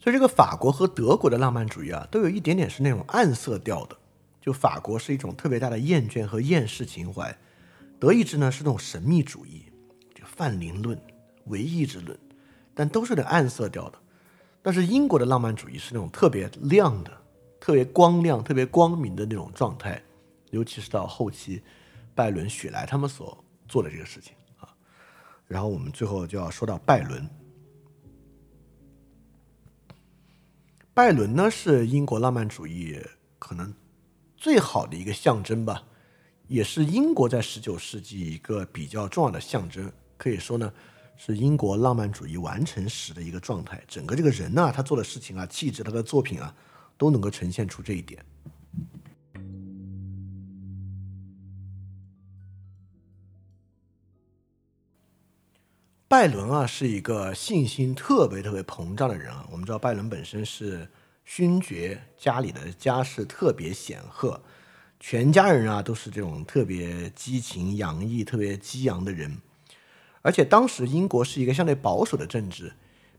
[0.00, 3.94] 所以，这个法国和德国的浪漫主义啊，都有一点点是那种暗色调的。
[4.40, 7.36] 就法国是一种特别大的厌倦和厌世情怀，
[8.00, 9.66] 德意志呢是那种神秘主义，
[10.14, 10.98] 就泛灵论、
[11.48, 12.18] 唯意志论，
[12.74, 13.98] 但都是有点暗色调的。
[14.62, 17.10] 但是英国的浪漫主义是那种特别亮的、
[17.60, 20.02] 特别光亮、特别光明的那种状态，
[20.50, 21.62] 尤其是到后期，
[22.14, 24.68] 拜伦、雪莱他们所做的这个事情啊。
[25.46, 27.28] 然后我们最后就要说到拜伦。
[30.92, 33.00] 拜伦呢是英国浪漫主义
[33.38, 33.72] 可能
[34.36, 35.84] 最好的一个象征吧，
[36.48, 39.90] 也是英国在十九世纪一个比较重要的象征。
[40.16, 40.72] 可以说呢，
[41.18, 43.82] 是英国浪漫主义完成时的一个状态。
[43.86, 46.54] 整个这个人呢，他做的事情啊，气质，他的作品啊，
[46.96, 48.24] 都能够呈现出这一点。
[56.06, 59.46] 拜伦啊，是一个信心特别特别膨胀的人啊。
[59.50, 60.88] 我们知道拜伦本身是
[61.24, 64.40] 勋爵，家里的家世特别显赫，
[64.98, 69.36] 全家人啊都是这种特别激情洋溢、特别激昂的人。
[70.22, 72.72] 而且当时英国是一个相对保守的政治，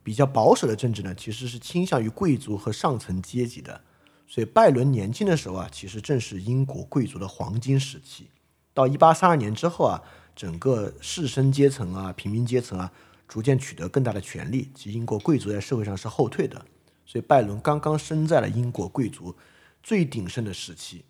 [0.04, 3.82] 比较保守的政治呢，其实是倾向于贵族和上层阶级的。
[4.28, 8.30] 所以拜伦年轻的时候啊，其实正是英国贵族的黄金时期。
[8.74, 10.02] 到一八三二年之后啊，
[10.36, 12.92] 整个士绅阶层啊、平民阶层啊，
[13.28, 16.64] 逐渐取得更大的权利，即英国贵族在社会上是后退的。
[17.06, 19.36] 所以拜伦刚刚生在了英国贵族
[19.82, 21.04] 最鼎盛的时期。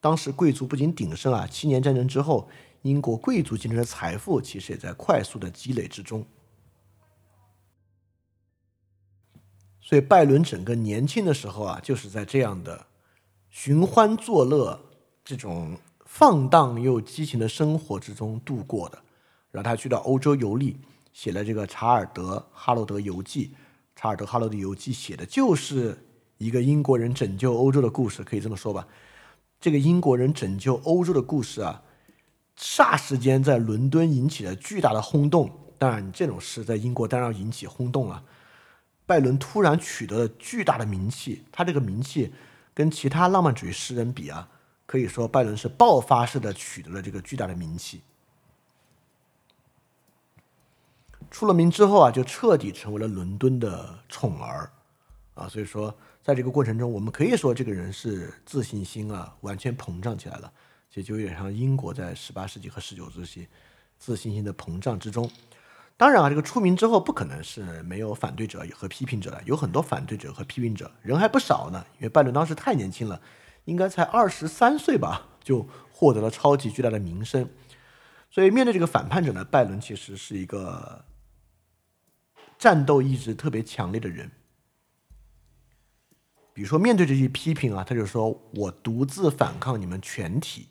[0.00, 2.48] 当时贵族不仅鼎盛啊，七年战争之后，
[2.82, 6.24] 英国贵族阶层的财富其实也在快速的积累之中。
[9.80, 12.86] 所以拜伦整个年轻的时候啊，就是在这样的
[13.50, 14.80] 寻欢作乐、
[15.24, 19.02] 这种放荡又激情的生活之中度过的。
[19.50, 20.78] 然后他去到欧洲游历，
[21.12, 23.46] 写了这个《查尔德·哈罗德游记》。
[23.94, 25.98] 《查尔德·哈罗德游记》写的就是
[26.38, 28.88] 一个英国人拯救欧洲的故事，可以这么说吧。
[29.60, 31.82] 这个英国人拯救欧洲的故事啊，
[32.58, 35.50] 霎时间在伦敦引起了巨大的轰动。
[35.78, 38.24] 当然，这种事在英国当然要引起轰动了。
[39.04, 42.32] 拜伦突然取得了巨大的名气，他这个名气
[42.72, 44.48] 跟其他浪漫主义诗人比啊，
[44.86, 48.00] 可以说拜伦是爆发式的取得了这个巨大的名气。
[51.30, 54.70] 出了名之后啊，就彻底成为了伦敦的宠儿
[55.34, 55.92] 啊，所以说
[56.22, 60.52] 在这个过程中，我们可以说这个人是自信心啊完全膨胀起来了，
[60.92, 63.48] 其实就有点像英国在十八世纪和十九世纪
[63.96, 65.30] 自信心的膨胀之中。
[65.96, 71.82] 当然啊，这个出名之后不可能是没有反对者和批评者的，有很多反对者和批评者，人还不少呢。
[71.94, 73.22] 因为拜伦当时太年轻了，
[73.64, 77.48] 应该才二十三岁吧，就获得了超级巨大的名声。
[78.30, 81.06] 所以面对这个反叛者呢，拜伦其实是一个
[82.58, 84.30] 战斗意志特别强烈的人。
[86.52, 90.68] 比如说面对这些批评啊，他就说我独自反抗你们全体，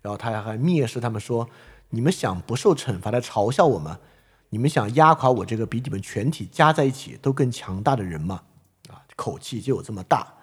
[0.00, 1.48] 然后他还蔑视他们说，
[1.90, 3.98] 你们想不受惩罚的嘲笑我吗？
[4.50, 8.44] 你们想压垮我这个比你们全体加在一起都更强大的人吗？
[8.88, 10.34] 啊，口气就有这么大。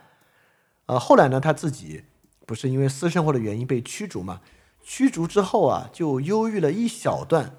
[0.85, 2.03] 呃，后来呢，他自己
[2.45, 4.41] 不是因为私生活的原因被驱逐嘛？
[4.83, 7.57] 驱逐之后啊，就忧郁了一小段，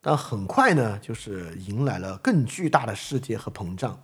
[0.00, 4.00] 但很快呢，就是迎来了更巨大的世界和膨胀。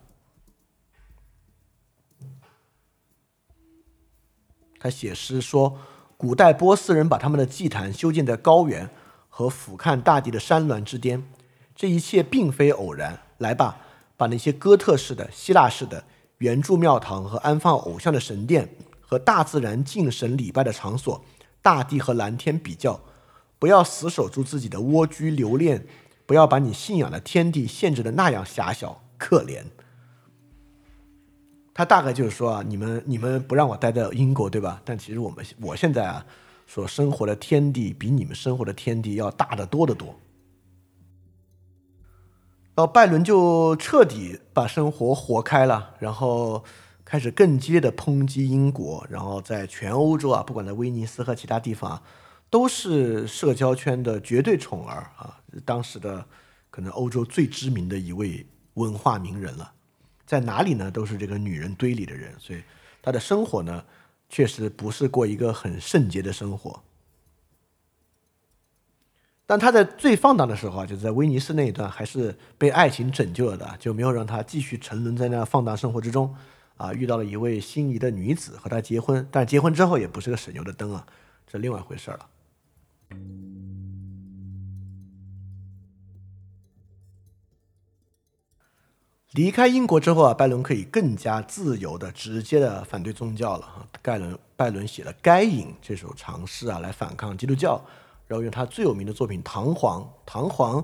[4.80, 5.78] 他写诗说，
[6.24, 8.88] 古代波斯人把他们的祭坛修建在高原
[9.28, 11.22] 和俯瞰大地的山峦之巅。
[11.76, 13.20] 这一切并非偶然。
[13.36, 13.76] 来吧，
[14.16, 16.02] 把那些哥特式的、希腊式的
[16.38, 18.66] 圆柱庙堂和安放偶像的神殿
[19.02, 21.22] 和大自然敬神礼拜的场所、
[21.60, 22.98] 大地和蓝天比较，
[23.58, 25.86] 不要死守住自己的蜗居留恋，
[26.24, 29.62] 不要把你信仰的天地限制的那样狭小可怜。
[31.74, 34.80] 他大概就是说啊，你们你们不让我待在英国，对吧？
[34.84, 36.24] 但其实我们我现在啊，
[36.66, 40.14] 所生活的天地比你们生活的天地要大得多得多。
[42.76, 46.64] 然后拜伦就彻底把生活活开了，然后
[47.04, 52.02] 开始更激烈的抨击英国，然后在全欧洲啊，不管在威尼斯和其他地方啊，
[52.50, 56.26] 都是社交圈的绝对宠儿啊，当时的
[56.70, 59.73] 可能欧洲最知名的一位文化名人了，
[60.26, 62.62] 在哪里呢，都是这个女人堆里的人，所以
[63.02, 63.84] 他的生活呢，
[64.28, 66.82] 确实不是过一个很圣洁的生活。
[69.46, 76.34] 但他在最放荡的时候啊，就是在威尼斯那一段，还是被爱情拯救了的，就没有让他继续沉沦在那放荡生活之中。
[76.76, 81.06] 啊，遇到了一位心仪的女子，和他结婚，但结婚之后也不是个省油的灯啊，
[81.46, 82.26] 这另外一回事了。
[89.34, 93.84] 离开英国之后啊，拜伦可以更加自由的、直接的反对宗教了啊。
[94.00, 97.84] 盖伦拜伦写了《该隐》这首长诗啊，来反抗基督教。
[98.28, 100.80] 然后用他最有名的作品《唐璜》，《唐璜》，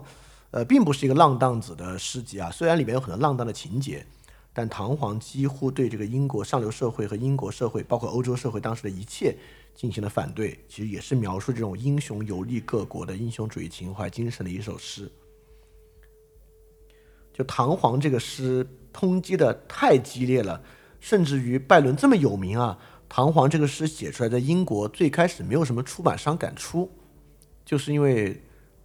[0.50, 2.50] 呃，并不是一个浪荡子的诗集啊。
[2.50, 4.04] 虽然里面有很多浪荡的情节，
[4.52, 9.36] 但《唐璜》几乎对这个英国上流社会和英国社会，包括欧洲社会当时的一切
[9.76, 10.58] 进行了反对。
[10.68, 15.08] 其实也是描述这种英雄游历各国的英雄主义情怀精神的一首诗。
[17.40, 20.62] 就《唐璜》这个诗抨击的太激烈了，
[21.00, 26.92] 甚至于拜伦这么有名啊，《唐璜》这个诗写出来在英国最开始没有什么出版商敢出。
[27.64, 28.42] 就是因为，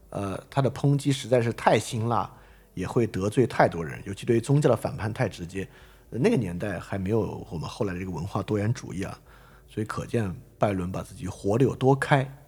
[0.09, 2.31] 呃，他的抨击实在是太辛辣，
[2.73, 5.67] 也会得罪太多人，尤其对宗教的反叛太直接。
[6.09, 9.19] 那个年代还没有我们后来的这个文化多元主义啊，
[9.67, 12.44] 所以可见拜伦把自己活得有多开。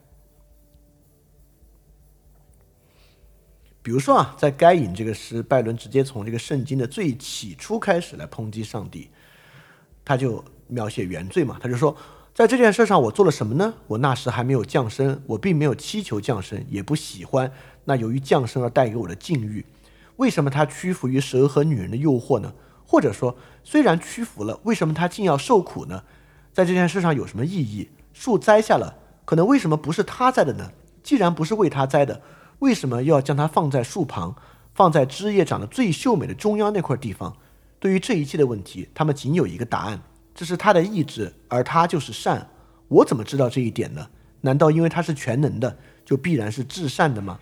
[3.88, 9.09] 比如说啊，在《该隐》这个诗，拜伦直接从这个圣经的最起初开始来抨击上帝，
[10.03, 11.95] 他就描写原罪嘛，他就说。
[12.34, 13.73] 在这件事上，我做了什么呢？
[13.88, 17.49] 我那时还没有降生，我并没有祈求降生，也不喜欢
[17.85, 19.65] 那由于降生而带给我的境遇。
[20.18, 22.53] 为什么他屈服于蛇和女人的诱惑呢？
[22.85, 26.03] 或者说，虽然屈服了，为什么他竟要受苦呢？
[26.51, 27.88] 在这件事上有什么意义？
[28.11, 30.73] 树栽下了，可能为什么不是他栽的呢？
[31.01, 32.22] 既然不是为他栽的，
[32.59, 34.35] 为什么又要将它放在树旁，
[34.73, 37.35] 放在枝叶长得最秀美的中央那块地方？
[37.79, 40.01] 对于这一切的问题，他们仅有一个答案：
[40.34, 42.49] 这是他的意志，而他就是善。
[42.88, 44.09] 我怎么知道这一点呢？
[44.41, 47.39] 难道因为他是全能的，就必然是至善的吗？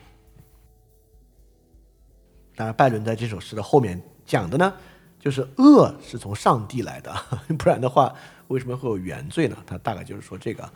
[2.55, 4.73] 当然，拜伦在这首诗的后面讲的呢，
[5.19, 7.13] 就是恶是从上帝来的，
[7.57, 8.13] 不然的话，
[8.47, 9.57] 为什么会有原罪呢？
[9.65, 10.69] 他大概就是说这个。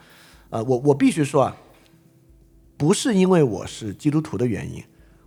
[0.51, 1.55] 呃，我我必须说啊，
[2.79, 4.81] 不是因为我是基督徒的原因，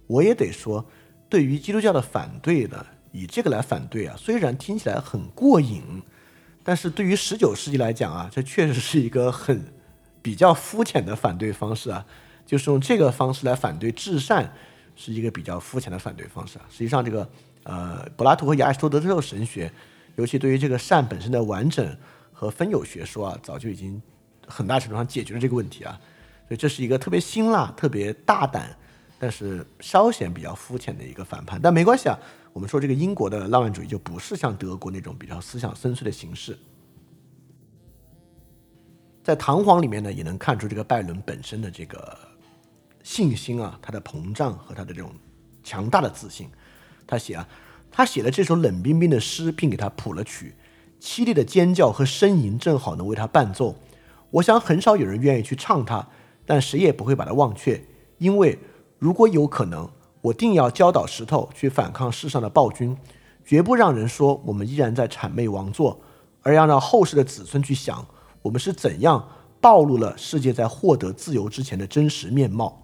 [0.07, 0.87] 我也得说，
[1.29, 6.03] 对于基督教的反对呢，以这个来反对啊，虽然听起来很过瘾，
[6.65, 9.63] 但是对于十九世纪来讲啊，这确实是一个很
[10.23, 12.07] 比较肤浅的反对方式啊，
[12.47, 14.53] 就是用这个方式来反对至善。
[14.95, 16.67] 是一个比较肤浅的反对方式啊。
[16.71, 17.27] 实际上，这个
[17.63, 19.73] 呃，柏拉图和亚里士多德这种神学，
[20.17, 21.97] 尤其对于这个善本身的完整
[22.31, 24.01] 和分有学说啊，早就已经
[24.47, 25.99] 很大程度上解决了这个问题啊。
[26.57, 28.77] 这是一个特别辛辣、特别大胆，
[29.19, 31.61] 但是稍显比较肤浅的一个反叛。
[31.63, 32.19] 但没关系啊，
[32.53, 36.59] 我们说这个英国的浪漫主义就不是像德国那种比较思想深邃的形式。
[39.23, 42.19] 在《唐璜》里面呢，也能看出这个拜伦本身的这个。
[43.05, 45.11] 信心啊，他的膨胀和他的这种
[45.65, 46.49] 强大的自信，
[47.05, 47.49] 他写啊，
[47.91, 50.55] 他写了这首冷冰冰的诗，并给他谱了曲，
[51.01, 53.75] 凄厉的尖叫和呻吟正好能为他伴奏。
[54.31, 56.07] 我想很少有人愿意去唱它，
[56.53, 57.83] 但谁也不会把它忘却，
[58.19, 58.59] 因为
[58.99, 59.89] 如果有可能，
[60.21, 62.95] 我定要教导石头去反抗世上的暴君，
[63.43, 65.99] 绝不让人说我们依然在谄媚王座，
[66.43, 68.07] 而要让后世的子孙去想
[68.43, 69.27] 我们是怎样
[69.63, 72.79] 暴露了世界在获得自由之前的真实面貌。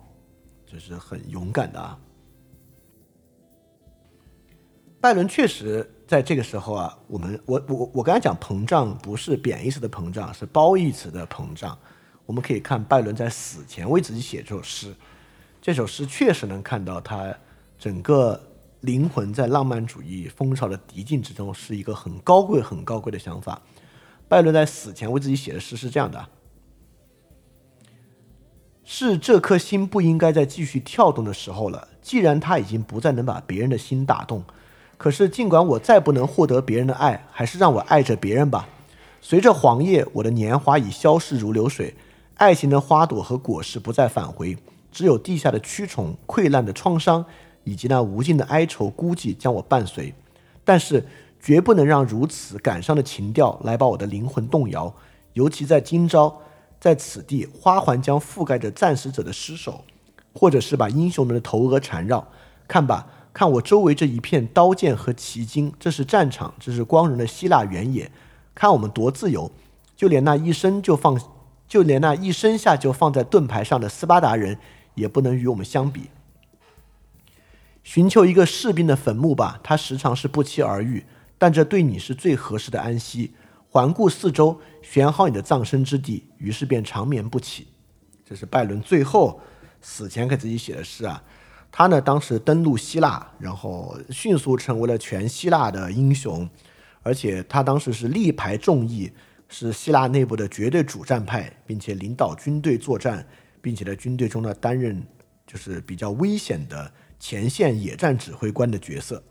[0.66, 1.98] 这是很勇敢的啊！
[4.98, 11.78] 拜伦确实在这个时候啊，我们我我我刚才讲膨胀不是贬义词的膨胀，是褒义词的膨胀。
[12.28, 14.94] 我们可以看拜伦在死前为自己写这首诗，
[15.62, 17.34] 这首诗确实能看到他
[17.78, 18.38] 整个
[18.82, 23.62] 灵魂在浪漫主义风潮的敌境之中是一个很高贵、很高贵的想法。
[24.28, 26.28] 拜伦在死前为自己写的诗是这样的。
[28.84, 31.88] 是这颗心不应该再继续跳动的时候了。
[32.02, 34.44] 既然他已经不再能把别人的心打动，
[34.98, 38.68] 可是尽管我再不能获得别人的爱，还是让我爱着别人吧。
[39.22, 41.94] 随着黄叶，我的年华已消逝如流水，
[42.38, 44.56] 爱情的花朵和果实不再返回，
[44.92, 47.24] 只有地下的蛆虫、溃烂的创伤
[47.64, 50.14] 以及那无尽的哀愁孤寂将我伴随。
[50.64, 51.04] 但是
[51.40, 54.94] 绝不能让如此感伤的情调来把我的灵魂动摇，
[55.34, 56.40] 尤其在今朝。
[56.80, 59.82] 在此地，花环将覆盖着战死者的尸首，
[60.32, 62.24] 或者是把英雄们的头额缠绕。
[62.68, 68.08] 看吧，看我周围这一片刀剑和奇经，这是战场，这是光荣的希腊原野。
[68.54, 69.50] 看我们多自由，
[69.96, 71.20] 就连那一生就放，
[71.68, 74.58] 就连那一生下就放在盾牌上的斯巴达人，
[74.94, 76.08] 也不能与我们相比。
[77.82, 81.04] 寻求一个士兵的坟墓吧，他时常是不期而遇，
[81.38, 83.34] 但这对你是最合适的安息。
[83.70, 87.68] 环顾四周，选好你的葬身之地，于是便长眠不起。
[88.24, 89.40] 这是拜伦最后
[89.80, 91.22] 死前给自己写的诗啊。
[91.70, 96.48] 他呢，当时登陆希腊，然后迅速成为了全希腊的英雄，
[97.02, 99.12] 而且他当时是力排众议，
[99.48, 103.26] 是希腊内部的绝对主战派，并且领导军队作战，
[103.60, 105.02] 并且在军队中呢担任
[105.46, 109.22] 就是比较危险的前线野战指挥官的角色。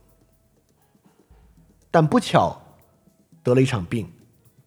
[1.89, 2.61] 但不巧
[3.43, 4.11] 得了一场病。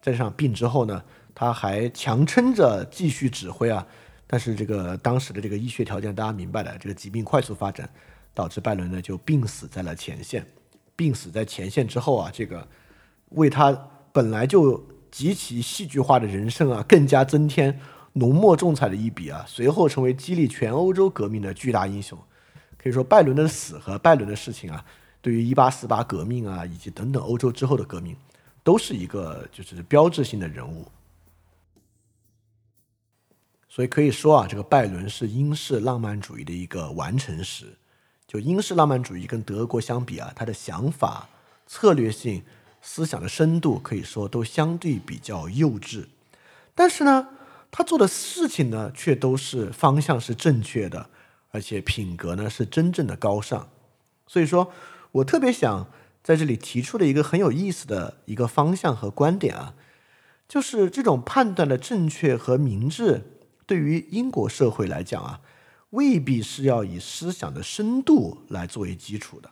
[0.01, 1.03] 在这场病之后呢，
[1.35, 3.85] 他还强撑着继续指挥啊。
[4.25, 7.87] 但是这个当时的这个医学条件，大家明白的，这个疾病快速发展，
[8.33, 10.43] 导致拜伦呢就病死在了前线。
[10.95, 12.67] 病死在前线之后啊，这个
[13.29, 13.71] 为他
[14.11, 17.79] 本来就极其戏剧化的人生啊，更加增添
[18.13, 19.45] 浓墨重彩的一笔啊。
[19.47, 22.17] 随后成为激励全欧洲革命的巨大英雄。
[22.77, 24.83] 可以说，拜伦的死和拜伦的事情啊，
[25.21, 28.15] 对于一八四八革命啊，以及等等欧洲之后的革命。
[28.63, 30.85] 都是一个就是标志性的人物，
[33.67, 37.73] 所以可以说啊，这个拜伦是英式浪漫主义的一个完成时。
[38.27, 41.27] 就英式浪漫主义跟德国相比啊，他的想法、
[41.65, 42.43] 策略性、
[42.81, 46.05] 思想的深度，可以说都相对比较幼稚。
[46.75, 47.29] 但是呢，
[47.69, 51.09] 他做的事情呢，却都是方向是正确的，
[51.51, 53.69] 而且品格呢是真正的高尚。
[54.27, 54.71] 所以说
[55.11, 55.87] 我特别想。
[56.23, 59.73] 在这里提出了一个很有意思的一个方向和观点啊，
[60.47, 63.23] 就是这种判断的正确和明智，
[63.65, 65.41] 对于英国社会来讲啊，
[65.89, 69.49] 未必是要以思想的深度来作为基础的。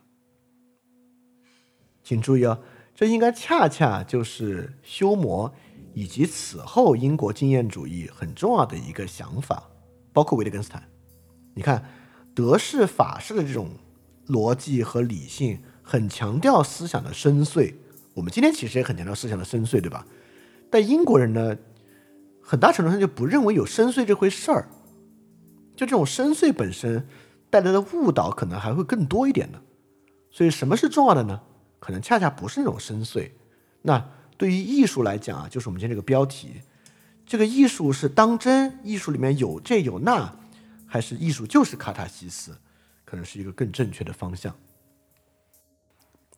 [2.04, 2.60] 请注意哦，
[3.00, 5.50] 这应该恰恰就是修谟
[5.94, 9.64] 以及此后英国经验主义很重要的一个想法，
[10.12, 10.84] 包括维特根斯坦。
[11.54, 11.82] 你看，
[12.36, 13.70] 德式、法式的这种
[14.28, 17.74] 逻辑和理性，很强调思想的深邃。
[18.16, 20.06] 我们今天其实也很强调思想的深邃，对吧？
[20.70, 21.56] 但英国人呢，
[22.42, 24.68] 很大程度上就不认为有深邃这回事儿。
[25.74, 27.08] 就这种深邃本身
[27.50, 29.62] 带来的误导，可能还会更多一点的。
[30.30, 31.40] 所以，什么是重要的呢？
[31.80, 33.32] 可能恰恰不是那种深邃。
[33.82, 34.06] 那
[34.38, 36.62] 对于艺术来讲啊，就是我们今天这个标题：
[37.26, 40.34] 这个艺术是当真，艺术里面有这有那，
[40.86, 42.56] 还是艺术就是卡塔西斯？
[43.06, 44.56] 可能是一个更正确的方向。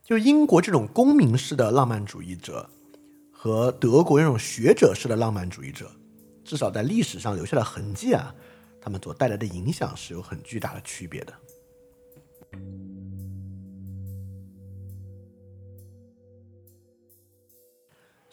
[0.04, 2.70] 就英国这种公民式的浪漫主义者，
[3.32, 5.92] 和德国那种学者式的浪漫主义者，
[6.44, 8.34] 至少在历史上留下的痕迹啊。
[8.82, 11.34] 他们所带来的影响是有很巨大的区别的，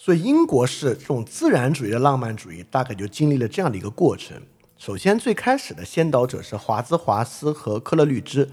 [0.09, 4.41] 所以英国式这种自然主义的浪漫主义大概就经历了这样的一个过程。
[4.79, 8.51] 首先，最开始的先导者是华兹华斯和科勒律兹。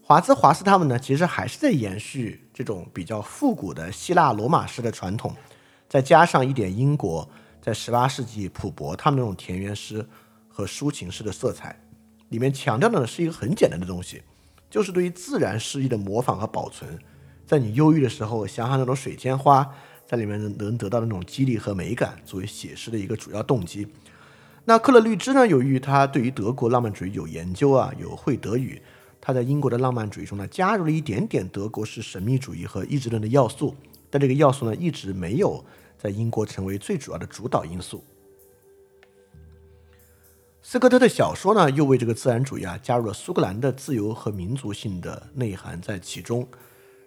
[0.00, 5.34] 华兹华斯他们呢，其实还是在延续这种比较复古的希腊罗马式的传统，
[5.88, 7.28] 再加上一点英国
[7.60, 10.06] 在十八世纪普伯他们那种田园诗。
[10.48, 11.74] 和抒情式的色彩，
[12.28, 14.22] 里面强调的呢是一个很简单的东西，
[14.70, 16.96] 就是对于自然诗意的模仿和保存。
[17.44, 19.68] 在你忧郁的时候，想想那种水仙花，
[20.12, 23.88] 在里面能能得到的那种激励和美感，作为写诗的一个主要动机。
[24.66, 28.82] 那克勒律兹呢，由于他对于德国浪漫主义有研究啊，有会德语，
[29.22, 33.74] 他在英国的浪漫主义中呢，加入了一点点德国式神秘主义和意志论的要素，
[34.10, 35.64] 但这个要素呢，一直没有
[35.96, 38.04] 在英国成为最主要的主导因素。
[40.60, 46.46] 斯科特的小说呢，又为这个自然主义啊加入了苏格兰的自由和民族性的内涵在其中。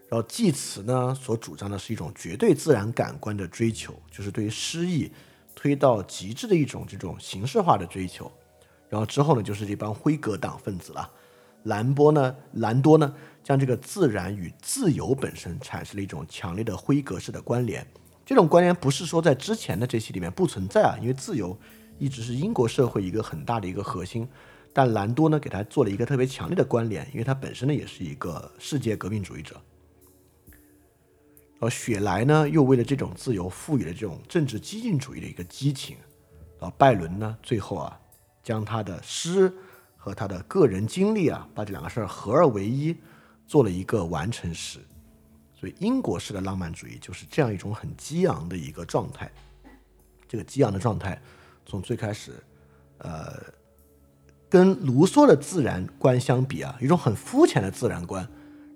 [0.08, 5.12] 然后济慈呢所主张的是一种绝对自然感官的追求，就是对于诗意
[5.56, 8.32] 推到极致的一种这种形式化的追求。
[8.90, 11.12] 然后之后呢，就是这帮辉格党分子了。
[11.64, 13.14] 兰波呢，兰多呢，
[13.44, 17.86] 将这个自然与自由本身产生了一种强烈的辉格式的关联。
[18.26, 21.58] 这种关联不是说在之前的这些里面不存在啊，因为自由。
[21.98, 24.28] 一直是英国社会一个很大的一个核心，
[24.74, 29.56] 但兰多呢给他做了一个特别强烈的关联，因为他本身呢也是一个世界革命主义者。
[31.60, 35.98] 而雪莱呢又为了这种自由赋予了这种政治激进主义的一个激情。
[36.60, 38.00] 然后拜伦呢最后啊
[38.44, 39.54] 将他的诗
[39.98, 42.96] 和他的个人经历啊把这两个事儿合二为一，
[43.48, 44.80] 做了一个完成时。
[45.54, 49.32] 所以英国式的浪漫主义就是这样一种很激昂的一个状态。
[50.28, 51.22] 这个激昂的状态。
[51.68, 52.32] 从最开始，
[53.00, 53.42] 呃，
[54.48, 58.30] 跟卢梭的自然观相比啊，一种很肤浅的自然观，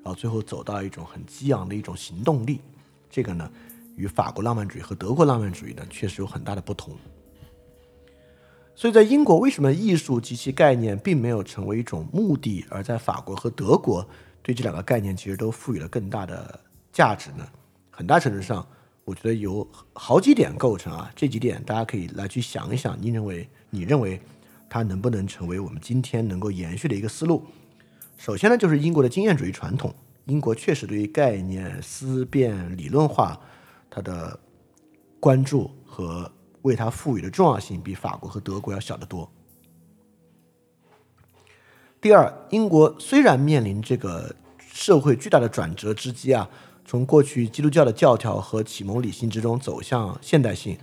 [0.03, 2.61] 然后最后走到一种很激昂的一种行动力，
[3.09, 3.49] 这个呢，
[3.95, 6.95] 与法国浪漫主义和德国浪漫主义呢，确实有很大的不同。
[8.75, 14.07] 所以在英国，为什么艺术及其概念并没有成为一种目的，而在法国和德国
[14.41, 16.59] 对这两个概念其实都赋予了更大的
[16.93, 17.45] 价值呢？
[17.89, 18.65] 很大程度上。
[19.05, 24.21] 我觉得有好几点构成啊，这几点大家可以来去想一想，你认为你认为
[24.69, 27.43] 它能不能成为我们今天能够延续的一个思路？
[28.19, 33.39] 首先呢，就是英国的经验主义传统，英国确实对于概念思辨理论化
[33.89, 34.37] 它的
[35.21, 36.29] 关注和
[36.63, 39.31] 为它赋予的重要性，比法国和德国要小得多。
[42.01, 44.35] 第二，英国虽然面临这个
[44.69, 46.49] 社会巨大的转折之机啊。
[46.85, 50.75] 从过去基督教的教条和启蒙理性之中走向现代性，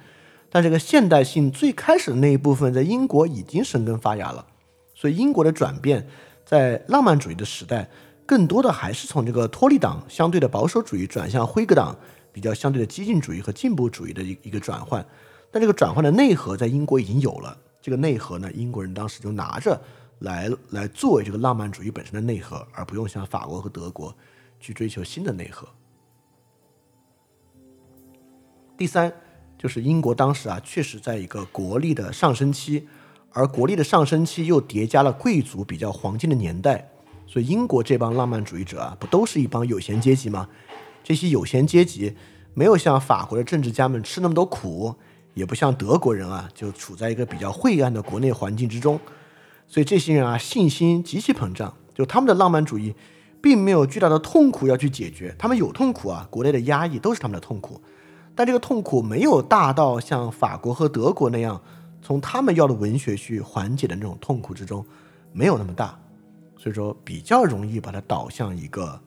[0.48, 4.46] 但这个现代性最开始的那一部分在英国已经生根发芽了，
[4.94, 6.06] 所以英国的转变
[6.47, 7.90] 在浪漫主义的时代，
[8.24, 11.94] 更多的还是从这个托利党相对的保守主义转向辉格党
[12.32, 15.05] 比较相对的激进主义和进步主义的一一个转换。
[15.51, 19.81] 但这个转换的内核在英国已经有了，这个内核呢，英国人当时就拿着
[20.20, 24.14] 来来作为这个浪漫主义本身的内核，而不用像法国和德国
[24.60, 25.66] 去追求新的内核。
[28.77, 29.12] 第三，
[29.59, 32.86] 就是英国当时啊，确实在一个国力的上升期，
[33.36, 36.88] 而国力的上升期又叠加了贵族比较黄金的年代，
[37.26, 40.48] 所以英国这帮浪漫主义者啊，不都是一帮有闲阶级吗？
[41.04, 42.16] 这些有闲阶级
[42.54, 44.94] 没有像法国的政治家们吃那么多苦，
[45.34, 48.98] 也不像德国人啊，就处在一个比较晦暗的国内环境之中，
[49.68, 52.94] 所以这些人啊，信心极其膨胀，就他们的浪漫主义，
[53.42, 57.82] 并没有巨大的痛苦要去解决，他们有痛苦啊，国内的压抑都是他们的痛苦。
[58.34, 61.60] 但这个痛苦没有大到像法国和德国那样，
[62.07, 64.87] 从他们要的文学去缓解的那种痛苦之中，
[65.33, 65.99] 没有那么大，
[66.57, 69.03] 所以说比较容易把它导向一个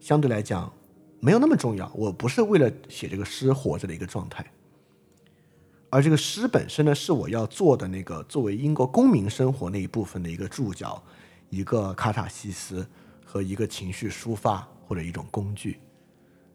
[0.00, 0.72] 相对来讲
[1.20, 1.92] 没有那么重要。
[1.94, 4.42] 我不是为了写这个诗活着的一个状态，
[5.90, 11.02] 而这个诗本身呢，是我要做的那个作为英国公民生活那一部分的一个注脚，
[11.50, 12.88] 一个卡塔西斯
[13.22, 15.78] 和一个情绪抒发或者一种工具。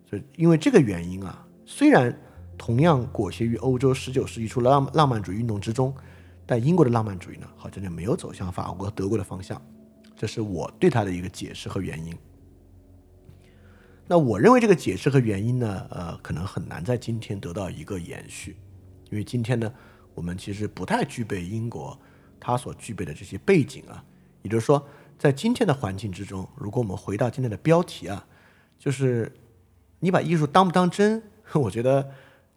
[0.10, 2.20] 所以因为这个原因啊，虽然
[2.58, 5.94] 同样裹挟于欧洲十九世纪初浪浪漫主义运动之中，
[6.46, 9.62] 但英国的浪漫主义呢，好像就没有走向法国、德国的方向。
[10.16, 12.16] 这是我对它的一个解释和原因。
[14.08, 18.56] 那我认为这个解释和原因呢，呃，可能很难在今天得到一个延续，
[19.10, 19.74] 因为今天呢，
[20.14, 22.00] 我们其实不太具备英国
[22.40, 24.04] 它所具备的这些背景啊。
[24.44, 24.88] 也就是说，
[25.18, 28.26] 在今天的环境之中，如果我们回到今天的标题啊，
[28.78, 29.36] 就是
[30.00, 31.24] 你把艺术当不当真？
[31.54, 32.12] 我觉得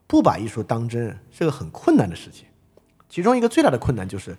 [0.09, 2.47] 不把艺术当真是个很困难的事情。
[3.09, 4.36] 其中一个最大的困难就是，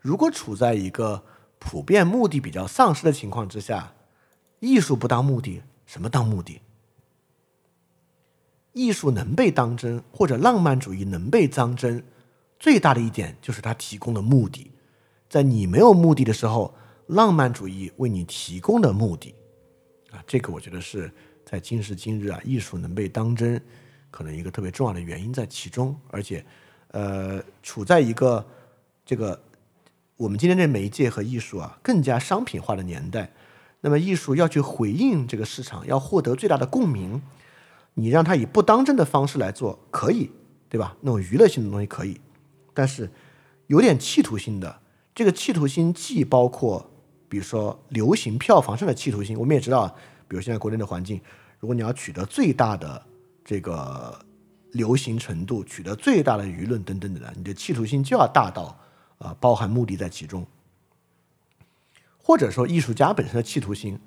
[0.00, 1.22] 如果处在一个
[1.60, 3.94] 普遍目的比较丧失的情况之下，
[4.58, 5.62] 艺术不当目的。
[5.86, 6.60] 什么当目的？
[8.72, 12.04] 艺术能被当真，或者浪漫主义能被当真，
[12.60, 14.70] 最大的一点就是它提供的目的，
[15.28, 16.72] 在你没有目的的时候，
[17.08, 19.34] 浪漫主义为你提供的目的，
[20.12, 21.12] 啊，这个我觉得是
[21.44, 23.60] 在今时今日啊，艺术能被当真，
[24.10, 26.44] 可能一个特别重要的原因在其中，而且，
[26.88, 28.44] 呃，处在一个
[29.04, 29.40] 这个
[30.16, 33.32] 我们今天这媒介和艺术啊更加商品化的年代。
[33.82, 37.22] 那么艺术要去回应这个市场，要获得最大的共鸣，
[37.94, 40.30] 你让它以不当真的方式来做，可以，
[40.68, 40.94] 对吧？
[41.00, 42.20] 那种娱乐性的东西可以，
[42.74, 43.10] 但是
[43.68, 44.80] 有点企图心的，
[45.14, 46.90] 这个企图心既包括，
[47.26, 49.88] 比如说流行票房上的企图心，我们也知道，
[50.28, 51.18] 比如现在国内的环境，
[51.58, 53.02] 如果你要取得最大的
[53.44, 54.24] 这个
[54.72, 58.78] 流行程度，取得最大的舆论等等等等，你的企图心就要大到
[59.18, 60.46] 啊，包含目的在其中。
[62.22, 63.98] 或者说，艺术家本身的企图心，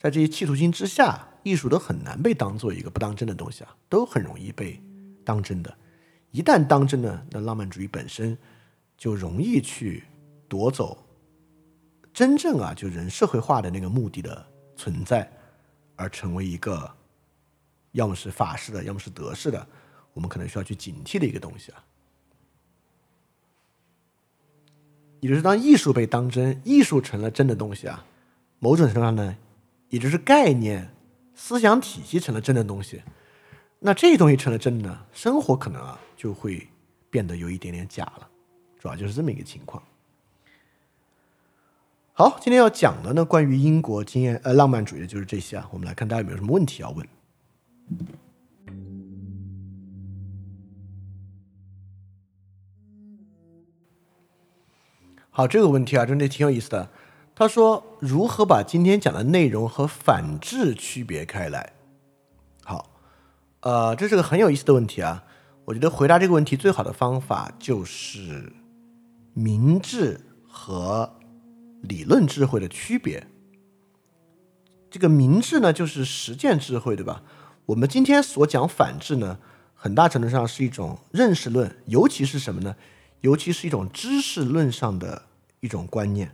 [0.00, 4.82] 在这些企图心之下，艺术都很难被当做一个不当真的东西啊，都很容易被
[5.24, 5.72] 当真的。
[6.32, 8.36] 一旦当真呢，那浪漫主义本身
[8.96, 10.04] 就容易去
[10.48, 11.06] 夺走
[12.12, 14.44] 真正啊，就人社会化的那个目的的
[14.74, 15.30] 存在，
[15.94, 16.92] 而成为一个
[17.92, 19.66] 要么是法式的，要么是德式的，
[20.12, 21.84] 我们可能需要去警惕的一个东西啊。
[25.20, 28.04] 也就是当艺术被当真，艺术成了真的东西啊，
[28.60, 29.36] 某种程度上呢，
[29.88, 30.94] 也就是概念、
[31.34, 33.02] 思想体系成了真的东西，
[33.80, 36.68] 那这东西成了真的呢，生活可能啊就会
[37.10, 38.28] 变得有一点点假了，
[38.78, 39.82] 主要就是这么一个情况。
[42.12, 47.04] 好，今天要讲的呢，关于英国经验呃浪漫主义的就是这些啊，我们来看大家有没有什么问题要问。
[55.30, 56.90] 好，这个问题啊，真的挺有意思的。
[57.34, 61.74] 他说：“如何把今天讲的内容和反制区别开来？”
[62.64, 62.90] 好，
[63.60, 65.22] 呃，这是个很有意思的问题啊。
[65.66, 68.52] 我觉得回答这个问题最好的方法就是
[69.34, 71.20] 明智和
[71.82, 73.24] 理论智慧的区别。
[74.90, 77.22] 这个明智呢，就是实践智慧，对吧？
[77.68, 79.38] 我们今天所讲反制呢，
[79.74, 82.76] 很大程度上是一种认识论，尤其是什么呢？
[83.20, 85.22] 尤其是一种知识论上的。
[85.60, 86.30] 一种观念，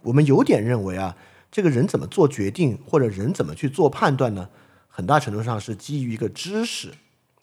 [0.00, 1.14] 我们有点认为啊，
[1.50, 4.48] 这个人怎么做决定，或者人怎么去做判断呢？
[4.88, 6.94] 很大程度上是基于一个知识，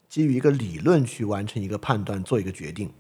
[0.10, 2.92] 基于一个理论去完成一个判断，做一个决定。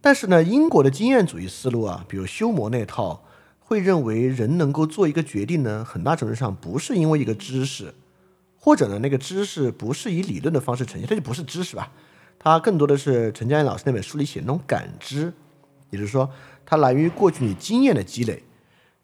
[0.00, 3.24] 但是呢，英国的经验主义思路啊，比如休谟那套，
[3.58, 7.92] 会认为人能够做一个决定呢，很大程度上不是因为一个知识，
[8.64, 11.92] 或者呢，那个知识不是以理论的方式呈现，它就不是知识吧？
[12.38, 15.30] 它更多的是陈佳燕老师那本书里写的那种感知。
[15.90, 16.30] 也就是说，
[16.64, 18.42] 它来源于过去你经验的积累，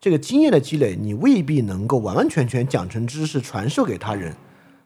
[0.00, 4.34] 这个经验的积累，你未必能够完完全全讲成知识传授给他人，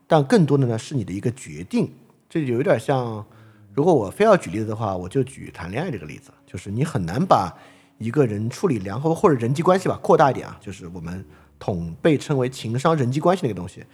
[0.08, 1.88] 但更多的呢是你的一个决定。
[2.28, 3.24] 这就有点像，
[3.72, 7.56] 如果我非要举例子的话，我就举谈恋爱这个例子，就是你很难把
[7.98, 11.24] 一个人处理良好或者人际关系吧扩大一点啊，就是我们
[11.60, 13.84] 统被称为情商人际关系那个东西，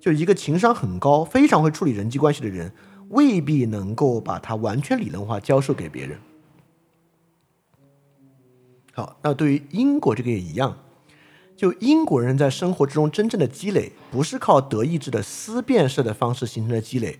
[0.00, 2.72] 就一个情商很高、非常会处理人际关系的人，
[3.08, 6.18] 未必能够把它完全理论化教授给别人。
[8.92, 10.78] 好，那对于英国这个也一样，
[11.56, 17.18] 就英国人在生活之中真正的积累，不是靠德意志的思辨式的方式形成的积累，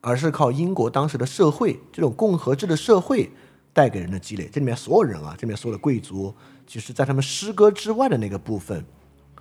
[0.00, 3.30] 而是靠英国当时的社会这种共和制的社会
[3.72, 4.48] 带给人的积累。
[4.52, 6.34] 这里面所有人啊，这里面所有的贵族，
[6.66, 8.84] 其实在他们诗歌之外的那个部分，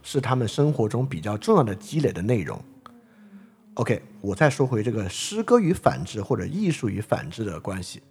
[0.01, 2.57] 是他们生活中比较重要的积累的内容。
[3.75, 8.01] OK，我再说回这个诗歌与反制或者艺术与反制的关系。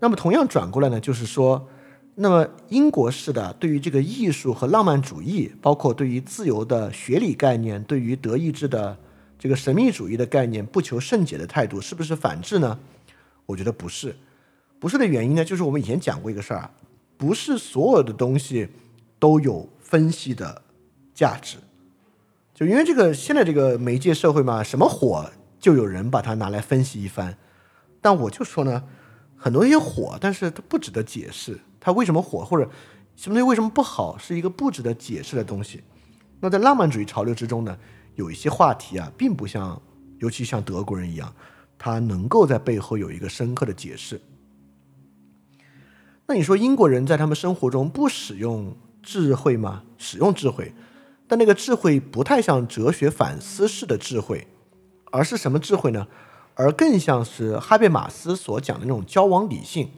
[0.00, 1.68] 那么同样转过来呢，就是说，
[2.14, 8.96] 那么英国式的对于这个艺术和浪漫主义，包括对于自由的学理概念，对于德意志的
[9.38, 12.78] 这个神秘主义的概念不求甚解的态度，是不是反制呢？
[13.44, 14.16] 我觉得不是。
[14.80, 16.70] 不是的原因呢，就是我们以前讲过一个事儿啊，
[17.18, 18.68] 不是所有的东西
[19.18, 20.62] 都有分析的
[21.14, 21.58] 价值。
[22.54, 25.28] 就因为这个现在这个媒介社会嘛，什么火
[25.58, 27.36] 就有人把它拿来分析一番。
[28.00, 28.84] 但我就说呢，
[29.36, 31.58] 很多东西火，但是它不值得解释。
[31.80, 32.70] 它为什么火，或者
[33.16, 35.82] 什么东西为什么不好，是一个不值得解释的东西。
[36.40, 37.76] 那在浪漫主义潮流之中呢，
[38.14, 39.80] 有一些话题啊，并不像，
[40.18, 41.34] 尤其像德国人一样，
[41.76, 44.20] 他能够在背后有一个深刻的解释。
[46.26, 49.82] 那你说英国人在他们生活中不使用智慧吗？
[49.98, 50.72] 使用智慧，
[51.26, 54.46] 但那个智慧不太像哲学反思式的智慧，
[55.10, 56.06] 而是什么智慧呢？
[56.54, 59.90] 而更像是哈贝马斯所讲的那种交往理性。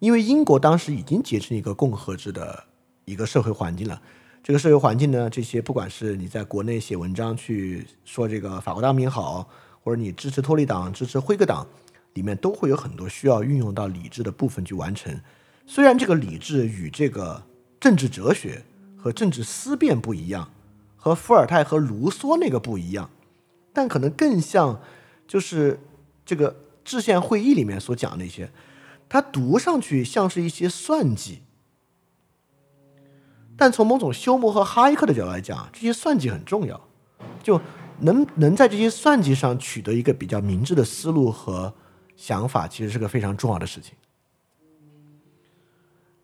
[0.00, 2.64] 因为英国当时已经结成一个共和制的
[3.04, 4.00] 一个社会环境了，
[4.44, 9.48] 这个社会环境呢，这些不管是你在国内写文章去说这个法国大民好，
[9.82, 11.66] 或者你支持托利党、支持辉格党，
[12.14, 15.20] 里面都会有很多需要运用到理智的部分去完成。
[15.66, 17.42] 虽然这个理智与这个
[17.80, 18.62] 政治哲学
[18.98, 20.50] 和政治思辨不一样，
[20.96, 23.08] 和伏尔泰和卢梭那个不一样，
[23.72, 24.80] 但可能更像
[25.26, 25.78] 就是
[26.26, 28.50] 这个制宪会议里面所讲的那些。
[29.08, 31.40] 它读上去像是一些算计，
[33.56, 36.78] 但从某种休谟和哈耶克的角度来讲，这些算计很重要，
[37.42, 37.58] 就
[38.00, 41.72] 能能在这些算计上取得一个比较明智的思路和
[42.16, 43.94] 想法，其实是个非常重要的事情。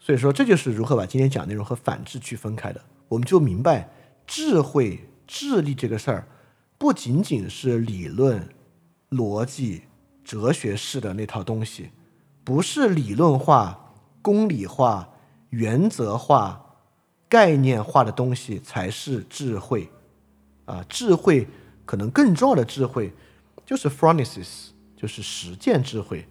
[0.05, 2.85] 所以说，这就是如何把今天讲内容和反智区分开的。
[3.09, 3.89] 我们就明白，
[4.26, 6.28] 智慧、智力这个事儿，
[6.76, 8.47] 不仅仅是理论、
[9.09, 9.85] 逻辑、
[10.22, 11.89] 哲学式的那套东西。
[12.44, 15.09] 不是理论化、公理化、
[15.48, 16.76] 原则化、
[17.26, 19.89] 概念化的东西才是智慧，
[20.66, 21.48] 啊，智慧
[21.86, 23.10] 可能更重要的智慧
[23.64, 26.28] 就是 phronesis，就是实践智慧，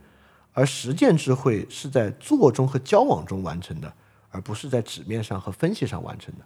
[0.54, 3.92] 而实践智慧是在做中和交往中完成的，
[4.30, 6.46] 而不是在纸面上和分析上完成的，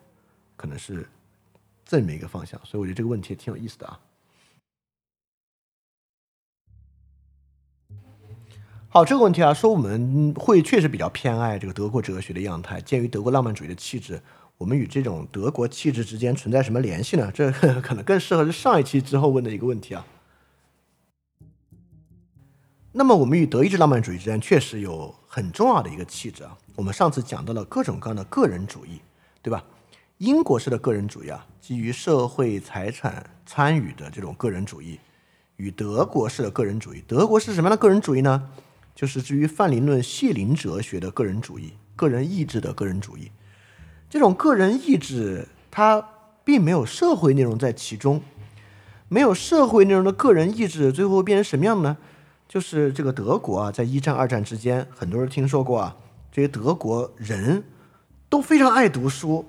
[0.55, 1.07] 可能是
[1.85, 2.59] 这么一个方向。
[2.63, 3.99] 所以我觉得这个问题也挺有意思的啊。
[8.89, 12.79] 好，这个问题啊，说我们会确实比较偏爱这个德国哲学的样态。
[12.79, 14.19] 鉴于德国浪漫主义的气质，
[14.57, 17.29] 我们与这种德国气质之间存在什么联系呢？
[17.34, 17.51] 这
[17.81, 20.05] 可能更适合是上一期之后问的一个问题啊。
[22.98, 26.57] 那么，我们与德意志浪漫主义之间确实有很重要的一个气质啊。
[26.76, 28.99] 我们上次讲到了各种各样的个人主义，
[29.44, 29.64] 对吧？
[30.18, 34.99] 英国式的个人主义啊，基于社会财产参与的这种个人主义，
[35.57, 38.49] 与德国式的个人主义，德国是什么样的个人主义呢？
[38.95, 43.32] 就是至于范林论谢林哲学的个人主义、个人意志的个人主义，
[44.10, 46.03] 这种个人意志它
[46.44, 48.24] 并没有社会内容在其中，
[49.07, 51.98] 没有社会内容的个人意志，最后变成什么样呢？
[52.48, 55.98] 就是这个德国啊，在一战、二战之间，很多人听说过啊，
[56.32, 57.64] 这些德国人
[58.30, 59.45] 都非常爱读书，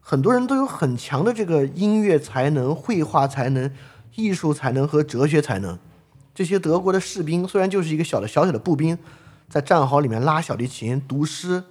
[0.00, 3.72] 很多人都有很强的这个音乐才能、绘画才能、
[4.16, 5.78] 艺术才能和哲学才能。
[6.34, 8.98] 这些德国的士兵虽然就是一个小的小小的步兵，
[9.48, 11.64] 在战壕里面拉小提琴、读诗，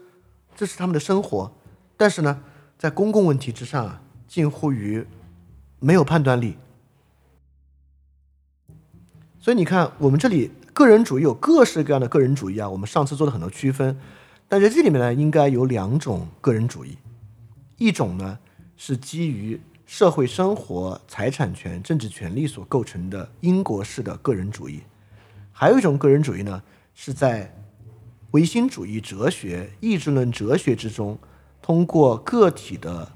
[0.56, 1.52] 这是他们的生活。
[1.98, 2.42] 但是呢，
[2.78, 5.06] 在公共问题之上啊，近乎于
[5.80, 6.58] 没有判断力。
[9.40, 12.70] 所以你看，我们这里个人主义有各式各样的个人主义啊。
[12.70, 14.00] 我们上次做了很多区分，
[14.48, 16.98] 但在这里面呢，应该有两种个人主义，
[17.78, 18.40] 一种呢
[18.76, 19.60] 是基于。
[19.88, 24.80] 社会生活、财产权、政治权利所构成的英国式的个人主义，
[25.52, 26.64] 还有一种个人主义呢，
[26.96, 27.54] 是在
[28.32, 31.20] 唯心主义哲学、意志论哲学之中，
[31.62, 33.12] 通过个体的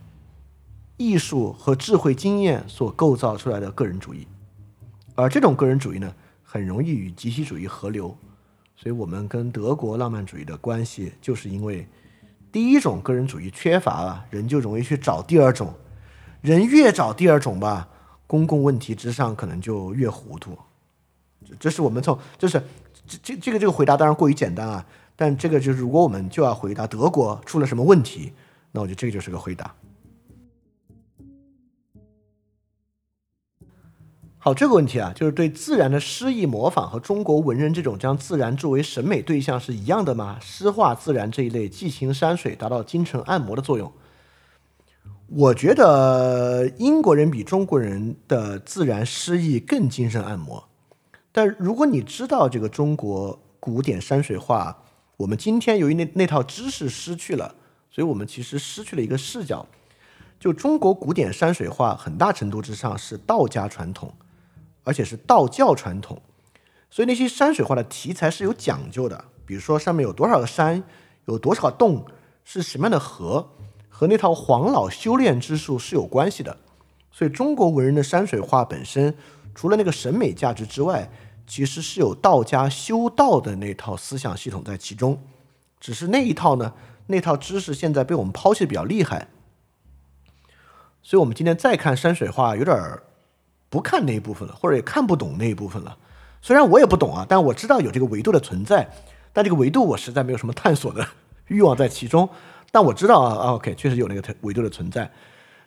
[0.97, 4.27] 艺术和智慧经验所构造出来的个人主义。
[5.15, 6.13] 而这种个人主义呢，
[6.55, 8.15] 很容易与集体主义合流。
[8.77, 11.85] 所以，我们跟德国浪漫主义的关系，就是因为
[12.49, 15.73] 第一种个人主义缺乏了，人就容易去找第二种。
[16.41, 17.89] 人越找第二种吧，
[18.25, 20.57] 公共问题之上可能就越糊涂。
[21.59, 22.63] 这是我们从就是
[23.05, 24.85] 这这这个这个回答当然过于简单啊，
[25.17, 28.31] 但这个就是如果我们就要回答德国出了什么问题，
[28.71, 29.75] 那我觉得这个就是个回答。
[34.45, 40.37] 好，这个问题啊，就是对自然的诗意模仿和中国文人这种将自然作为审美对象是一样的吗？
[40.39, 43.91] 诗化自然这一类寄情山水，达到精神按摩的作用。
[45.29, 50.69] 我觉得英国人比中国人的自然诗意更精神按摩，
[51.31, 54.83] 但如果你知道这个中国古典山水画
[55.17, 57.55] 我们今天由于那那套知识失去了，
[57.89, 59.65] 所以我们其实失去了一个视角。
[60.39, 64.13] 就中国古典山水画，很大程度之上是道家传统，
[64.85, 66.21] 而且是道教传统，
[66.89, 69.25] 所以那些山水画的题材是有讲究的。
[69.45, 70.81] 比如说上面有多少个山，
[71.25, 72.05] 有多少洞，
[72.45, 73.49] 是什么样的河，
[73.89, 76.57] 和那套黄老修炼之术是有关系的。
[77.11, 79.15] 所以中国文人的山水画本身，
[79.53, 81.11] 除了那个审美价值之外，
[81.45, 85.21] 其实是有道家修道的那套思想系统在其中，
[85.79, 86.73] 只是那一套呢，
[87.07, 89.27] 那套知识现在被我们抛弃的比较厉害，
[91.03, 93.03] 所以我们今天再看山水画，有点儿
[93.75, 95.97] 不看那一部分了，或者也看不懂那一部分了。
[96.41, 98.89] 虽然我也不懂啊，但我知道有这个维度的存在，
[99.33, 101.05] 但这个维度我实在没有什么探索的
[101.47, 102.29] 欲望在其中。
[102.71, 105.11] 但我知道啊，OK，确实有那个维度的存在。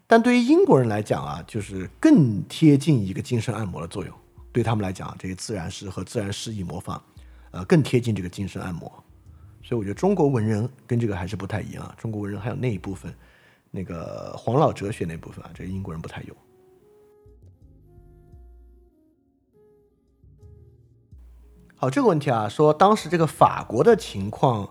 [0.06, 4.14] 但对于英国人来讲啊，就是更贴近一个精神按摩的作用。
[4.52, 6.98] 对他们来讲，这些自然诗和自然诗意模仿，
[7.51, 8.90] 呃，更贴近这个精神按摩。
[9.62, 11.94] 所以我觉得中国文人跟这个还是不太一样。
[11.98, 13.14] 中国文人还有那一部分，
[13.70, 16.35] 那个黄老哲学那部分啊，这个英国人不太有。
[21.80, 24.68] 好，这个问题啊，说当时这个法国的情况，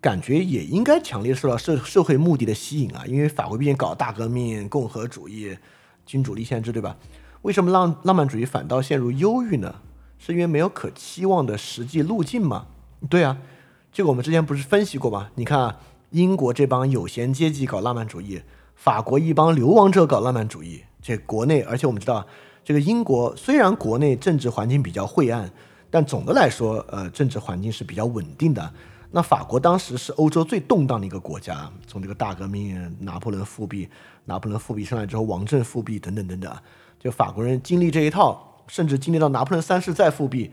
[0.00, 5.58] 感觉也应该强烈受到社社会目的的吸引啊，因为法国毕竟搞大革命、共和主义、
[6.06, 6.96] 君主立宪制，对吧？
[7.42, 9.74] 为什么浪浪漫主义反倒陷入忧郁呢？
[10.16, 12.66] 是因为没有可期望的实际路径吗？
[13.10, 13.36] 对啊，
[13.92, 15.30] 这个我们之前不是分析过吗？
[15.34, 18.40] 你看啊，英国这帮有闲阶级搞浪漫主义，
[18.76, 20.84] 法国一帮流亡者搞浪漫主义。
[21.02, 22.24] 这国内，而且我们知道，
[22.62, 25.50] 这个英国虽然国内政治环境比较晦暗，
[25.94, 28.74] 但总的来说，呃，政治环境是比较稳定的。
[29.12, 33.88] 那法国当时是欧洲最动荡的一个国家，从这个大革命、拿破仑复辟、
[34.24, 36.52] 拿破仑复辟上来之后，王政复辟等等等等。
[36.98, 40.50] 就法国人经历这一套，甚至经历到拿破仑三世再复辟，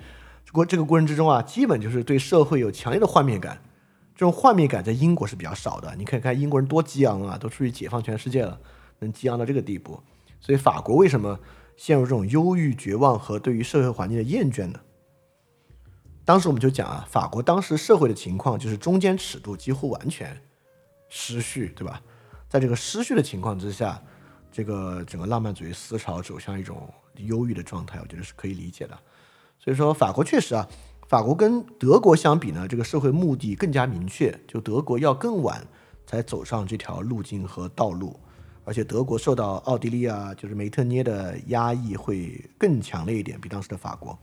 [0.52, 3.60] 过这个过程之中啊，基本就是对社会有强烈的幻灭感。
[4.16, 5.92] 这种幻灭感在英国是比较少的。
[5.98, 8.60] 你可以看英国人多激昂啊，都出去解放全世界了，
[9.00, 10.00] 能激昂到这个地步。
[10.40, 11.40] 所以法国为什么
[11.76, 14.80] 陷入这种忧郁、绝望和对于社会环境的厌倦呢？
[16.26, 20.40] 当时我们就讲啊，法国当时社会的情况就是中间尺度几乎完全
[21.10, 22.02] 失序，对吧？
[22.48, 24.02] 在这个失序的情况之下。
[24.54, 29.00] 这个整个浪漫主义思潮走向一种忧郁的状态，我觉得是可以理解的。
[29.58, 30.68] 所以说，法国确实啊，
[31.08, 34.38] 法国跟德国相比呢，这个社会目的更加明确。
[34.46, 35.66] 就德国要更晚
[36.06, 38.20] 才走上这条路径和道路，
[38.66, 44.20] 而且德国受到奥地利啊，就是梅特涅的压抑会更强烈一点，比当时的法国。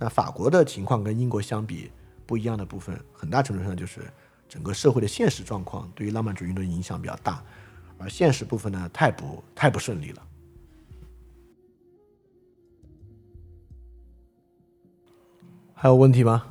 [0.00, 1.90] 但法国的情况跟英国相比
[2.24, 4.00] 不一样的部分，很大程度上就是
[4.48, 7.44] 整个社会的现实状况对于浪漫主义运动影响比较大。
[7.98, 10.26] 而现实部分呢，太不太不顺利了。
[15.74, 16.46] 还有问题吗？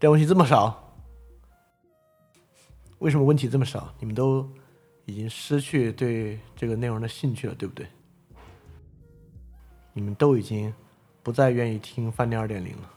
[0.00, 0.92] 这问题这么少，
[2.98, 3.94] 为什么问题这么少？
[4.00, 4.50] 你们都
[5.04, 7.86] 已经失去对这个内容的兴趣了，对不对？
[9.92, 10.74] 你们都已经
[11.30, 12.90] 不再愿意听饭店二点零了。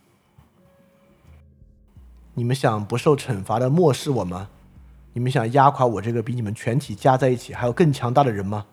[2.33, 4.49] 你们想不受惩罚的漠视我吗？
[5.13, 8.65] 你们想压垮我这个比你们全体加在一起还有更强大的人吗？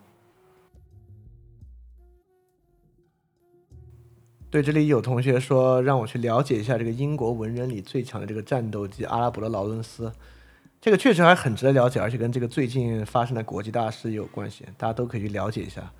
[4.49, 10.11] 对，这里有同学说让我去了解一下这个英国文人里最强的这个战斗机——阿拉伯的劳伦斯。
[10.81, 15.93] 这个确实还很值得了解，而且跟这个最近发生的国际大事有关系，大家都可以去了解一下，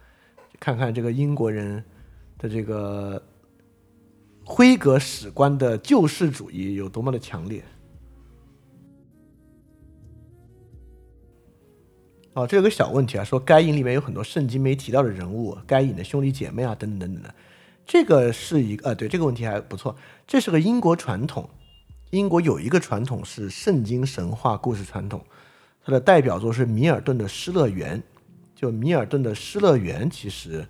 [0.59, 1.83] 看看这个英国人
[2.39, 3.21] 的这个
[4.53, 7.64] 辉格史观的救世主义有多么的强烈。
[12.34, 17.34] 哦，这有个小问题啊，说该隐里面有很多圣经没提到的人物，该隐的兄弟姐妹啊，等等等等的，
[17.86, 19.95] 这个是一个呃，对这个问题还不错，
[20.28, 21.49] 这是个英国传统，
[22.10, 25.23] 英国有一个传统是圣经神话故事传统，
[25.82, 27.98] 它的代表作是米尔顿的《失乐园》，
[28.53, 30.68] 就米尔顿的《失乐园》其实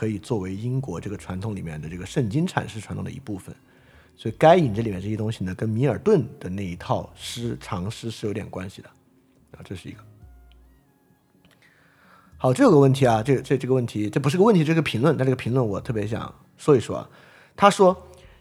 [0.00, 3.54] 可以作为英国这个传统里面的这个圣经阐释传统的一部分，
[4.16, 8.88] 所以该隐这里面这些东西呢，跟米尔顿的那一套诗长诗是有点关系的，
[9.50, 10.02] 啊，这是一个。
[12.38, 15.14] 好，这有个问题啊，这这这个问题，这不是个问题，这个评论。
[15.18, 17.06] 但这个评论我特别想说一说。
[17.54, 17.94] 他说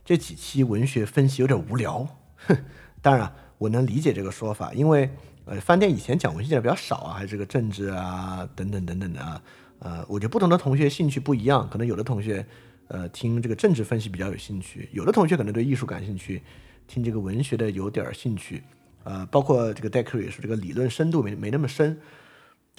[0.05, 2.07] 这几期文学分析有点无聊。
[2.47, 2.55] 哼，
[3.01, 5.09] 当然我能理解这个说法，因为
[5.43, 9.41] 呃，饭店以前讲文学讲的比较少啊，还是这个政治啊等等等等的啊。
[9.79, 12.45] 呃，我觉得不同的同学兴趣不一样，可能有的同学
[12.87, 16.41] 呃听这个政治分析比较有兴趣，有的同学可能对艺术感兴趣，
[16.87, 18.63] 听这个文学的有点兴趣。
[19.05, 21.97] 呃，包括这个戴克瑞说这个理论深度没没那么深。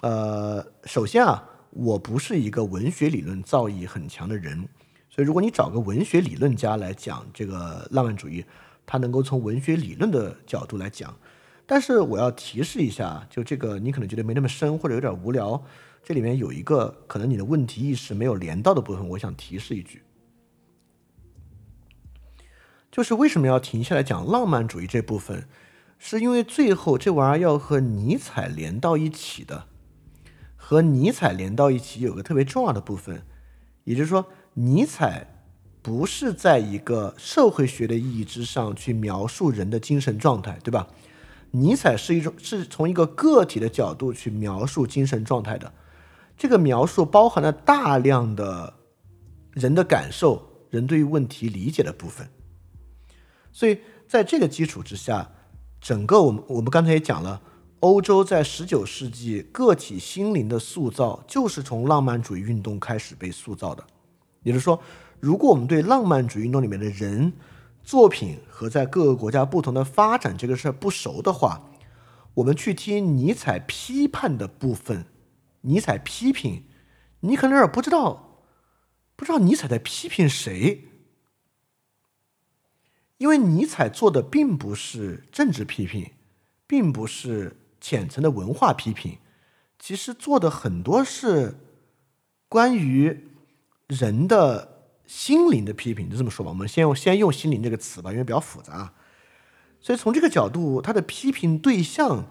[0.03, 4.69] 呃，首先啊，我不是一个文学理论造诣很强的人，
[5.09, 8.45] 所以如果你找个文学理论家来讲这个浪漫主义，
[8.85, 11.17] 他能够从文学理论的角度来讲。
[11.67, 15.63] 但是我要提示一下，就这个你可能觉得没那么深或者有点无聊，
[16.03, 20.03] 这里面有一个可能你的问题意识没有连到的部分，我想提示一句，
[22.91, 25.47] 就是为什么要停下来讲浪漫主义这部分，
[25.99, 29.67] 是因为最后这玩意儿要和尼采连到一起的，
[30.57, 33.25] 和尼采连到一起有个特别重要的部分，
[33.85, 35.45] 也就是说，尼采
[35.83, 40.89] 不是在一个社会学的意义之上去描述人的精神状态，对吧？
[41.53, 45.73] 尼采是一种是从一个个体的角度去描述精神状态的，
[46.41, 48.73] 这个描述包含了大量的
[49.53, 52.27] 人的感受、人对于问题理解的部分。
[53.53, 55.33] 所以在这个基础之下，
[55.83, 57.43] 整个我们我们刚才也讲了，
[57.81, 63.85] 欧洲在十九世纪个体心灵的塑造，就是从浪漫主义运动开始被塑造的。
[64.43, 64.81] 也就是说，
[65.21, 67.31] 如果我们对浪漫主义运动里面的人，
[67.83, 71.61] 作品和在各个国家不同的发展这个事儿不熟的话，
[72.33, 75.05] 我们去听尼采批判的部分，
[75.63, 76.65] 尼采批评，
[77.21, 78.43] 你可能有点不知道，
[79.17, 80.85] 不知道尼采在批评谁，
[83.19, 86.13] 因为尼采做的并不是政治批评，
[86.67, 89.19] 并不是浅层的文化批评，
[89.79, 91.59] 其实做的很多是
[92.49, 93.29] 关于
[93.89, 94.69] 人的。
[95.11, 98.95] 心灵的批评就这么说吧，我们先用先用心灵这个词吧，因为比较复杂。
[99.81, 102.27] 所以从这个角度，他的批评对象，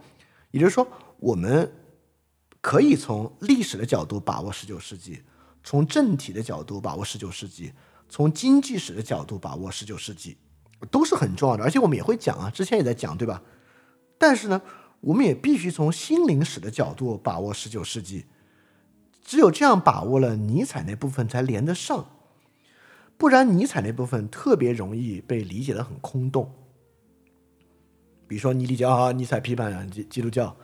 [0.51, 0.87] 也就是说，
[1.17, 1.73] 我们
[2.61, 5.21] 可以从历史的角度把握十九世纪，
[5.63, 7.73] 从政体的角度把握十九世纪，
[8.09, 10.37] 从经济史的角度把握十九世纪，
[10.91, 11.63] 都是很重要的。
[11.63, 13.41] 而且我们也会讲啊，之前也在讲，对吧？
[14.17, 14.61] 但是呢，
[14.99, 18.25] 我们也必须从心灵史的角度把握十九世纪，
[19.23, 22.09] 只有这样把握了尼采那部分，才连得上。
[23.17, 26.53] 不然，尼采那部分特别容易被理解的很空洞。
[28.27, 30.55] 比如说，你理解啊，尼采批判基基督教，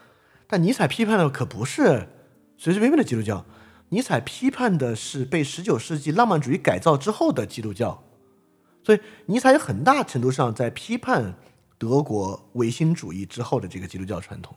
[0.48, 2.08] 但尼采批判的可不是
[2.58, 3.46] 随随便便的基督教，
[3.90, 8.04] 尼采批判的是被十九世纪浪漫主义改造之后的基督教。
[8.84, 11.36] 所以，尼采有很大程度上在批判
[11.80, 14.56] 德国唯心主义之后的这个基督教传统。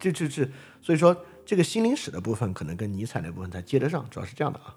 [0.00, 0.50] 这、这、这，
[0.82, 4.76] 所以说，这个心灵史的部分可能跟尼采那部分才接得上，主要是这样的啊。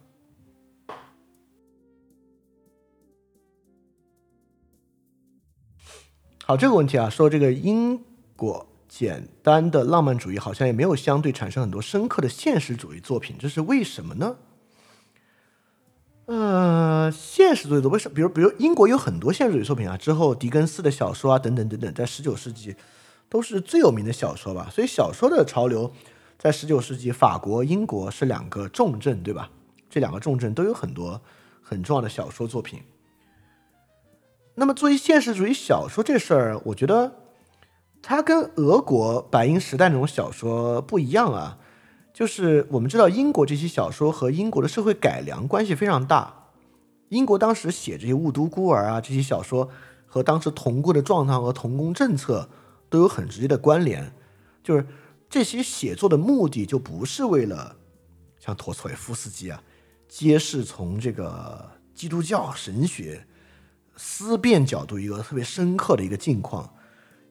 [6.46, 8.00] 好，这个问题啊，说这个因
[8.36, 14.36] 果简单的浪漫主义好像也没有相对产生很多深刻的现实主义作品，这是为什么呢？
[16.26, 18.16] 呃，现实主义的为什么？
[18.16, 22.76] 比如，比如英国有很多现实主义作品啊，之后狄更斯的小说啊，等等等等，在十九世纪
[23.30, 24.70] 都是最有名的小说吧。
[24.72, 25.91] 所以小说的潮流
[26.38, 29.49] 在十九世纪，法国、英国是两个重镇，对吧？
[29.90, 31.22] 这两个重镇都有很多
[31.61, 32.82] 很重要的小说作品。
[34.53, 37.11] 那么，作为现实主义小说这事儿，我觉得
[38.02, 41.58] 它跟俄国白银时代那种小说不一样啊。
[42.14, 46.48] 就是我们知道，英国这些小说和英国的社会改良关系非常大。
[47.10, 49.70] 英国当时写这些雾都孤儿啊这些小说，
[50.06, 52.50] 和当时童工的状态和童工政策
[52.90, 54.14] 都有很直接的关联。
[54.64, 54.86] 就是
[55.30, 57.76] 这些写作的目的，就不是为了
[58.40, 59.64] 像陀思妥耶夫斯基啊，
[60.08, 63.26] 揭示从这个基督教神学。
[64.02, 66.74] 思辨角度一个特别深刻的一个境况，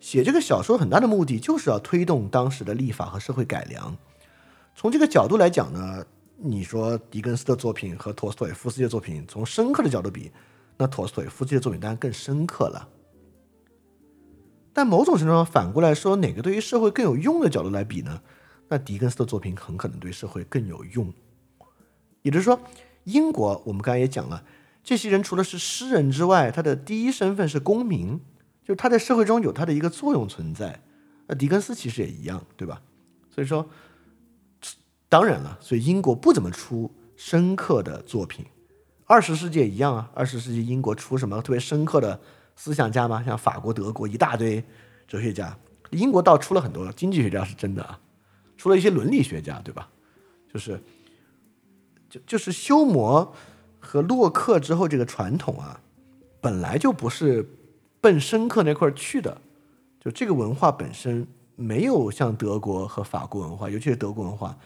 [0.01, 3.97] 写这个小说很大的目的就是要推动当时的立法和社会改良。
[4.75, 6.05] 从这个角度来讲呢，
[6.37, 10.31] 你说狄更斯的作品和陀思妥耶夫斯基的作品，从深刻的角度比，
[10.77, 12.89] 那陀思妥耶夫斯基的作品当然更深刻了。
[14.73, 18.23] 但某种程度上反过来说，哪个对于社会更有用的角度来比呢？
[18.69, 21.13] 那狄更斯的作品很可能对社会更有用。
[22.23, 22.61] 也就是说，
[23.05, 24.45] 英国我们刚才也讲了。
[24.85, 28.21] 这些人除了是诗人之外，他的第一身份是公民，
[28.69, 30.79] 就是他在社会中有他的一个作用存在。
[31.27, 32.83] 那狄更斯其实也一样，对吧？
[33.31, 33.67] 所以说，
[35.09, 38.45] 当然了，所以英国不怎么出深刻的作品。
[39.07, 42.21] 二十世纪也一样啊，二十世纪英国出什么特别深刻的
[42.57, 43.23] 思想家吗？
[43.25, 44.63] 像法国、德国一大堆
[45.07, 45.59] 哲学家，
[45.93, 47.99] 英国倒出了很多经济学家，是真的啊，
[48.59, 49.89] 出了一些伦理学家，对吧？
[50.53, 50.79] 就是，
[52.11, 53.33] 就就是修谟。
[53.81, 55.81] 和洛克之后，这个传统啊，
[56.41, 57.49] 本来就不是
[58.01, 59.41] 奔深刻那块去的。
[60.01, 61.27] 就这个文化本身
[61.57, 64.57] 没有像德国和法国文化，尤其是德国文化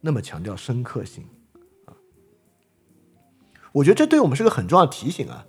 [0.00, 1.24] 那么强调深刻性
[1.86, 1.94] 啊。
[3.72, 5.46] 我觉得这对我们是个很重要的提醒啊。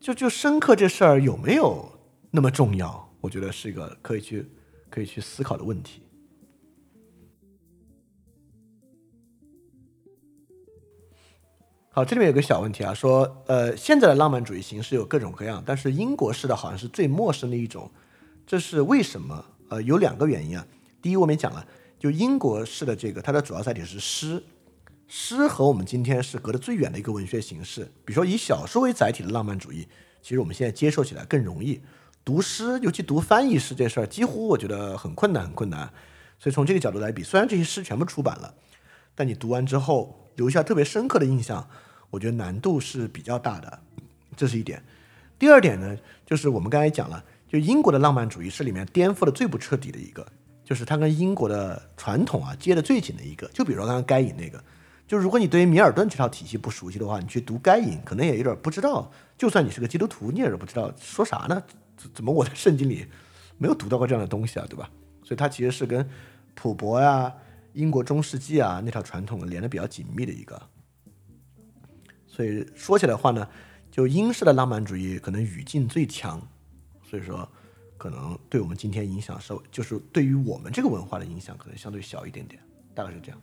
[0.00, 1.92] 就就深刻这事儿有没有
[2.30, 3.10] 那么重要？
[3.22, 4.46] 我觉得是一个可以去
[4.90, 6.02] 可以去思考的问题。
[11.96, 17.88] 好，这里面有个小问题啊，说呃，现在的浪漫主义形式有各种各样，但是英国式的好像是最陌生的一种，
[18.44, 19.44] 这是为什么？
[19.68, 20.66] 呃，有两个原因啊。
[21.00, 21.64] 第一，我们也讲了，
[21.96, 24.42] 就英国式的这个，它的主要载体是诗，
[25.06, 27.84] 诗和我们今天是隔得最远的一个文学形式。
[28.04, 29.86] 比如说以小说为载体的浪漫主义，
[30.20, 31.80] 其实我们现在接受起来更容易。
[32.24, 35.88] 读诗，尤其读翻译诗这事儿，几乎我觉得很困难，很困难。
[36.40, 38.52] 所以从这个角度来比，虽然这些诗全部出版了，
[39.14, 40.18] 但你读完之后。
[40.36, 41.68] 留下特别深刻的印象，
[42.14, 43.78] 我觉得难度是比较大的，
[44.36, 44.80] 这是一点。
[45.36, 50.24] 第二点呢，就是我们刚才讲了，就英国的浪漫主义是里面颠覆的最不彻底的一个，
[50.64, 53.48] 就是它跟英国的传统啊接的最紧的一个。
[53.48, 54.62] 就比如刚刚该隐那个，
[55.08, 59.10] 就如果你对于米尔顿这套体系不熟悉的话，你去读该隐，可能也有点不知道。
[59.36, 61.60] 就算你是个基督徒，你也是不知道说啥呢？
[62.14, 63.04] 怎么我在圣经里
[63.58, 64.88] 没有读到过这样的东西啊，对吧？
[65.24, 66.08] 所以它其实是跟
[66.54, 67.32] 普伯呀。
[67.72, 70.62] 英国中世纪啊，那套传统连的比较紧密的一个，
[72.34, 73.48] 所以说起来话呢，
[73.92, 76.42] 就英式的浪漫主义可能语境最强，
[77.08, 77.48] 所以说
[77.96, 82.60] 可能对我们今天影响稍就是对于我们这个文化的影响可能相对小一点点，
[82.92, 83.40] 大概是这样。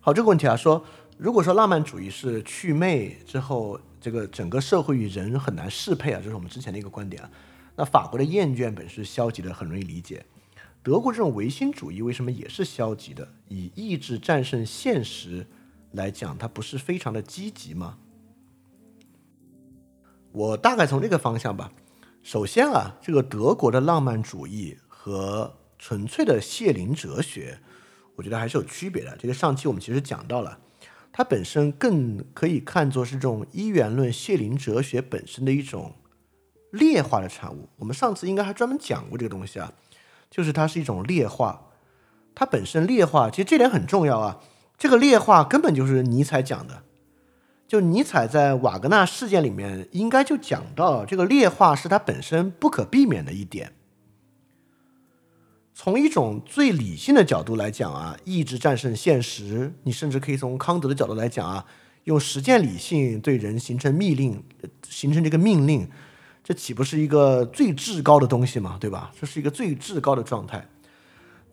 [0.00, 0.82] 好，这个问题啊，说
[1.18, 7.30] 如果说浪漫主义是祛魅之后，这个整个社会与人很难适配啊，这是我们之前的一个观点啊。
[7.76, 10.24] 那法国的厌倦本是消极的，很容易理解。
[10.82, 13.28] 德国这种唯心主义为什么也是消极的？
[13.48, 15.46] 以意志战胜现实
[15.92, 17.98] 来讲，它不是非常的积极吗？
[20.32, 21.72] 我大概从这个方向吧。
[22.22, 27.58] 首先啊，这个德国的浪漫主义和纯粹的谢林哲学，
[28.16, 29.16] 我觉得还是有区别的。
[29.18, 30.58] 这个上期我们其实讲到了，
[31.12, 35.94] 它本身更可以看作是这种一元论谢林哲学本身的一种。
[36.72, 39.72] 劣化的产物，我们上次应该还专门讲过这个东西啊，
[40.30, 41.66] 就是它是一种劣化，
[42.34, 44.40] 它本身劣化，其实这点很重要啊。
[44.78, 46.84] 这个劣化根本就是尼采讲的，
[47.68, 53.72] 就尼采在瓦格纳事件里面应该就讲到，这个劣化是它本身不可避免的一点。
[55.74, 61.66] 从一种最理性的角度来讲啊，意志战胜现实，你甚至可以从康德的角度来讲啊，
[62.04, 64.44] 用实践理性对人形成命令，
[64.88, 65.90] 形成这个命令。
[66.50, 68.76] 这岂不是一个最至高的东西嘛？
[68.80, 69.12] 对吧？
[69.20, 70.66] 这是一个最至高的状态。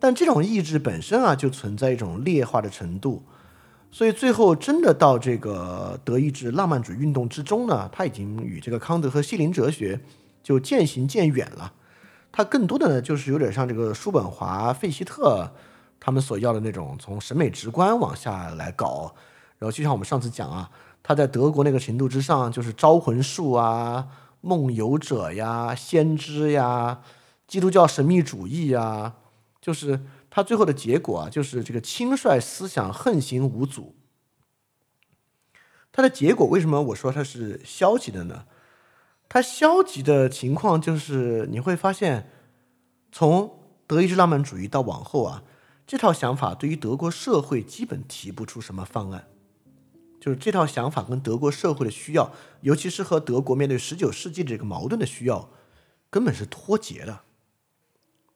[0.00, 3.22] 但这种意志本身啊，就存在一种劣化的程度。
[3.92, 10.00] 所以最后真的到这个德意志浪漫主义运动之中呢，它已经与这个康德和西林哲学
[10.42, 11.72] 就渐行渐远了。
[12.32, 15.48] 它更多的呢，就是有点像这个叔本华、费希特
[16.00, 19.14] 他们所要的那种从审美直观往下来搞。
[19.60, 20.68] 然后就像我们上次讲啊，
[21.04, 24.04] 他在德国那个程度之上，就是招魂术啊。
[24.40, 27.02] 梦游者呀，先知呀，
[27.46, 29.16] 基督教神秘主义呀，
[29.60, 33.94] 就是他最后的结果啊，就是这个轻率思想横行无阻。
[35.90, 38.44] 它的结果为什么我说它是消极的呢？
[39.28, 42.30] 它消极的情况就是你会发现，
[43.10, 45.42] 从德意志浪漫主义到往后啊，
[45.86, 49.26] 这套想法对于德国社会基本提不出什么方案。
[50.28, 55.48] 就是这套想法跟德国社会的需要，尤其是和德国面对十九世纪的这个矛盾的需要，
[56.10, 57.20] 根本是脱节的。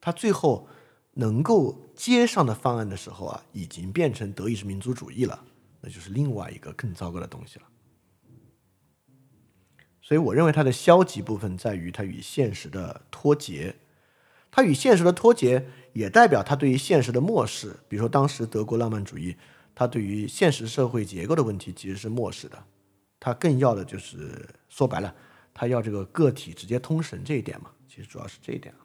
[0.01, 0.69] 他最后
[1.13, 5.45] 能够接上的方案的时候啊，已经变成德意志民族主义了，
[5.83, 7.67] 那就是另外一个更糟糕的东西了。
[10.01, 13.77] 所以，我认为它的消极部分在于它与现实的脱节，
[14.51, 17.81] 它与现实的脱节也代表它对于现实的漠视。
[17.87, 19.37] 比如说，当时德国浪漫主义。
[19.75, 22.63] 他对于现实社会结构的问题其实是漠视的，
[23.19, 25.15] 他更要的就是说白了，
[25.55, 28.81] 他要这个个体直接通神这一点嘛，其实主要是这一点啊。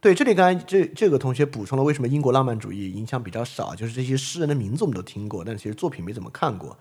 [0.00, 6.78] 对，这里刚才这这个同学补充了为什么英国浪漫主义影响比较少，就是这些诗人的名字我们都听过，但其实作品没怎么看过，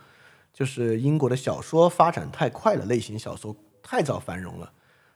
[0.53, 3.53] 就是英国的小说发展太快了，类型小说
[3.83, 4.71] 太早繁荣了，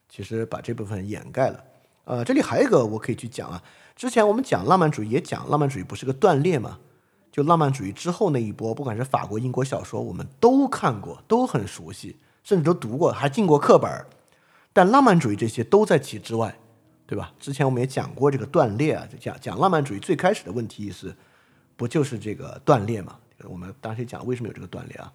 [0.09, 1.63] 其实把这部分掩盖了。
[2.05, 3.63] 呃，这里还有一个我可以去讲啊。
[3.95, 6.79] 之前我们讲浪漫主义，也讲浪漫主义不是个断裂吗？
[7.31, 14.07] 就浪漫主义之后那一波，不管是法国、英国小说，我们都看过，都很熟悉，甚至都读过，还进过课本儿。
[14.71, 16.55] 但浪漫主义这些都在其之外，
[17.05, 17.33] 对吧？
[17.39, 21.15] 之前我们也讲过这个断裂啊，就讲讲浪漫主义最开始的问题意识，
[21.75, 23.17] 不就是这个断裂吗？
[23.45, 25.11] 我们当时讲为什么有这个断裂啊？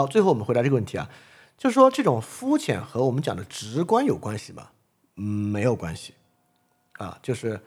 [0.00, 1.10] 好，最后我们回答这个问题啊。
[1.58, 4.68] 就是说，这种肤浅和我们讲的直观有关系吗？
[5.16, 6.14] 嗯，没有关系，
[6.94, 7.60] 啊，就是，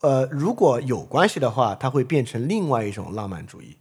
[0.00, 3.76] 呃，如果有关系的话，它会变成另外一种浪漫主义，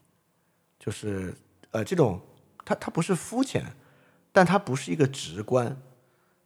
[0.80, 1.36] 就是，
[1.70, 2.20] 呃，这种
[2.66, 3.64] 它它不是肤浅，
[4.32, 5.80] 但它不是一个直观，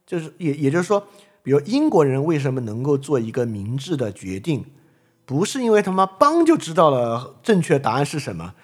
[0.04, 1.08] 就是也也就是说，
[1.42, 4.66] 比如英国人为什么能够做一个明智的决定，
[5.24, 8.54] 不是因为他妈邦就知道了正确答案是什么，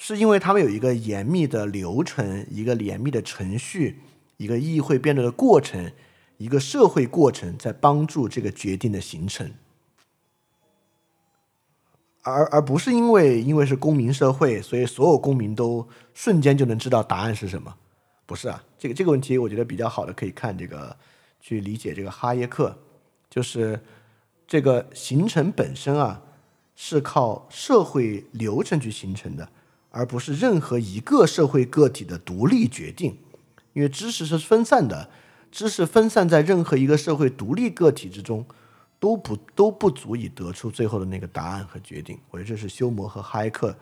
[0.00, 3.98] 是因为他们有一个严密的流程，一个严密的程序，
[4.36, 5.92] 一个议会辩论的过程，
[6.36, 9.52] 一个社会过程在帮助这个决定的形成。
[12.22, 17.74] 而而不是因为因为是公民社会，所以所有公民都瞬间就能知道答案是什么？
[18.24, 20.96] 不是啊，这个这个问题我觉得比较好的可以看这个
[21.40, 22.76] 去理解这个哈耶克，
[23.28, 23.80] 就是
[24.46, 26.22] 这个形成本身啊
[26.76, 29.50] 是靠社会流程去形成的，
[29.98, 33.18] 而不是任何一个社会个体的独立决定，
[33.72, 35.10] 因为知识是分散的，
[35.50, 38.46] 知识分散在任何一个社会独立个体之中。
[39.00, 43.72] 都不都不足以得出最后的那个答案和决定，我觉得这是修谟和哈耶克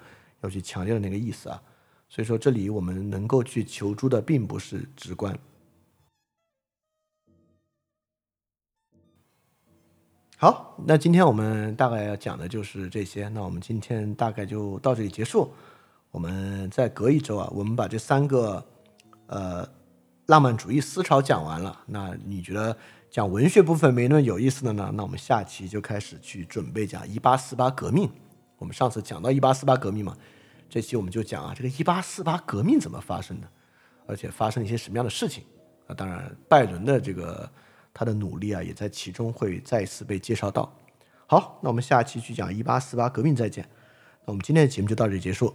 [0.42, 1.62] 要去强调的那个意思啊。
[2.06, 5.34] 所以说，这里我们能够去求助的并不是直观。
[10.36, 13.26] 好，那今天我们大概要讲的就是这些。
[13.28, 15.50] 那我们今天大概就到这里结束。
[16.16, 18.64] 我们再隔一周啊，我们把这三个
[19.26, 19.68] 呃
[20.28, 21.78] 浪漫主义思潮讲完了。
[21.84, 22.74] 那你觉得？
[23.10, 28.10] 讲文学部分没那么有意思的呢，那我们下期就开始去准备讲一八四八革命。
[28.56, 30.16] 我们上次讲到一八四八革命嘛，
[30.70, 33.46] 这期我们就讲啊，这个一八四八革命怎么发生的，
[34.06, 35.44] 而且发生了一些什么样的事情
[35.86, 35.94] 啊？
[35.94, 37.48] 当然，拜伦的这个
[37.92, 40.70] 他的努力啊，也在其中会再次被介绍到。
[41.26, 43.66] 好，那我们下期去讲一八四八革命再见。
[44.24, 45.54] 那我们今天的节目就到这里结束，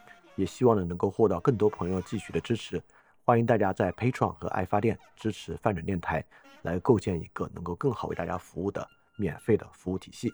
[0.35, 2.81] 也希望呢能够获得更多朋友继续的支持。
[3.23, 6.23] 欢迎大家在 Patreon 和爱发电支持泛转电台，
[6.63, 10.33] 来构建一个能够更好为大家服务的免费的服务体系。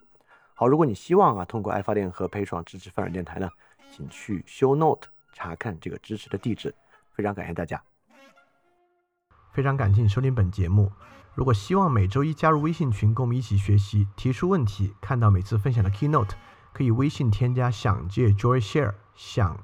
[0.54, 3.50] 好，如果你希望啊通过爱发电和 Patreon 支持泛转电台呢，
[3.92, 6.74] 请去 Show Note 查看这个支持的地址。
[7.12, 7.84] 非常感谢大家，
[9.52, 10.92] 非常感谢你收听本节目。
[11.36, 16.32] 如果希望每周一加入微信群，跟我们一起学习、提出问题、看到每次分享的 Keynote，
[16.74, 19.64] 可以微信添加想借 Joy Share，想